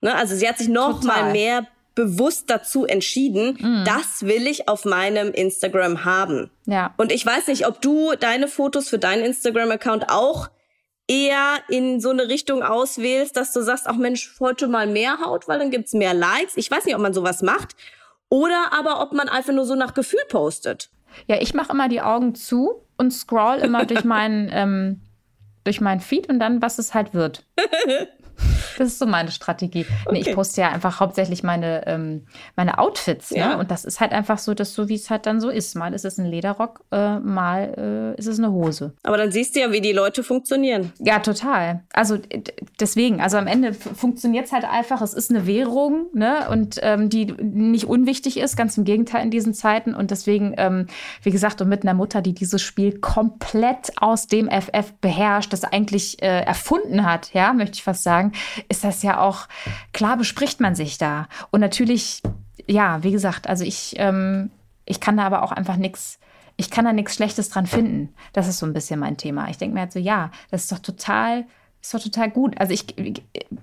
Ne? 0.00 0.12
Also 0.14 0.34
sie 0.34 0.48
hat 0.48 0.58
sich 0.58 0.68
noch 0.68 1.00
Total. 1.00 1.24
mal 1.24 1.32
mehr 1.32 1.66
bewusst 1.94 2.48
dazu 2.48 2.86
entschieden, 2.86 3.58
mhm. 3.60 3.84
das 3.84 4.22
will 4.22 4.46
ich 4.46 4.68
auf 4.68 4.84
meinem 4.84 5.32
Instagram 5.32 6.04
haben. 6.04 6.50
Ja. 6.66 6.94
Und 6.96 7.12
ich 7.12 7.24
weiß 7.24 7.48
nicht, 7.48 7.66
ob 7.66 7.80
du 7.80 8.12
deine 8.18 8.48
Fotos 8.48 8.88
für 8.88 8.98
deinen 8.98 9.24
Instagram-Account 9.24 10.10
auch 10.10 10.50
eher 11.08 11.58
in 11.68 12.00
so 12.00 12.10
eine 12.10 12.28
Richtung 12.28 12.62
auswählst, 12.62 13.36
dass 13.36 13.52
du 13.52 13.62
sagst, 13.62 13.86
ach 13.88 13.96
Mensch, 13.96 14.36
heute 14.38 14.68
mal 14.68 14.86
mehr 14.86 15.18
Haut, 15.24 15.48
weil 15.48 15.58
dann 15.58 15.70
gibt's 15.70 15.92
mehr 15.92 16.14
Likes. 16.14 16.56
Ich 16.56 16.70
weiß 16.70 16.84
nicht, 16.84 16.94
ob 16.94 17.02
man 17.02 17.12
sowas 17.12 17.42
macht. 17.42 17.74
Oder 18.28 18.72
aber 18.72 19.02
ob 19.02 19.12
man 19.12 19.28
einfach 19.28 19.52
nur 19.52 19.66
so 19.66 19.74
nach 19.74 19.92
Gefühl 19.92 20.20
postet. 20.28 20.90
Ja, 21.26 21.40
ich 21.40 21.52
mache 21.52 21.72
immer 21.72 21.88
die 21.88 22.00
Augen 22.00 22.36
zu 22.36 22.86
und 22.96 23.10
scroll 23.12 23.56
immer 23.56 23.84
durch 23.84 24.04
meinen 24.04 24.48
ähm, 24.52 25.00
durch 25.64 25.80
meinen 25.80 26.00
Feed 26.00 26.28
und 26.28 26.38
dann, 26.38 26.62
was 26.62 26.78
es 26.78 26.94
halt 26.94 27.12
wird. 27.12 27.44
Das 28.78 28.88
ist 28.88 28.98
so 28.98 29.06
meine 29.06 29.30
Strategie. 29.30 29.86
Okay. 30.04 30.12
Nee, 30.12 30.20
ich 30.20 30.34
poste 30.34 30.62
ja 30.62 30.70
einfach 30.70 31.00
hauptsächlich 31.00 31.42
meine, 31.42 31.86
ähm, 31.86 32.26
meine 32.56 32.78
Outfits. 32.78 33.30
Ne? 33.30 33.38
Ja. 33.38 33.58
Und 33.58 33.70
das 33.70 33.84
ist 33.84 34.00
halt 34.00 34.12
einfach 34.12 34.38
so, 34.38 34.54
dass 34.54 34.74
so, 34.74 34.88
wie 34.88 34.94
es 34.94 35.10
halt 35.10 35.26
dann 35.26 35.40
so 35.40 35.50
ist. 35.50 35.74
Mal 35.74 35.94
ist 35.94 36.04
es 36.04 36.18
ein 36.18 36.26
Lederrock, 36.26 36.84
äh, 36.90 37.18
mal 37.18 38.14
äh, 38.16 38.18
ist 38.18 38.26
es 38.26 38.38
eine 38.38 38.50
Hose. 38.52 38.94
Aber 39.02 39.16
dann 39.16 39.32
siehst 39.32 39.56
du 39.56 39.60
ja, 39.60 39.72
wie 39.72 39.80
die 39.80 39.92
Leute 39.92 40.22
funktionieren. 40.22 40.92
Ja, 40.98 41.18
total. 41.20 41.84
Also 41.92 42.18
deswegen, 42.80 43.20
also 43.20 43.36
am 43.36 43.46
Ende 43.46 43.74
funktioniert 43.74 44.46
es 44.46 44.52
halt 44.52 44.64
einfach. 44.64 45.02
Es 45.02 45.14
ist 45.14 45.30
eine 45.30 45.46
Währung, 45.46 46.06
ne? 46.12 46.48
Und 46.50 46.78
ähm, 46.82 47.08
die 47.08 47.26
nicht 47.26 47.84
unwichtig 47.84 48.38
ist, 48.38 48.56
ganz 48.56 48.76
im 48.76 48.84
Gegenteil 48.84 49.24
in 49.24 49.30
diesen 49.30 49.54
Zeiten. 49.54 49.94
Und 49.94 50.10
deswegen, 50.10 50.54
ähm, 50.56 50.86
wie 51.22 51.30
gesagt, 51.30 51.60
und 51.60 51.68
mit 51.68 51.82
einer 51.82 51.94
Mutter, 51.94 52.22
die 52.22 52.34
dieses 52.34 52.62
Spiel 52.62 52.98
komplett 53.00 53.92
aus 53.96 54.26
dem 54.26 54.48
FF 54.48 54.92
beherrscht, 55.00 55.52
das 55.52 55.64
eigentlich 55.64 56.22
äh, 56.22 56.42
erfunden 56.42 57.04
hat, 57.04 57.32
ja, 57.32 57.52
möchte 57.52 57.74
ich 57.74 57.82
fast 57.82 58.02
sagen, 58.02 58.32
ist 58.68 58.84
das 58.84 59.02
ja 59.02 59.20
auch, 59.20 59.48
klar 59.92 60.16
bespricht 60.16 60.60
man 60.60 60.74
sich 60.74 60.98
da. 60.98 61.28
Und 61.50 61.60
natürlich, 61.60 62.22
ja, 62.66 63.02
wie 63.02 63.12
gesagt, 63.12 63.48
also 63.48 63.64
ich, 63.64 63.94
ähm, 63.96 64.50
ich 64.84 65.00
kann 65.00 65.16
da 65.16 65.24
aber 65.24 65.42
auch 65.42 65.52
einfach 65.52 65.76
nichts 65.76 66.18
ich 66.60 66.70
kann 66.70 66.84
da 66.84 66.92
nichts 66.92 67.14
Schlechtes 67.14 67.48
dran 67.48 67.64
finden. 67.66 68.14
Das 68.34 68.46
ist 68.46 68.58
so 68.58 68.66
ein 68.66 68.74
bisschen 68.74 69.00
mein 69.00 69.16
Thema. 69.16 69.48
Ich 69.48 69.56
denke 69.56 69.72
mir 69.72 69.80
halt 69.80 69.92
so, 69.92 69.98
ja, 69.98 70.30
das 70.50 70.64
ist 70.64 70.72
doch 70.72 70.78
total, 70.78 71.46
ist 71.80 71.94
doch 71.94 72.02
total 72.02 72.30
gut. 72.30 72.60
Also 72.60 72.74
ich, 72.74 72.94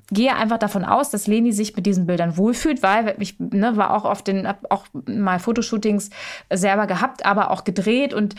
gehe 0.10 0.36
einfach 0.36 0.58
davon 0.58 0.84
aus, 0.84 1.10
dass 1.10 1.28
Leni 1.28 1.52
sich 1.52 1.76
mit 1.76 1.86
diesen 1.86 2.08
Bildern 2.08 2.38
wohlfühlt, 2.38 2.82
weil 2.82 3.15
ich 3.19 3.39
ne, 3.39 3.78
war 3.78 3.91
auch 3.91 4.06
auf 4.06 4.23
den, 4.23 4.47
auch 4.69 4.86
mal 5.06 5.39
Fotoshootings 5.39 6.10
selber 6.52 6.88
gehabt, 6.88 7.26
aber 7.26 7.52
auch 7.52 7.63
gedreht 7.63 8.13
und 8.13 8.36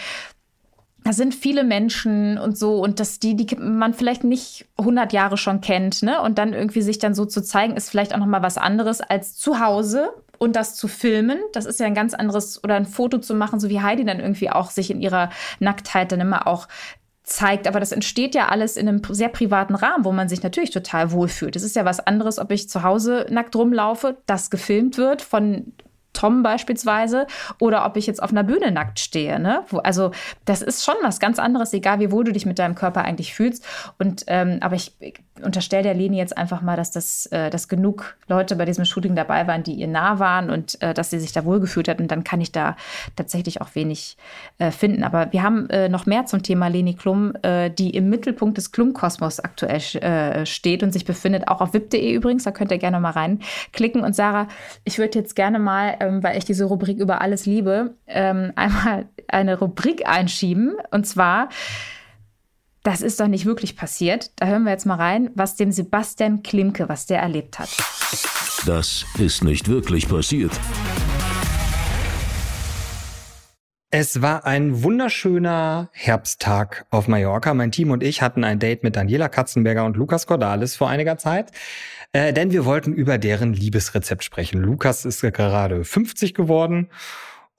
da 1.08 1.14
sind 1.14 1.34
viele 1.34 1.64
Menschen 1.64 2.36
und 2.36 2.58
so 2.58 2.82
und 2.82 3.00
dass 3.00 3.18
die, 3.18 3.34
die 3.34 3.56
man 3.56 3.94
vielleicht 3.94 4.24
nicht 4.24 4.66
100 4.76 5.14
Jahre 5.14 5.38
schon 5.38 5.62
kennt, 5.62 6.02
ne? 6.02 6.20
Und 6.20 6.36
dann 6.36 6.52
irgendwie 6.52 6.82
sich 6.82 6.98
dann 6.98 7.14
so 7.14 7.24
zu 7.24 7.42
zeigen, 7.42 7.78
ist 7.78 7.88
vielleicht 7.88 8.12
auch 8.12 8.18
noch 8.18 8.26
mal 8.26 8.42
was 8.42 8.58
anderes 8.58 9.00
als 9.00 9.34
zu 9.34 9.58
Hause 9.58 10.10
und 10.36 10.54
das 10.54 10.74
zu 10.74 10.86
filmen. 10.86 11.38
Das 11.54 11.64
ist 11.64 11.80
ja 11.80 11.86
ein 11.86 11.94
ganz 11.94 12.12
anderes 12.12 12.62
oder 12.62 12.74
ein 12.74 12.84
Foto 12.84 13.16
zu 13.16 13.34
machen, 13.34 13.58
so 13.58 13.70
wie 13.70 13.80
Heidi 13.80 14.04
dann 14.04 14.20
irgendwie 14.20 14.50
auch 14.50 14.70
sich 14.70 14.90
in 14.90 15.00
ihrer 15.00 15.30
Nacktheit 15.60 16.12
dann 16.12 16.20
immer 16.20 16.46
auch 16.46 16.68
zeigt, 17.22 17.66
aber 17.66 17.80
das 17.80 17.92
entsteht 17.92 18.34
ja 18.34 18.48
alles 18.48 18.76
in 18.76 18.86
einem 18.86 19.00
sehr 19.08 19.30
privaten 19.30 19.76
Rahmen, 19.76 20.04
wo 20.04 20.12
man 20.12 20.28
sich 20.28 20.42
natürlich 20.42 20.72
total 20.72 21.10
wohlfühlt. 21.10 21.56
Es 21.56 21.62
ist 21.62 21.74
ja 21.74 21.86
was 21.86 22.00
anderes, 22.00 22.38
ob 22.38 22.50
ich 22.50 22.68
zu 22.68 22.82
Hause 22.82 23.24
nackt 23.30 23.56
rumlaufe, 23.56 24.18
das 24.26 24.50
gefilmt 24.50 24.98
wird 24.98 25.22
von 25.22 25.72
Tom 26.12 26.42
beispielsweise 26.42 27.26
oder 27.60 27.84
ob 27.84 27.96
ich 27.96 28.06
jetzt 28.06 28.22
auf 28.22 28.30
einer 28.30 28.44
Bühne 28.44 28.70
nackt 28.70 28.98
stehe. 28.98 29.38
Ne? 29.38 29.64
Wo, 29.68 29.78
also 29.78 30.10
das 30.44 30.62
ist 30.62 30.84
schon 30.84 30.96
was 31.02 31.20
ganz 31.20 31.38
anderes, 31.38 31.72
egal 31.72 32.00
wie 32.00 32.10
wohl 32.10 32.24
du 32.24 32.32
dich 32.32 32.46
mit 32.46 32.58
deinem 32.58 32.74
Körper 32.74 33.02
eigentlich 33.02 33.34
fühlst. 33.34 33.64
Und 33.98 34.24
ähm, 34.26 34.58
aber 34.60 34.76
ich, 34.76 34.96
ich 35.00 35.20
unterstelle 35.42 35.82
der 35.82 35.94
Leni 35.94 36.16
jetzt 36.16 36.36
einfach 36.36 36.62
mal, 36.62 36.76
dass 36.76 36.90
das, 36.90 37.26
äh, 37.26 37.50
dass 37.50 37.68
genug 37.68 38.16
Leute 38.28 38.56
bei 38.56 38.64
diesem 38.64 38.84
Shooting 38.84 39.14
dabei 39.14 39.46
waren, 39.46 39.62
die 39.62 39.74
ihr 39.74 39.88
nah 39.88 40.18
waren 40.18 40.50
und 40.50 40.80
äh, 40.82 40.94
dass 40.94 41.10
sie 41.10 41.20
sich 41.20 41.32
da 41.32 41.44
wohlgefühlt 41.44 41.88
hat. 41.88 42.00
Und 42.00 42.10
dann 42.10 42.24
kann 42.24 42.40
ich 42.40 42.52
da 42.52 42.76
tatsächlich 43.16 43.60
auch 43.60 43.74
wenig 43.74 44.16
äh, 44.58 44.70
finden. 44.70 45.04
Aber 45.04 45.32
wir 45.32 45.42
haben 45.42 45.68
äh, 45.70 45.88
noch 45.88 46.06
mehr 46.06 46.26
zum 46.26 46.42
Thema 46.42 46.68
Leni 46.68 46.94
Klum, 46.94 47.34
äh, 47.42 47.70
die 47.70 47.90
im 47.90 48.08
Mittelpunkt 48.08 48.56
des 48.56 48.72
Klum-Kosmos 48.72 49.40
aktuell 49.40 49.78
äh, 50.02 50.46
steht 50.46 50.82
und 50.82 50.92
sich 50.92 51.04
befindet, 51.04 51.48
auch 51.48 51.60
auf 51.60 51.74
wip.de 51.74 52.12
übrigens. 52.12 52.44
Da 52.44 52.50
könnt 52.50 52.70
ihr 52.70 52.78
gerne 52.78 52.98
mal 53.00 53.10
reinklicken. 53.10 54.02
Und 54.02 54.14
Sarah, 54.14 54.48
ich 54.84 54.98
würde 54.98 55.18
jetzt 55.18 55.36
gerne 55.36 55.58
mal 55.58 55.98
ähm, 56.00 56.22
weil 56.22 56.36
ich 56.36 56.44
diese 56.44 56.64
Rubrik 56.64 56.98
über 56.98 57.20
alles 57.20 57.46
liebe, 57.46 57.94
ähm, 58.06 58.52
einmal 58.56 59.06
eine 59.28 59.58
Rubrik 59.58 60.08
einschieben. 60.08 60.76
Und 60.90 61.06
zwar, 61.06 61.48
das 62.82 63.02
ist 63.02 63.20
doch 63.20 63.28
nicht 63.28 63.46
wirklich 63.46 63.76
passiert. 63.76 64.30
Da 64.36 64.46
hören 64.46 64.64
wir 64.64 64.72
jetzt 64.72 64.86
mal 64.86 64.96
rein, 64.96 65.30
was 65.34 65.56
dem 65.56 65.72
Sebastian 65.72 66.42
Klimke, 66.42 66.88
was 66.88 67.06
der 67.06 67.20
erlebt 67.20 67.58
hat. 67.58 67.70
Das 68.66 69.04
ist 69.18 69.44
nicht 69.44 69.68
wirklich 69.68 70.08
passiert. 70.08 70.52
Es 73.90 74.20
war 74.20 74.44
ein 74.44 74.82
wunderschöner 74.82 75.88
Herbsttag 75.92 76.84
auf 76.90 77.08
Mallorca. 77.08 77.54
Mein 77.54 77.72
Team 77.72 77.90
und 77.90 78.02
ich 78.02 78.20
hatten 78.20 78.44
ein 78.44 78.58
Date 78.58 78.82
mit 78.82 78.96
Daniela 78.96 79.30
Katzenberger 79.30 79.86
und 79.86 79.96
Lukas 79.96 80.26
Cordalis 80.26 80.76
vor 80.76 80.90
einiger 80.90 81.16
Zeit. 81.16 81.52
Äh, 82.12 82.34
denn 82.34 82.52
wir 82.52 82.66
wollten 82.66 82.92
über 82.92 83.16
deren 83.16 83.54
Liebesrezept 83.54 84.24
sprechen. 84.24 84.60
Lukas 84.60 85.06
ist 85.06 85.22
gerade 85.22 85.84
50 85.84 86.34
geworden. 86.34 86.90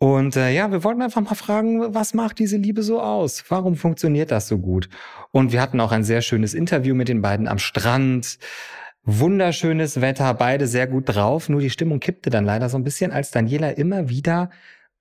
Und 0.01 0.37
äh, 0.37 0.51
ja, 0.51 0.71
wir 0.71 0.85
wollten 0.85 1.01
einfach 1.01 1.21
mal 1.21 1.35
fragen, 1.35 1.93
was 1.93 2.13
macht 2.13 2.39
diese 2.39 2.55
Liebe 2.55 2.83
so 2.83 3.01
aus? 3.01 3.43
Warum 3.49 3.75
funktioniert 3.75 4.31
das 4.31 4.47
so 4.47 4.57
gut? 4.57 4.89
Und 5.31 5.51
wir 5.51 5.61
hatten 5.61 5.81
auch 5.81 5.91
ein 5.91 6.05
sehr 6.05 6.21
schönes 6.21 6.53
Interview 6.53 6.95
mit 6.95 7.09
den 7.09 7.21
beiden 7.21 7.49
am 7.49 7.59
Strand. 7.59 8.39
Wunderschönes 9.03 9.99
Wetter, 9.99 10.33
beide 10.33 10.67
sehr 10.67 10.87
gut 10.87 11.09
drauf. 11.09 11.49
Nur 11.49 11.59
die 11.59 11.69
Stimmung 11.69 11.99
kippte 11.99 12.29
dann 12.29 12.45
leider 12.45 12.69
so 12.69 12.77
ein 12.77 12.85
bisschen, 12.85 13.11
als 13.11 13.31
Daniela 13.31 13.71
immer 13.71 14.07
wieder 14.07 14.51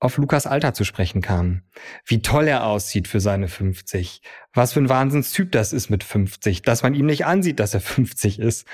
auf 0.00 0.16
Lukas 0.16 0.46
Alter 0.46 0.74
zu 0.74 0.84
sprechen 0.84 1.22
kam. 1.22 1.62
Wie 2.04 2.20
toll 2.20 2.48
er 2.48 2.66
aussieht 2.66 3.06
für 3.06 3.20
seine 3.20 3.46
50. 3.48 4.22
Was 4.52 4.72
für 4.72 4.80
ein 4.80 4.88
Wahnsinnstyp 4.88 5.52
das 5.52 5.72
ist 5.72 5.90
mit 5.90 6.02
50, 6.02 6.62
dass 6.62 6.82
man 6.82 6.94
ihm 6.94 7.06
nicht 7.06 7.24
ansieht, 7.24 7.60
dass 7.60 7.74
er 7.74 7.80
50 7.80 8.40
ist. 8.40 8.66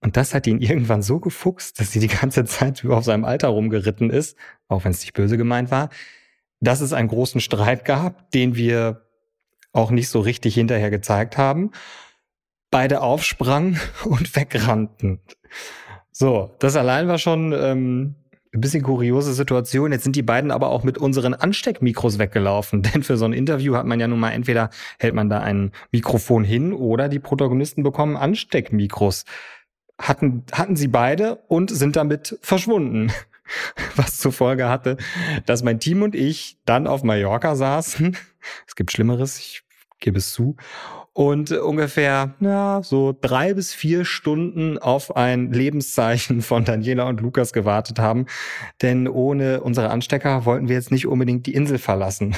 Und 0.00 0.16
das 0.16 0.34
hat 0.34 0.46
ihn 0.46 0.60
irgendwann 0.60 1.02
so 1.02 1.20
gefuchst, 1.20 1.80
dass 1.80 1.92
sie 1.92 2.00
die 2.00 2.08
ganze 2.08 2.44
Zeit 2.44 2.84
auf 2.84 3.04
seinem 3.04 3.24
Alter 3.24 3.48
rumgeritten 3.48 4.10
ist, 4.10 4.36
auch 4.68 4.84
wenn 4.84 4.92
es 4.92 5.00
nicht 5.00 5.14
böse 5.14 5.36
gemeint 5.36 5.70
war, 5.70 5.90
dass 6.60 6.80
es 6.80 6.92
einen 6.92 7.08
großen 7.08 7.40
Streit 7.40 7.84
gab, 7.84 8.30
den 8.32 8.56
wir 8.56 9.06
auch 9.72 9.90
nicht 9.90 10.08
so 10.08 10.20
richtig 10.20 10.54
hinterher 10.54 10.90
gezeigt 10.90 11.36
haben. 11.36 11.70
Beide 12.70 13.00
aufsprangen 13.00 13.80
und 14.04 14.34
wegrannten. 14.36 15.20
So, 16.10 16.56
das 16.58 16.76
allein 16.76 17.06
war 17.06 17.18
schon 17.18 17.52
ähm, 17.52 18.16
ein 18.52 18.60
bisschen 18.60 18.82
kuriose 18.82 19.32
Situation. 19.32 19.92
Jetzt 19.92 20.04
sind 20.04 20.16
die 20.16 20.22
beiden 20.22 20.50
aber 20.50 20.70
auch 20.70 20.82
mit 20.82 20.98
unseren 20.98 21.34
Ansteckmikros 21.34 22.18
weggelaufen. 22.18 22.82
Denn 22.94 23.02
für 23.02 23.16
so 23.16 23.24
ein 23.24 23.32
Interview 23.32 23.76
hat 23.76 23.86
man 23.86 24.00
ja 24.00 24.08
nun 24.08 24.20
mal 24.20 24.30
entweder 24.30 24.70
hält 24.98 25.14
man 25.14 25.28
da 25.28 25.40
ein 25.40 25.72
Mikrofon 25.92 26.44
hin 26.44 26.72
oder 26.72 27.08
die 27.08 27.20
Protagonisten 27.20 27.82
bekommen 27.82 28.16
Ansteckmikros. 28.16 29.24
Hatten, 29.98 30.44
hatten 30.52 30.76
sie 30.76 30.88
beide 30.88 31.36
und 31.48 31.70
sind 31.70 31.96
damit 31.96 32.38
verschwunden. 32.40 33.12
Was 33.96 34.18
zur 34.18 34.32
Folge 34.32 34.68
hatte, 34.68 34.96
dass 35.46 35.62
mein 35.62 35.80
Team 35.80 36.02
und 36.02 36.14
ich 36.14 36.58
dann 36.64 36.86
auf 36.86 37.02
Mallorca 37.02 37.56
saßen. 37.56 38.16
Es 38.66 38.76
gibt 38.76 38.92
Schlimmeres, 38.92 39.38
ich 39.38 39.62
gebe 39.98 40.16
es 40.16 40.32
zu 40.32 40.56
und 41.18 41.50
ungefähr 41.50 42.36
ja, 42.38 42.80
so 42.84 43.12
drei 43.20 43.52
bis 43.52 43.74
vier 43.74 44.04
Stunden 44.04 44.78
auf 44.78 45.16
ein 45.16 45.50
Lebenszeichen 45.50 46.42
von 46.42 46.64
Daniela 46.64 47.08
und 47.08 47.20
Lukas 47.20 47.52
gewartet 47.52 47.98
haben. 47.98 48.26
Denn 48.82 49.08
ohne 49.08 49.60
unsere 49.60 49.90
Anstecker 49.90 50.44
wollten 50.44 50.68
wir 50.68 50.76
jetzt 50.76 50.92
nicht 50.92 51.08
unbedingt 51.08 51.46
die 51.46 51.54
Insel 51.54 51.78
verlassen. 51.78 52.36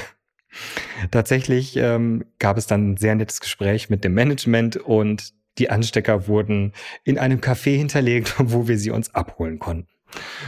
Tatsächlich 1.11 1.77
ähm, 1.77 2.25
gab 2.39 2.57
es 2.57 2.65
dann 2.65 2.93
ein 2.93 2.97
sehr 2.97 3.13
nettes 3.13 3.39
Gespräch 3.39 3.91
mit 3.91 4.03
dem 4.03 4.15
Management 4.15 4.77
und 4.77 5.31
die 5.57 5.69
Anstecker 5.69 6.27
wurden 6.27 6.73
in 7.03 7.17
einem 7.17 7.39
Café 7.39 7.75
hinterlegt, 7.77 8.35
wo 8.37 8.67
wir 8.67 8.77
sie 8.77 8.91
uns 8.91 9.13
abholen 9.13 9.59
konnten. 9.59 9.87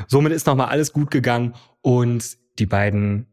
Somit 0.07 0.33
ist 0.33 0.47
nochmal 0.47 0.69
alles 0.69 0.93
gut 0.93 1.11
gegangen 1.11 1.53
und 1.81 2.37
die 2.59 2.65
beiden 2.65 3.27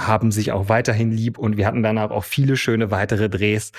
haben 0.00 0.32
sich 0.32 0.52
auch 0.52 0.68
weiterhin 0.68 1.12
lieb 1.12 1.38
und 1.38 1.56
wir 1.56 1.66
hatten 1.66 1.82
danach 1.82 2.10
auch 2.10 2.24
viele 2.24 2.56
schöne 2.56 2.90
weitere 2.90 3.28
Drehs. 3.28 3.72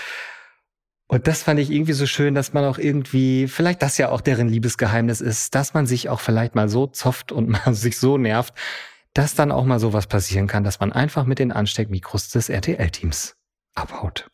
Und 1.08 1.28
das 1.28 1.44
fand 1.44 1.60
ich 1.60 1.70
irgendwie 1.70 1.94
so 1.94 2.06
schön, 2.06 2.34
dass 2.34 2.54
man 2.54 2.64
auch 2.66 2.78
irgendwie, 2.78 3.48
vielleicht 3.48 3.82
das 3.82 3.98
ja 3.98 4.10
auch 4.10 4.22
deren 4.22 4.48
Liebesgeheimnis 4.48 5.22
ist, 5.22 5.54
dass 5.54 5.74
man 5.74 5.86
sich 5.86 6.10
auch 6.10 6.22
vielleicht 6.22 6.56
mal 6.56 6.70
so 6.70 6.88
zofft 6.88 7.32
und 7.32 7.50
mal 7.66 7.74
sich 7.74 7.98
so 7.98 8.18
nervt, 8.18 8.54
dass 9.14 9.36
dann 9.36 9.52
auch 9.52 9.66
mal 9.66 9.80
sowas 9.80 10.08
passieren 10.08 10.48
kann, 10.48 10.64
dass 10.64 10.80
man 10.80 10.92
einfach 10.92 11.26
mit 11.26 11.40
den 11.40 11.52
Ansteckmikros 11.52 12.30
des 12.30 12.50
RTL-Teams 12.50 13.36
abhaut. 13.76 14.30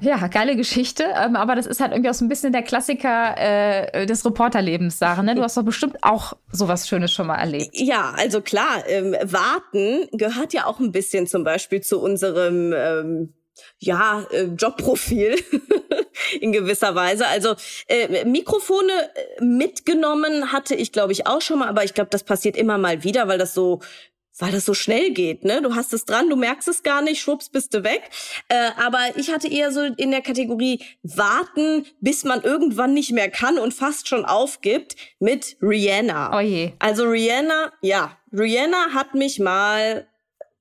Ja, 0.00 0.28
geile 0.28 0.54
Geschichte, 0.54 1.04
ähm, 1.16 1.34
aber 1.34 1.56
das 1.56 1.66
ist 1.66 1.80
halt 1.80 1.92
irgendwie 1.92 2.10
auch 2.10 2.14
so 2.14 2.24
ein 2.24 2.28
bisschen 2.28 2.52
der 2.52 2.62
Klassiker 2.62 3.34
äh, 3.36 4.06
des 4.06 4.24
Reporterlebens, 4.24 4.98
Sarah. 4.98 5.22
Ne? 5.22 5.34
Du 5.34 5.42
hast 5.42 5.56
doch 5.56 5.64
bestimmt 5.64 5.96
auch 6.02 6.34
sowas 6.52 6.88
Schönes 6.88 7.12
schon 7.12 7.26
mal 7.26 7.36
erlebt. 7.36 7.70
Ja, 7.72 8.14
also 8.16 8.40
klar, 8.40 8.84
ähm, 8.86 9.16
warten 9.22 10.06
gehört 10.12 10.52
ja 10.52 10.66
auch 10.66 10.78
ein 10.78 10.92
bisschen 10.92 11.26
zum 11.26 11.42
Beispiel 11.42 11.80
zu 11.80 12.00
unserem 12.00 12.72
ähm, 12.76 13.34
ja, 13.78 14.24
äh, 14.30 14.44
Jobprofil 14.44 15.36
in 16.40 16.52
gewisser 16.52 16.94
Weise. 16.94 17.26
Also 17.26 17.54
äh, 17.88 18.24
Mikrofone 18.24 18.92
äh, 18.92 19.44
mitgenommen 19.44 20.52
hatte 20.52 20.76
ich, 20.76 20.92
glaube 20.92 21.12
ich, 21.12 21.26
auch 21.26 21.40
schon 21.40 21.58
mal, 21.58 21.68
aber 21.68 21.84
ich 21.84 21.94
glaube, 21.94 22.10
das 22.10 22.22
passiert 22.22 22.56
immer 22.56 22.78
mal 22.78 23.02
wieder, 23.04 23.26
weil 23.28 23.38
das 23.38 23.54
so 23.54 23.80
weil 24.38 24.52
das 24.52 24.64
so 24.64 24.74
schnell 24.74 25.10
geht, 25.10 25.44
ne? 25.44 25.60
Du 25.62 25.74
hast 25.74 25.92
es 25.92 26.04
dran, 26.04 26.30
du 26.30 26.36
merkst 26.36 26.68
es 26.68 26.82
gar 26.82 27.02
nicht, 27.02 27.20
schwupps, 27.20 27.48
bist 27.48 27.74
du 27.74 27.84
weg. 27.84 28.10
Äh, 28.48 28.70
aber 28.76 28.98
ich 29.16 29.30
hatte 29.30 29.48
eher 29.48 29.72
so 29.72 29.82
in 29.82 30.10
der 30.10 30.22
Kategorie 30.22 30.80
warten, 31.02 31.86
bis 32.00 32.24
man 32.24 32.42
irgendwann 32.42 32.94
nicht 32.94 33.12
mehr 33.12 33.30
kann 33.30 33.58
und 33.58 33.74
fast 33.74 34.08
schon 34.08 34.24
aufgibt 34.24 34.96
mit 35.18 35.56
Rihanna. 35.60 36.36
Oh 36.36 36.40
je. 36.40 36.72
Also 36.78 37.04
Rihanna, 37.04 37.72
ja, 37.82 38.16
Rihanna 38.32 38.94
hat 38.94 39.14
mich 39.14 39.38
mal 39.38 40.06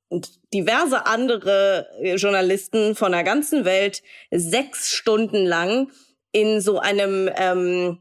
und 0.09 0.30
diverse 0.53 1.05
andere 1.05 1.88
Journalisten 2.15 2.95
von 2.95 3.11
der 3.11 3.23
ganzen 3.23 3.65
Welt 3.65 4.03
sechs 4.32 4.91
Stunden 4.91 5.45
lang 5.45 5.91
in 6.32 6.61
so 6.61 6.80
einem 6.80 7.30
ähm, 7.36 7.99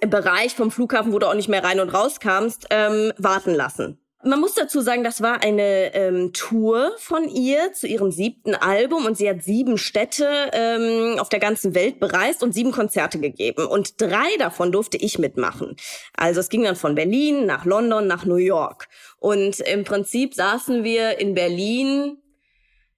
Bereich 0.00 0.54
vom 0.54 0.70
Flughafen, 0.70 1.12
wo 1.12 1.18
du 1.18 1.26
auch 1.26 1.34
nicht 1.34 1.48
mehr 1.48 1.64
rein 1.64 1.80
und 1.80 1.88
raus 1.88 2.20
kamst, 2.20 2.66
ähm, 2.70 3.12
warten 3.16 3.54
lassen. 3.54 3.98
Man 4.24 4.40
muss 4.40 4.54
dazu 4.54 4.80
sagen, 4.80 5.04
das 5.04 5.22
war 5.22 5.44
eine 5.44 5.94
ähm, 5.94 6.32
Tour 6.32 6.92
von 6.98 7.28
ihr 7.28 7.72
zu 7.72 7.86
ihrem 7.86 8.10
siebten 8.10 8.56
Album 8.56 9.06
und 9.06 9.16
sie 9.16 9.30
hat 9.30 9.44
sieben 9.44 9.78
Städte 9.78 10.50
ähm, 10.52 11.20
auf 11.20 11.28
der 11.28 11.38
ganzen 11.38 11.72
Welt 11.76 12.00
bereist 12.00 12.42
und 12.42 12.52
sieben 12.52 12.72
Konzerte 12.72 13.20
gegeben. 13.20 13.64
Und 13.66 14.00
drei 14.00 14.36
davon 14.40 14.72
durfte 14.72 14.96
ich 14.96 15.20
mitmachen. 15.20 15.76
Also 16.16 16.40
es 16.40 16.48
ging 16.48 16.64
dann 16.64 16.74
von 16.74 16.96
Berlin 16.96 17.46
nach 17.46 17.64
London 17.64 18.08
nach 18.08 18.24
New 18.24 18.36
York. 18.36 18.88
Und 19.20 19.60
im 19.60 19.84
Prinzip 19.84 20.34
saßen 20.34 20.82
wir 20.82 21.20
in 21.20 21.34
Berlin 21.34 22.18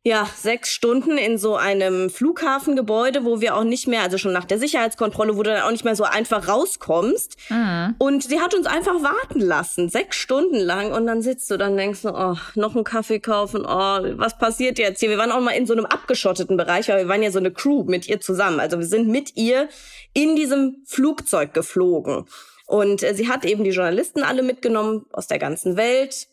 ja, 0.03 0.27
sechs 0.35 0.71
Stunden 0.71 1.19
in 1.19 1.37
so 1.37 1.57
einem 1.57 2.09
Flughafengebäude, 2.09 3.27
wo 3.27 3.43
wir 3.43 3.55
auch 3.55 3.65
nicht 3.65 3.87
mehr, 3.87 4.01
also 4.01 4.17
schon 4.17 4.33
nach 4.33 4.47
der 4.47 4.59
Sicherheitskontrolle, 4.59 5.37
wo 5.37 5.43
du 5.43 5.51
dann 5.51 5.63
auch 5.63 5.71
nicht 5.71 5.85
mehr 5.85 5.95
so 5.95 6.05
einfach 6.05 6.49
rauskommst. 6.49 7.37
Mhm. 7.51 7.97
Und 7.99 8.23
sie 8.23 8.41
hat 8.41 8.55
uns 8.55 8.67
einfach 8.67 9.03
warten 9.03 9.41
lassen, 9.41 9.91
sechs 9.91 10.17
Stunden 10.17 10.57
lang. 10.57 10.93
Und 10.93 11.07
dann 11.07 11.21
sitzt 11.21 11.51
du, 11.51 11.59
dann 11.59 11.77
denkst 11.77 12.01
du, 12.03 12.15
oh, 12.15 12.37
noch 12.55 12.75
einen 12.75 12.85
Kaffee 12.85 13.21
kaufen, 13.21 13.67
oh, 13.67 13.99
was 14.17 14.39
passiert 14.39 14.79
jetzt 14.79 15.01
hier? 15.01 15.11
Wir 15.11 15.19
waren 15.19 15.33
auch 15.33 15.41
mal 15.41 15.51
in 15.51 15.67
so 15.67 15.75
einem 15.75 15.85
abgeschotteten 15.85 16.57
Bereich, 16.57 16.89
weil 16.89 17.05
wir 17.05 17.09
waren 17.09 17.23
ja 17.23 17.31
so 17.31 17.39
eine 17.39 17.53
Crew 17.53 17.85
mit 17.85 18.09
ihr 18.09 18.23
zusammen. 18.23 18.59
Also 18.59 18.79
wir 18.79 18.87
sind 18.87 19.07
mit 19.09 19.37
ihr 19.37 19.69
in 20.15 20.35
diesem 20.35 20.83
Flugzeug 20.87 21.53
geflogen. 21.53 22.25
Und 22.67 23.03
äh, 23.03 23.15
sie 23.15 23.29
hat 23.29 23.45
eben 23.45 23.65
die 23.65 23.71
Journalisten 23.71 24.23
alle 24.23 24.43
mitgenommen 24.43 25.05
aus 25.13 25.27
der 25.27 25.39
ganzen 25.39 25.77
Welt, 25.77 26.29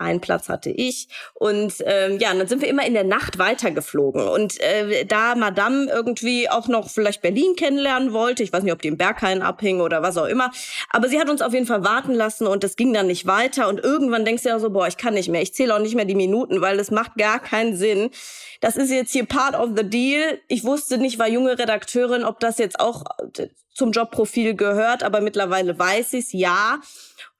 einen 0.00 0.20
Platz 0.20 0.48
hatte 0.48 0.70
ich. 0.70 1.08
Und 1.34 1.74
ähm, 1.84 2.18
ja, 2.18 2.32
und 2.32 2.38
dann 2.38 2.48
sind 2.48 2.62
wir 2.62 2.68
immer 2.68 2.86
in 2.86 2.94
der 2.94 3.04
Nacht 3.04 3.38
weitergeflogen. 3.38 4.26
Und 4.26 4.60
äh, 4.60 5.04
da 5.04 5.34
Madame 5.34 5.86
irgendwie 5.90 6.48
auch 6.48 6.68
noch 6.68 6.88
vielleicht 6.90 7.22
Berlin 7.22 7.54
kennenlernen 7.56 8.12
wollte, 8.12 8.42
ich 8.42 8.52
weiß 8.52 8.62
nicht, 8.62 8.72
ob 8.72 8.82
die 8.82 8.88
im 8.88 8.96
Berghain 8.96 9.42
abhing 9.42 9.80
oder 9.80 10.02
was 10.02 10.16
auch 10.16 10.26
immer, 10.26 10.50
aber 10.88 11.08
sie 11.08 11.20
hat 11.20 11.28
uns 11.28 11.42
auf 11.42 11.52
jeden 11.52 11.66
Fall 11.66 11.84
warten 11.84 12.14
lassen 12.14 12.46
und 12.46 12.64
es 12.64 12.76
ging 12.76 12.92
dann 12.92 13.06
nicht 13.06 13.26
weiter. 13.26 13.68
Und 13.68 13.80
irgendwann 13.80 14.24
denkst 14.24 14.42
du 14.42 14.48
ja 14.48 14.58
so, 14.58 14.70
boah, 14.70 14.88
ich 14.88 14.96
kann 14.96 15.14
nicht 15.14 15.28
mehr, 15.28 15.42
ich 15.42 15.54
zähle 15.54 15.74
auch 15.74 15.80
nicht 15.80 15.94
mehr 15.94 16.04
die 16.04 16.14
Minuten, 16.14 16.60
weil 16.60 16.78
es 16.80 16.90
macht 16.90 17.16
gar 17.16 17.38
keinen 17.38 17.76
Sinn. 17.76 18.10
Das 18.60 18.76
ist 18.76 18.90
jetzt 18.90 19.12
hier 19.12 19.24
part 19.24 19.54
of 19.54 19.70
the 19.76 19.88
deal. 19.88 20.38
Ich 20.48 20.64
wusste 20.64 20.98
nicht, 20.98 21.18
war 21.18 21.28
junge 21.28 21.58
Redakteurin, 21.58 22.24
ob 22.24 22.40
das 22.40 22.58
jetzt 22.58 22.80
auch 22.80 23.04
äh, 23.36 23.48
zum 23.74 23.92
Jobprofil 23.92 24.54
gehört, 24.54 25.02
aber 25.02 25.20
mittlerweile 25.20 25.78
weiß 25.78 26.12
ich's, 26.14 26.32
ja. 26.32 26.80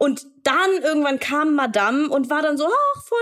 Und 0.03 0.27
dann 0.45 0.83
irgendwann 0.83 1.21
kam 1.21 1.55
Madame 1.55 2.09
und 2.09 2.31
war 2.31 2.41
dann 2.41 2.57
so, 2.57 2.67
ach, 2.67 3.03
voll 3.03 3.19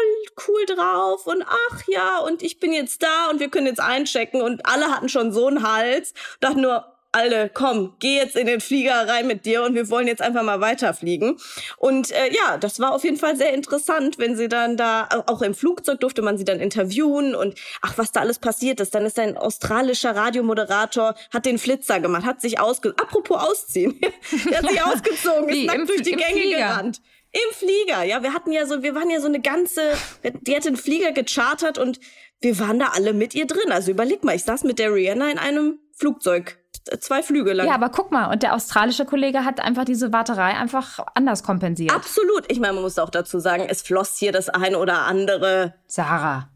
cool 0.47 0.65
drauf 0.77 1.27
und 1.27 1.43
ach 1.43 1.83
ja, 1.89 2.21
und 2.21 2.41
ich 2.41 2.61
bin 2.61 2.73
jetzt 2.73 3.03
da 3.03 3.31
und 3.31 3.41
wir 3.41 3.49
können 3.49 3.67
jetzt 3.67 3.81
einchecken 3.81 4.41
und 4.41 4.65
alle 4.65 4.87
hatten 4.87 5.09
schon 5.09 5.33
so 5.33 5.49
einen 5.49 5.69
Hals. 5.69 6.15
Dachten 6.39 6.61
nur, 6.61 6.87
alle, 7.13 7.51
komm, 7.53 7.95
geh 8.01 8.17
jetzt 8.17 8.37
in 8.37 8.47
den 8.47 8.61
Flieger 8.61 9.09
rein 9.09 9.27
mit 9.27 9.47
dir 9.47 9.63
und 9.63 9.75
wir 9.75 9.89
wollen 9.89 10.07
jetzt 10.07 10.21
einfach 10.21 10.43
mal 10.43 10.61
weiterfliegen. 10.61 11.39
Und 11.79 12.11
äh, 12.11 12.33
ja, 12.33 12.59
das 12.59 12.81
war 12.81 12.93
auf 12.93 13.05
jeden 13.05 13.17
Fall 13.17 13.37
sehr 13.37 13.55
interessant, 13.55 14.19
wenn 14.19 14.37
sie 14.37 14.49
dann 14.49 14.77
da, 14.77 15.09
auch 15.27 15.43
im 15.43 15.55
Flugzeug 15.55 16.01
durfte 16.01 16.23
man 16.23 16.37
sie 16.37 16.45
dann 16.45 16.61
interviewen 16.61 17.35
und 17.35 17.55
ach, 17.81 17.97
was 17.97 18.13
da 18.13 18.21
alles 18.21 18.39
passiert 18.39 18.81
ist. 18.81 18.95
Dann 18.95 19.07
ist 19.07 19.19
ein 19.19 19.37
australischer 19.37 20.15
Radiomoderator, 20.15 21.15
hat 21.33 21.47
den 21.47 21.59
Flitzer 21.59 22.01
gemacht, 22.01 22.25
hat 22.25 22.41
sich 22.41 22.61
ausge... 22.61 22.95
Apropos 22.99 23.39
ausziehen, 23.39 23.99
er 24.51 24.59
hat 24.59 24.69
sich 24.69 24.83
ausgezogen, 24.83 25.49
ist 25.49 25.67
nackt 25.67 25.89
durch 25.89 26.03
die 26.03 26.13
Gänge 26.13 26.41
Flieger. 26.41 26.59
gerannt. 26.59 27.01
Im 27.33 27.55
Flieger, 27.55 28.05
ja. 28.05 28.23
Wir 28.23 28.33
hatten 28.33 28.53
ja 28.53 28.67
so, 28.67 28.83
wir 28.83 28.95
waren 28.95 29.11
ja 29.11 29.21
so 29.21 29.27
eine 29.27 29.41
ganze, 29.41 29.93
die 30.23 30.57
hat 30.57 30.65
den 30.65 30.77
Flieger 30.77 31.13
gechartert 31.13 31.79
und 31.79 32.01
wir 32.41 32.59
waren 32.59 32.79
da 32.79 32.89
alle 32.95 33.13
mit 33.13 33.35
ihr 33.35 33.47
drin. 33.47 33.71
Also 33.71 33.91
überleg 33.91 34.25
mal, 34.25 34.35
ich 34.35 34.45
saß 34.45 34.65
mit 34.65 34.79
der 34.79 34.93
Rihanna 34.95 35.31
in 35.31 35.39
einem 35.39 35.79
Flugzeug 35.93 36.58
zwei 37.01 37.23
Flüge 37.23 37.53
lang. 37.53 37.67
Ja, 37.67 37.75
aber 37.75 37.91
guck 37.91 38.11
mal, 38.11 38.31
und 38.31 38.43
der 38.43 38.55
australische 38.55 39.05
Kollege 39.05 39.45
hat 39.45 39.61
einfach 39.61 39.85
diese 39.85 40.13
Warterei 40.13 40.57
einfach 40.57 40.99
anders 41.15 41.43
kompensiert. 41.43 41.93
Absolut. 41.95 42.51
Ich 42.51 42.61
meine, 42.61 42.75
man 42.75 42.83
muss 42.83 42.99
auch 42.99 43.11
dazu 43.11 43.39
sagen, 43.39 43.67
es 43.69 43.83
floss 43.83 44.17
hier 44.17 44.33
das 44.33 44.49
ein 44.49 44.75
oder 44.75 45.03
andere. 45.03 45.75
Sarah. 45.87 46.51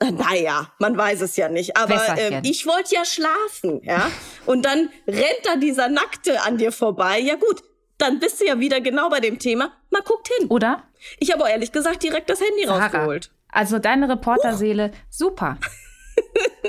Äh, 0.00 0.12
naja, 0.12 0.68
man 0.78 0.96
weiß 0.96 1.22
es 1.22 1.36
ja 1.36 1.48
nicht. 1.48 1.76
Aber 1.76 2.18
äh, 2.18 2.40
ich 2.44 2.66
wollte 2.66 2.94
ja 2.94 3.04
schlafen, 3.04 3.80
ja. 3.82 4.10
Und 4.46 4.64
dann 4.64 4.90
rennt 5.06 5.40
da 5.44 5.56
dieser 5.56 5.88
Nackte 5.88 6.42
an 6.42 6.56
dir 6.56 6.72
vorbei. 6.72 7.18
Ja 7.18 7.34
gut, 7.34 7.62
dann 7.98 8.20
bist 8.20 8.40
du 8.40 8.46
ja 8.46 8.60
wieder 8.60 8.80
genau 8.80 9.08
bei 9.08 9.20
dem 9.20 9.38
Thema. 9.38 9.72
Mal 9.90 10.02
guckt 10.02 10.28
hin. 10.38 10.48
Oder? 10.48 10.84
Ich 11.18 11.32
habe 11.32 11.48
ehrlich 11.48 11.72
gesagt 11.72 12.02
direkt 12.02 12.30
das 12.30 12.40
Handy 12.40 12.66
Sarah. 12.66 12.84
rausgeholt. 12.84 13.30
Also 13.50 13.78
deine 13.78 14.08
Reporterseele, 14.08 14.88
uh. 14.88 14.96
super. 15.08 15.58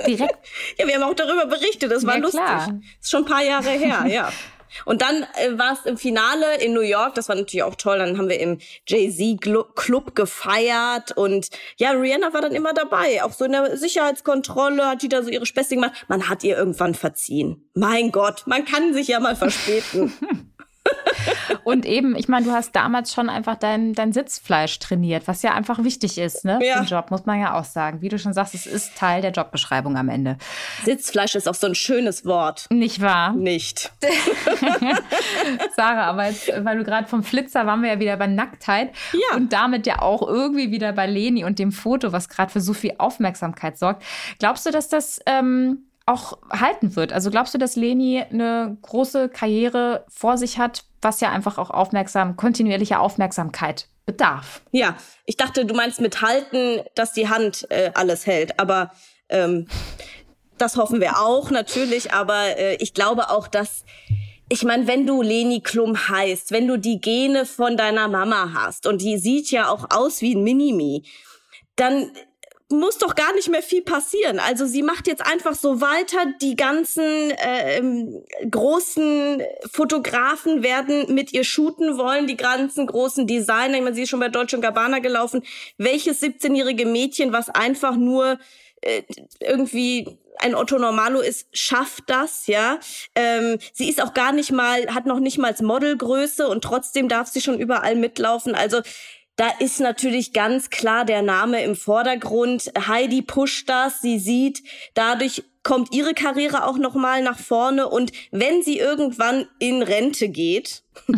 Direkt. 0.08 0.38
ja, 0.78 0.88
wir 0.88 0.96
haben 0.96 1.04
auch 1.04 1.16
darüber 1.16 1.46
berichtet. 1.46 1.92
Das 1.92 2.06
war 2.06 2.16
ja, 2.16 2.22
lustig. 2.22 2.42
Klar. 2.42 2.68
Das 2.68 3.06
ist 3.06 3.12
schon 3.12 3.24
ein 3.24 3.30
paar 3.30 3.44
Jahre 3.44 3.70
her, 3.70 4.06
ja. 4.10 4.32
Und 4.86 5.02
dann 5.02 5.24
äh, 5.36 5.58
war 5.58 5.74
es 5.74 5.86
im 5.86 5.98
Finale 5.98 6.58
in 6.64 6.74
New 6.74 6.82
York, 6.82 7.16
das 7.16 7.28
war 7.28 7.36
natürlich 7.36 7.64
auch 7.64 7.76
toll. 7.76 7.98
Dann 7.98 8.18
haben 8.18 8.30
wir 8.30 8.40
im 8.40 8.60
Jay-Z-Club 8.88 10.16
gefeiert 10.16 11.12
und 11.18 11.50
ja, 11.78 11.92
Rihanna 11.92 12.34
war 12.34 12.42
dann 12.42 12.54
immer 12.54 12.74
dabei. 12.74 13.24
Auch 13.24 13.34
so 13.34 13.46
in 13.46 13.52
der 13.54 13.78
Sicherheitskontrolle 13.78 14.86
hat 14.86 15.02
die 15.02 15.10
da 15.10 15.24
so 15.24 15.30
ihre 15.30 15.46
Späßchen 15.46 15.82
gemacht. 15.82 16.06
Man 16.08 16.30
hat 16.30 16.44
ihr 16.44 16.56
irgendwann 16.56 16.94
verziehen. 16.94 17.70
Mein 17.74 18.12
Gott, 18.12 18.44
man 18.46 18.66
kann 18.66 18.94
sich 18.94 19.08
ja 19.08 19.20
mal 19.20 19.36
verspäten. 19.36 20.14
Und 21.64 21.86
eben, 21.86 22.16
ich 22.16 22.28
meine, 22.28 22.46
du 22.46 22.52
hast 22.52 22.76
damals 22.76 23.14
schon 23.14 23.30
einfach 23.30 23.56
dein, 23.56 23.94
dein 23.94 24.14
Sitzfleisch 24.14 24.80
trainiert, 24.80 25.28
was 25.28 25.42
ja 25.42 25.54
einfach 25.54 25.84
wichtig 25.84 26.18
ist, 26.18 26.46
ne? 26.46 26.60
Ja. 26.62 26.78
Für 26.78 26.84
den 26.84 26.88
Job, 26.88 27.12
muss 27.12 27.26
man 27.26 27.40
ja 27.40 27.60
auch 27.60 27.64
sagen. 27.64 28.02
Wie 28.02 28.10
du 28.10 28.18
schon 28.18 28.34
sagst, 28.34 28.56
es 28.56 28.66
ist 28.66 28.98
Teil 28.98 29.22
der 29.22 29.32
Jobbeschreibung 29.32 29.98
am 29.98 30.10
Ende. 30.10 30.38
Sitzfleisch 30.84 31.36
ist 31.36 31.48
auch 31.48 31.56
so 31.56 31.68
ein 31.68 31.76
schönes 31.76 32.26
Wort. 32.26 32.68
Nicht 32.72 33.02
wahr? 33.02 33.34
Nicht. 33.34 33.92
Sarah, 35.76 36.06
aber 36.06 36.28
jetzt, 36.28 36.52
weil 36.64 36.78
du 36.78 36.84
gerade 36.84 37.08
vom 37.08 37.24
Flitzer 37.24 37.66
waren 37.66 37.82
wir 37.82 37.90
ja 37.90 38.00
wieder 38.00 38.18
bei 38.18 38.28
Nacktheit. 38.28 38.92
Ja. 39.14 39.38
Und 39.38 39.54
damit 39.54 39.86
ja 39.86 40.02
auch 40.02 40.28
irgendwie 40.28 40.72
wieder 40.72 40.94
bei 40.94 41.08
Leni 41.08 41.44
und 41.44 41.60
dem 41.60 41.72
Foto, 41.72 42.12
was 42.12 42.30
gerade 42.30 42.52
für 42.52 42.62
so 42.62 42.74
viel 42.74 42.96
Aufmerksamkeit 42.98 43.78
sorgt. 43.78 44.04
Glaubst 44.40 44.66
du, 44.66 44.72
dass 44.72 44.90
das 44.90 45.20
ähm, 45.26 45.89
auch 46.10 46.40
halten 46.50 46.96
wird? 46.96 47.14
Also 47.14 47.30
glaubst 47.30 47.54
du, 47.54 47.58
dass 47.58 47.76
Leni 47.76 48.22
eine 48.22 48.78
große 48.82 49.30
Karriere 49.30 50.06
vor 50.10 50.38
sich 50.38 50.58
hat, 50.58 50.84
was 51.02 51.22
ja 51.22 51.32
einfach 51.32 51.58
auch 51.58 51.70
aufmerksam, 51.70 52.36
kontinuierliche 52.36 53.00
Aufmerksamkeit 53.00 53.88
bedarf? 54.06 54.62
Ja, 54.72 54.98
ich 55.26 55.38
dachte, 55.38 55.66
du 55.66 55.76
meinst 55.76 56.02
mit 56.02 56.22
halten, 56.22 56.82
dass 56.96 57.14
die 57.14 57.30
Hand 57.30 57.68
äh, 57.70 57.92
alles 57.94 58.26
hält, 58.26 58.60
aber 58.60 58.92
ähm, 59.30 59.68
das 60.58 60.76
hoffen 60.76 61.00
wir 61.00 61.20
auch 61.20 61.52
natürlich, 61.52 62.12
aber 62.12 62.58
äh, 62.58 62.76
ich 62.80 62.94
glaube 62.94 63.30
auch, 63.30 63.48
dass 63.48 63.86
ich 64.52 64.64
meine, 64.64 64.88
wenn 64.88 65.06
du 65.06 65.22
Leni 65.22 65.62
Klum 65.62 66.10
heißt, 66.10 66.52
wenn 66.52 66.68
du 66.68 66.78
die 66.78 67.00
Gene 67.00 67.46
von 67.46 67.78
deiner 67.78 68.08
Mama 68.08 68.52
hast 68.56 68.88
und 68.88 69.00
die 69.02 69.20
sieht 69.20 69.52
ja 69.52 69.70
auch 69.70 69.86
aus 69.92 70.22
wie 70.22 70.34
ein 70.34 70.44
Minimi, 70.44 71.04
dann 71.76 72.12
muss 72.72 73.00
doch 73.00 73.16
gar 73.16 73.34
nicht 73.34 73.50
mehr 73.50 73.64
viel 73.64 73.82
passieren. 73.82 74.40
Also 74.40 74.66
sie 74.66 74.84
macht 74.84 75.08
jetzt 75.08 75.26
einfach 75.26 75.56
so 75.56 75.82
weiter. 75.82 76.20
Die 76.40 76.56
ganzen 76.56 77.32
äh, 77.32 77.82
großen 78.50 79.42
Fotografen 79.72 80.62
werden 80.62 81.14
mit 81.14 81.34
ihr 81.34 81.44
shooten 81.44 81.98
wollen, 81.98 82.28
die 82.28 82.38
ganzen 82.38 82.86
großen 82.86 83.26
Designer. 83.26 83.78
Ich 83.78 83.84
meine, 83.84 83.96
sie 83.96 84.04
ist 84.04 84.10
schon 84.10 84.20
bei 84.20 84.30
Deutsche 84.30 84.60
Gabbana 84.60 85.00
gelaufen. 85.00 85.44
Welches 85.78 86.22
17-jährige 86.22 86.86
Mädchen, 86.86 87.34
was 87.34 87.50
einfach 87.50 87.96
nur 87.96 88.38
äh, 88.82 89.02
irgendwie 89.40 90.20
ein 90.38 90.56
Otto 90.56 90.78
Normalo 90.78 91.20
ist, 91.20 91.48
schafft 91.52 92.04
das, 92.08 92.48
ja. 92.48 92.80
Ähm, 93.14 93.58
sie 93.74 93.90
ist 93.90 94.02
auch 94.02 94.14
gar 94.14 94.32
nicht 94.32 94.52
mal, 94.52 94.94
hat 94.94 95.06
noch 95.06 95.20
nicht 95.20 95.38
mal 95.38 95.54
Modelgröße 95.60 96.48
und 96.48 96.64
trotzdem 96.64 97.10
darf 97.10 97.28
sie 97.28 97.42
schon 97.42 97.60
überall 97.60 97.96
mitlaufen. 97.96 98.56
Also 98.56 98.82
da 99.40 99.48
ist 99.60 99.80
natürlich 99.80 100.34
ganz 100.34 100.70
klar 100.70 101.06
der 101.06 101.22
Name 101.22 101.64
im 101.64 101.78
Vordergrund. 101.78 102.74
Heidi 102.88 103.22
pusht 103.22 103.70
das, 103.70 104.02
sie 104.02 104.20
sieht, 104.20 104.64
dadurch 104.96 105.46
kommt 105.64 105.94
ihre 105.94 106.14
Karriere 106.14 106.66
auch 106.66 106.78
noch 106.78 106.94
mal 106.94 107.22
nach 107.22 107.40
vorne 107.40 107.88
und 107.88 108.12
wenn 108.32 108.64
sie 108.64 108.80
irgendwann 108.80 109.48
in 109.58 109.82
Rente 109.82 110.28
geht, 110.28 110.84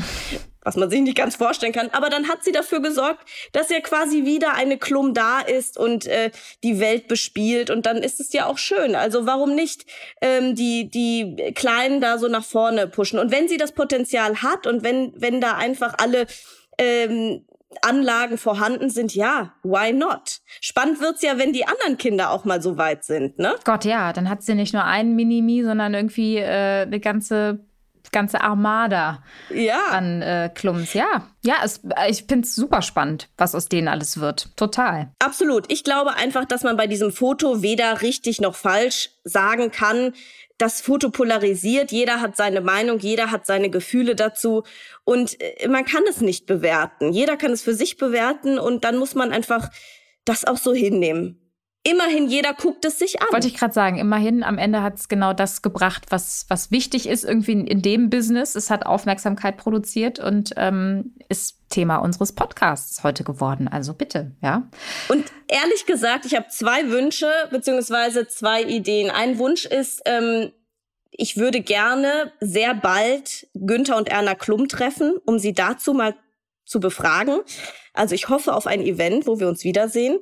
was 0.63 0.75
man 0.75 0.91
sich 0.91 1.01
nicht 1.01 1.17
ganz 1.17 1.35
vorstellen 1.35 1.73
kann, 1.73 1.89
aber 1.93 2.11
dann 2.11 2.27
hat 2.27 2.43
sie 2.43 2.51
dafür 2.51 2.79
gesorgt, 2.79 3.27
dass 3.53 3.71
ja 3.71 3.79
quasi 3.79 4.23
wieder 4.23 4.53
eine 4.53 4.77
Klum 4.77 5.15
da 5.15 5.39
ist 5.39 5.79
und 5.79 6.05
äh, 6.05 6.29
die 6.63 6.79
Welt 6.79 7.07
bespielt 7.07 7.71
und 7.71 7.87
dann 7.87 7.97
ist 7.97 8.19
es 8.19 8.33
ja 8.33 8.45
auch 8.45 8.59
schön. 8.59 8.93
Also 8.93 9.25
warum 9.25 9.55
nicht 9.55 9.87
ähm, 10.21 10.53
die 10.53 10.91
die 10.91 11.53
Kleinen 11.55 12.01
da 12.01 12.19
so 12.19 12.27
nach 12.27 12.45
vorne 12.45 12.87
pushen? 12.87 13.17
Und 13.17 13.31
wenn 13.31 13.47
sie 13.47 13.57
das 13.57 13.71
Potenzial 13.71 14.43
hat 14.43 14.67
und 14.67 14.83
wenn 14.83 15.11
wenn 15.15 15.41
da 15.41 15.55
einfach 15.55 15.95
alle 15.97 16.27
ähm, 16.77 17.45
Anlagen 17.81 18.37
vorhanden 18.37 18.89
sind, 18.89 19.15
ja, 19.15 19.53
why 19.63 19.93
not? 19.93 20.41
Spannend 20.59 20.99
wird's 20.99 21.21
ja, 21.21 21.37
wenn 21.37 21.53
die 21.53 21.65
anderen 21.65 21.97
Kinder 21.97 22.31
auch 22.31 22.45
mal 22.45 22.61
so 22.61 22.77
weit 22.77 23.03
sind, 23.03 23.39
ne? 23.39 23.55
Gott, 23.63 23.85
ja, 23.85 24.13
dann 24.13 24.29
hat 24.29 24.43
sie 24.43 24.55
nicht 24.55 24.73
nur 24.73 24.83
einen 24.83 25.15
Minimi, 25.15 25.63
sondern 25.63 25.93
irgendwie 25.93 26.37
äh, 26.37 26.81
eine 26.81 26.99
ganze 26.99 27.59
ganze 28.11 28.41
Armada 28.41 29.23
ja. 29.49 29.87
an 29.91 30.21
äh, 30.21 30.49
Klums. 30.53 30.93
Ja, 30.93 31.27
ja, 31.43 31.55
es, 31.63 31.81
ich 32.09 32.23
finde 32.23 32.45
es 32.45 32.55
super 32.55 32.81
spannend, 32.81 33.29
was 33.37 33.55
aus 33.55 33.69
denen 33.69 33.87
alles 33.87 34.19
wird. 34.19 34.55
Total. 34.57 35.11
Absolut. 35.19 35.71
Ich 35.71 35.83
glaube 35.83 36.15
einfach, 36.15 36.45
dass 36.45 36.63
man 36.63 36.77
bei 36.77 36.87
diesem 36.87 37.11
Foto 37.11 37.61
weder 37.61 38.01
richtig 38.01 38.41
noch 38.41 38.55
falsch 38.55 39.11
sagen 39.23 39.71
kann 39.71 40.13
das 40.61 40.79
Foto 40.79 41.09
polarisiert, 41.09 41.91
jeder 41.91 42.21
hat 42.21 42.37
seine 42.37 42.61
Meinung, 42.61 42.99
jeder 42.99 43.31
hat 43.31 43.47
seine 43.47 43.71
Gefühle 43.71 44.15
dazu 44.15 44.63
und 45.03 45.41
äh, 45.41 45.67
man 45.67 45.85
kann 45.85 46.03
es 46.07 46.21
nicht 46.21 46.45
bewerten. 46.45 47.11
Jeder 47.11 47.35
kann 47.35 47.51
es 47.51 47.63
für 47.63 47.73
sich 47.73 47.97
bewerten 47.97 48.59
und 48.59 48.83
dann 48.83 48.97
muss 48.97 49.15
man 49.15 49.31
einfach 49.31 49.69
das 50.23 50.45
auch 50.45 50.57
so 50.57 50.73
hinnehmen. 50.73 51.40
Immerhin, 51.83 52.27
jeder 52.27 52.53
guckt 52.53 52.85
es 52.85 52.99
sich 52.99 53.21
an. 53.21 53.27
Wollte 53.31 53.47
ich 53.47 53.55
gerade 53.55 53.73
sagen, 53.73 53.97
immerhin, 53.97 54.43
am 54.43 54.59
Ende 54.59 54.83
hat 54.83 54.99
es 54.99 55.07
genau 55.07 55.33
das 55.33 55.63
gebracht, 55.63 56.05
was, 56.09 56.45
was 56.47 56.69
wichtig 56.69 57.09
ist 57.09 57.23
irgendwie 57.23 57.53
in 57.53 57.81
dem 57.81 58.11
Business. 58.11 58.53
Es 58.53 58.69
hat 58.69 58.85
Aufmerksamkeit 58.85 59.57
produziert 59.57 60.19
und 60.19 60.51
ähm, 60.57 61.15
ist 61.27 61.57
Thema 61.69 61.97
unseres 61.97 62.33
Podcasts 62.33 63.03
heute 63.03 63.23
geworden. 63.23 63.67
Also 63.67 63.95
bitte, 63.95 64.35
ja. 64.43 64.69
Und 65.09 65.25
ehrlich 65.47 65.87
gesagt, 65.87 66.25
ich 66.25 66.35
habe 66.35 66.49
zwei 66.49 66.89
Wünsche 66.89 67.31
beziehungsweise 67.49 68.27
zwei 68.27 68.61
Ideen. 68.61 69.09
Ein 69.09 69.39
Wunsch 69.39 69.65
ist, 69.65 70.03
ähm, 70.05 70.51
ich 71.09 71.37
würde 71.37 71.61
gerne 71.61 72.31
sehr 72.39 72.75
bald 72.75 73.47
Günther 73.55 73.97
und 73.97 74.07
Erna 74.07 74.35
Klum 74.35 74.67
treffen, 74.67 75.15
um 75.25 75.39
sie 75.39 75.53
dazu 75.53 75.93
mal 75.93 76.15
zu 76.63 76.79
befragen. 76.79 77.39
Also 77.93 78.13
ich 78.13 78.29
hoffe 78.29 78.53
auf 78.53 78.67
ein 78.67 78.81
Event, 78.81 79.25
wo 79.25 79.39
wir 79.39 79.47
uns 79.47 79.63
wiedersehen. 79.63 80.19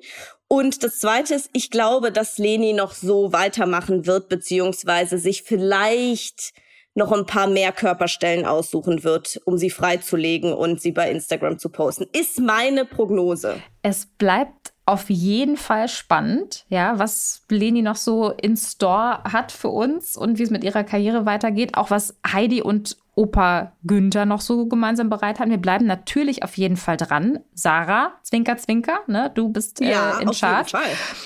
Und 0.52 0.84
das 0.84 0.98
Zweite 0.98 1.36
ist, 1.36 1.52
ich 1.54 1.70
glaube, 1.70 2.12
dass 2.12 2.40
Leni 2.40 2.74
noch 2.74 2.92
so 2.92 3.32
weitermachen 3.32 4.08
wird, 4.08 4.30
beziehungsweise 4.30 5.20
sich 5.20 5.44
vielleicht 5.44 6.54
noch 6.96 7.12
ein 7.12 7.28
paar 7.28 7.48
mehr 7.48 7.72
Körperstellen 7.72 8.46
aussuchen 8.46 9.04
wird, 9.04 9.40
um 9.46 9.60
sie 9.60 9.70
freizulegen 9.70 10.52
und 10.52 10.82
sie 10.82 10.92
bei 10.92 11.12
Instagram 11.12 11.60
zu 11.60 11.70
posten. 11.70 12.08
Ist 12.14 12.40
meine 12.40 12.84
Prognose. 12.84 13.62
Es 13.84 14.08
bleibt 14.08 14.74
auf 14.88 15.12
jeden 15.12 15.56
Fall 15.56 15.88
spannend, 15.88 16.66
ja, 16.68 16.98
was 16.98 17.44
Leni 17.50 17.84
noch 17.84 17.96
so 17.96 18.32
in 18.32 18.58
Store 18.58 19.24
hat 19.24 19.52
für 19.52 19.70
uns 19.70 20.18
und 20.18 20.40
wie 20.40 20.44
es 20.44 20.50
mit 20.50 20.64
ihrer 20.64 20.84
Karriere 20.84 21.28
weitergeht, 21.28 21.76
auch 21.76 21.92
was 21.92 22.18
Heidi 22.26 22.64
und 22.64 22.98
Opa 23.20 23.74
Günther 23.84 24.26
noch 24.26 24.40
so 24.40 24.66
gemeinsam 24.66 25.10
bereit 25.10 25.40
haben. 25.40 25.52
Wir 25.52 25.58
bleiben 25.58 25.86
natürlich 25.86 26.42
auf 26.44 26.58
jeden 26.58 26.78
Fall 26.78 26.96
dran. 26.96 27.40
Sarah, 27.54 28.14
Zwinker, 28.24 28.56
Zwinker, 28.56 29.02
ne? 29.08 29.30
du 29.36 29.50
bist 29.50 29.82
äh, 29.82 29.92
ja, 29.92 30.20
in 30.20 30.34
Charge. 30.34 30.78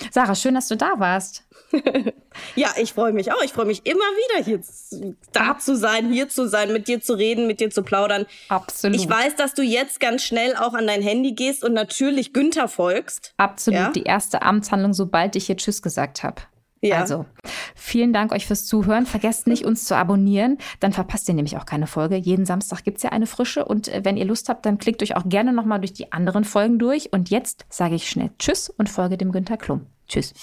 Sarah, 0.10 0.34
schön, 0.34 0.56
dass 0.56 0.68
du 0.68 0.76
da 0.76 0.94
warst. 0.98 1.44
ja, 2.56 2.70
ich 2.78 2.94
freue 2.94 3.14
mich 3.14 3.32
auch. 3.32 3.44
Ich 3.44 3.54
freue 3.54 3.66
mich 3.66 3.86
immer 3.86 4.00
wieder, 4.00 4.44
hier 4.44 4.60
da 5.34 5.60
zu 5.60 5.78
sein, 5.78 6.12
hier 6.12 6.30
zu 6.30 6.48
sein, 6.50 6.74
mit 6.74 6.88
dir 6.88 7.00
zu 7.00 7.14
reden, 7.14 7.46
mit 7.46 7.60
dir 7.60 7.70
zu 7.70 7.84
plaudern. 7.84 8.26
Absolut. 8.50 8.98
Ich 9.00 9.08
weiß, 9.08 9.36
dass 9.36 9.54
du 9.54 9.62
jetzt 9.62 10.00
ganz 10.00 10.24
schnell 10.24 10.56
auch 10.56 10.74
an 10.74 10.88
dein 10.88 11.04
Handy 11.04 11.34
gehst 11.34 11.64
und 11.64 11.74
natürlich 11.74 12.34
Günther 12.34 12.68
folgst. 12.68 13.36
Absolut. 13.38 13.80
Ja? 13.80 13.92
Die 13.92 14.04
erste 14.04 14.42
Amtshandlung, 14.42 14.96
sobald 14.96 15.36
ich 15.36 15.46
hier 15.46 15.58
Tschüss 15.58 15.84
gesagt 15.84 16.24
habe. 16.24 16.42
Ja. 16.84 17.00
Also, 17.00 17.26
vielen 17.76 18.12
Dank 18.12 18.34
euch 18.34 18.46
fürs 18.46 18.66
Zuhören. 18.66 19.06
Vergesst 19.06 19.48
nicht, 19.48 19.64
uns 19.64 19.86
zu 19.86 19.96
abonnieren. 19.96 20.58
Dann 20.82 20.92
verpasst 20.92 21.30
ihr 21.30 21.34
nämlich 21.34 21.58
auch 21.58 21.66
keine 21.66 21.88
Folge. 21.88 22.18
Jeden 22.18 22.46
Samstag 22.46 22.84
gibt 22.84 22.98
es 22.98 23.04
ja 23.04 23.12
eine 23.12 23.26
frische. 23.26 23.64
Und 23.64 23.88
äh, 23.88 24.02
wenn 24.04 24.18
ihr 24.18 24.26
Lust 24.26 24.50
habt, 24.50 24.66
dann 24.66 24.78
klickt 24.78 25.02
euch 25.02 25.16
auch 25.16 25.24
gerne 25.26 25.54
nochmal 25.54 25.80
durch 25.80 25.94
die 25.94 26.12
anderen 26.12 26.44
Folgen 26.44 26.80
durch. 26.80 27.14
Und 27.14 27.30
jetzt 27.30 27.66
sage 27.70 27.96
ich 27.96 28.10
schnell 28.10 28.32
Tschüss 28.38 28.70
und 28.70 28.90
folge 28.90 29.18
dem 29.18 29.32
Günther 29.32 29.56
Klum. 29.56 29.88
Tschüss. 30.10 30.34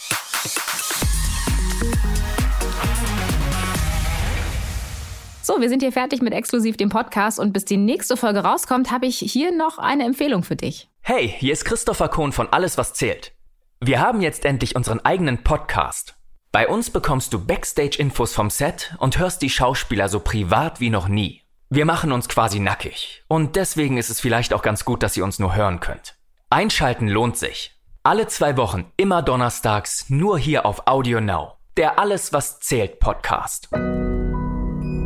So, 5.43 5.61
wir 5.61 5.69
sind 5.69 5.83
hier 5.83 5.93
fertig 5.93 6.23
mit 6.23 6.33
exklusiv 6.33 6.79
dem 6.79 6.89
Podcast 6.89 7.39
und 7.39 7.53
bis 7.53 7.67
die 7.67 7.77
nächste 7.77 8.17
Folge 8.17 8.41
rauskommt, 8.41 8.91
habe 8.91 9.07
ich 9.07 9.19
hier 9.19 9.55
noch 9.55 9.79
eine 9.79 10.05
Empfehlung 10.05 10.43
für 10.43 10.57
dich. 10.57 10.89
Hey, 11.03 11.29
hier 11.29 11.53
ist 11.53 11.67
Christopher 11.67 12.09
Kohn 12.09 12.33
von 12.33 12.49
Alles, 12.51 12.79
was 12.79 12.95
zählt. 12.95 13.33
Wir 13.81 14.01
haben 14.01 14.23
jetzt 14.23 14.45
endlich 14.45 14.77
unseren 14.77 15.01
eigenen 15.01 15.43
Podcast. 15.43 16.20
Bei 16.53 16.67
uns 16.67 16.91
bekommst 16.91 17.33
du 17.33 17.45
Backstage-Infos 17.45 18.35
vom 18.35 18.51
Set 18.51 18.97
und 18.99 19.19
hörst 19.19 19.41
die 19.43 19.51
Schauspieler 19.51 20.09
so 20.09 20.19
privat 20.19 20.81
wie 20.81 20.91
noch 20.91 21.07
nie. 21.07 21.43
Wir 21.69 21.85
machen 21.85 22.11
uns 22.11 22.29
quasi 22.29 22.59
nackig 22.59 23.23
und 23.29 23.55
deswegen 23.55 23.99
ist 23.99 24.11
es 24.11 24.21
vielleicht 24.21 24.53
auch 24.53 24.63
ganz 24.63 24.85
gut, 24.85 25.05
dass 25.05 25.17
ihr 25.17 25.23
uns 25.23 25.39
nur 25.39 25.55
hören 25.55 25.79
könnt. 25.79 26.17
Einschalten 26.49 27.07
lohnt 27.07 27.37
sich. 27.37 27.79
Alle 28.03 28.27
zwei 28.27 28.57
Wochen, 28.57 28.91
immer 28.97 29.23
donnerstags, 29.23 30.07
nur 30.09 30.39
hier 30.39 30.67
auf 30.67 30.89
Audio 30.89 31.21
Now. 31.21 31.59
Der 31.77 32.01
Alles, 32.01 32.33
was 32.33 32.59
zählt 32.59 32.99
Podcast. 32.99 33.69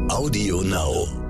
Audio 0.09 0.63
Now. 0.63 1.24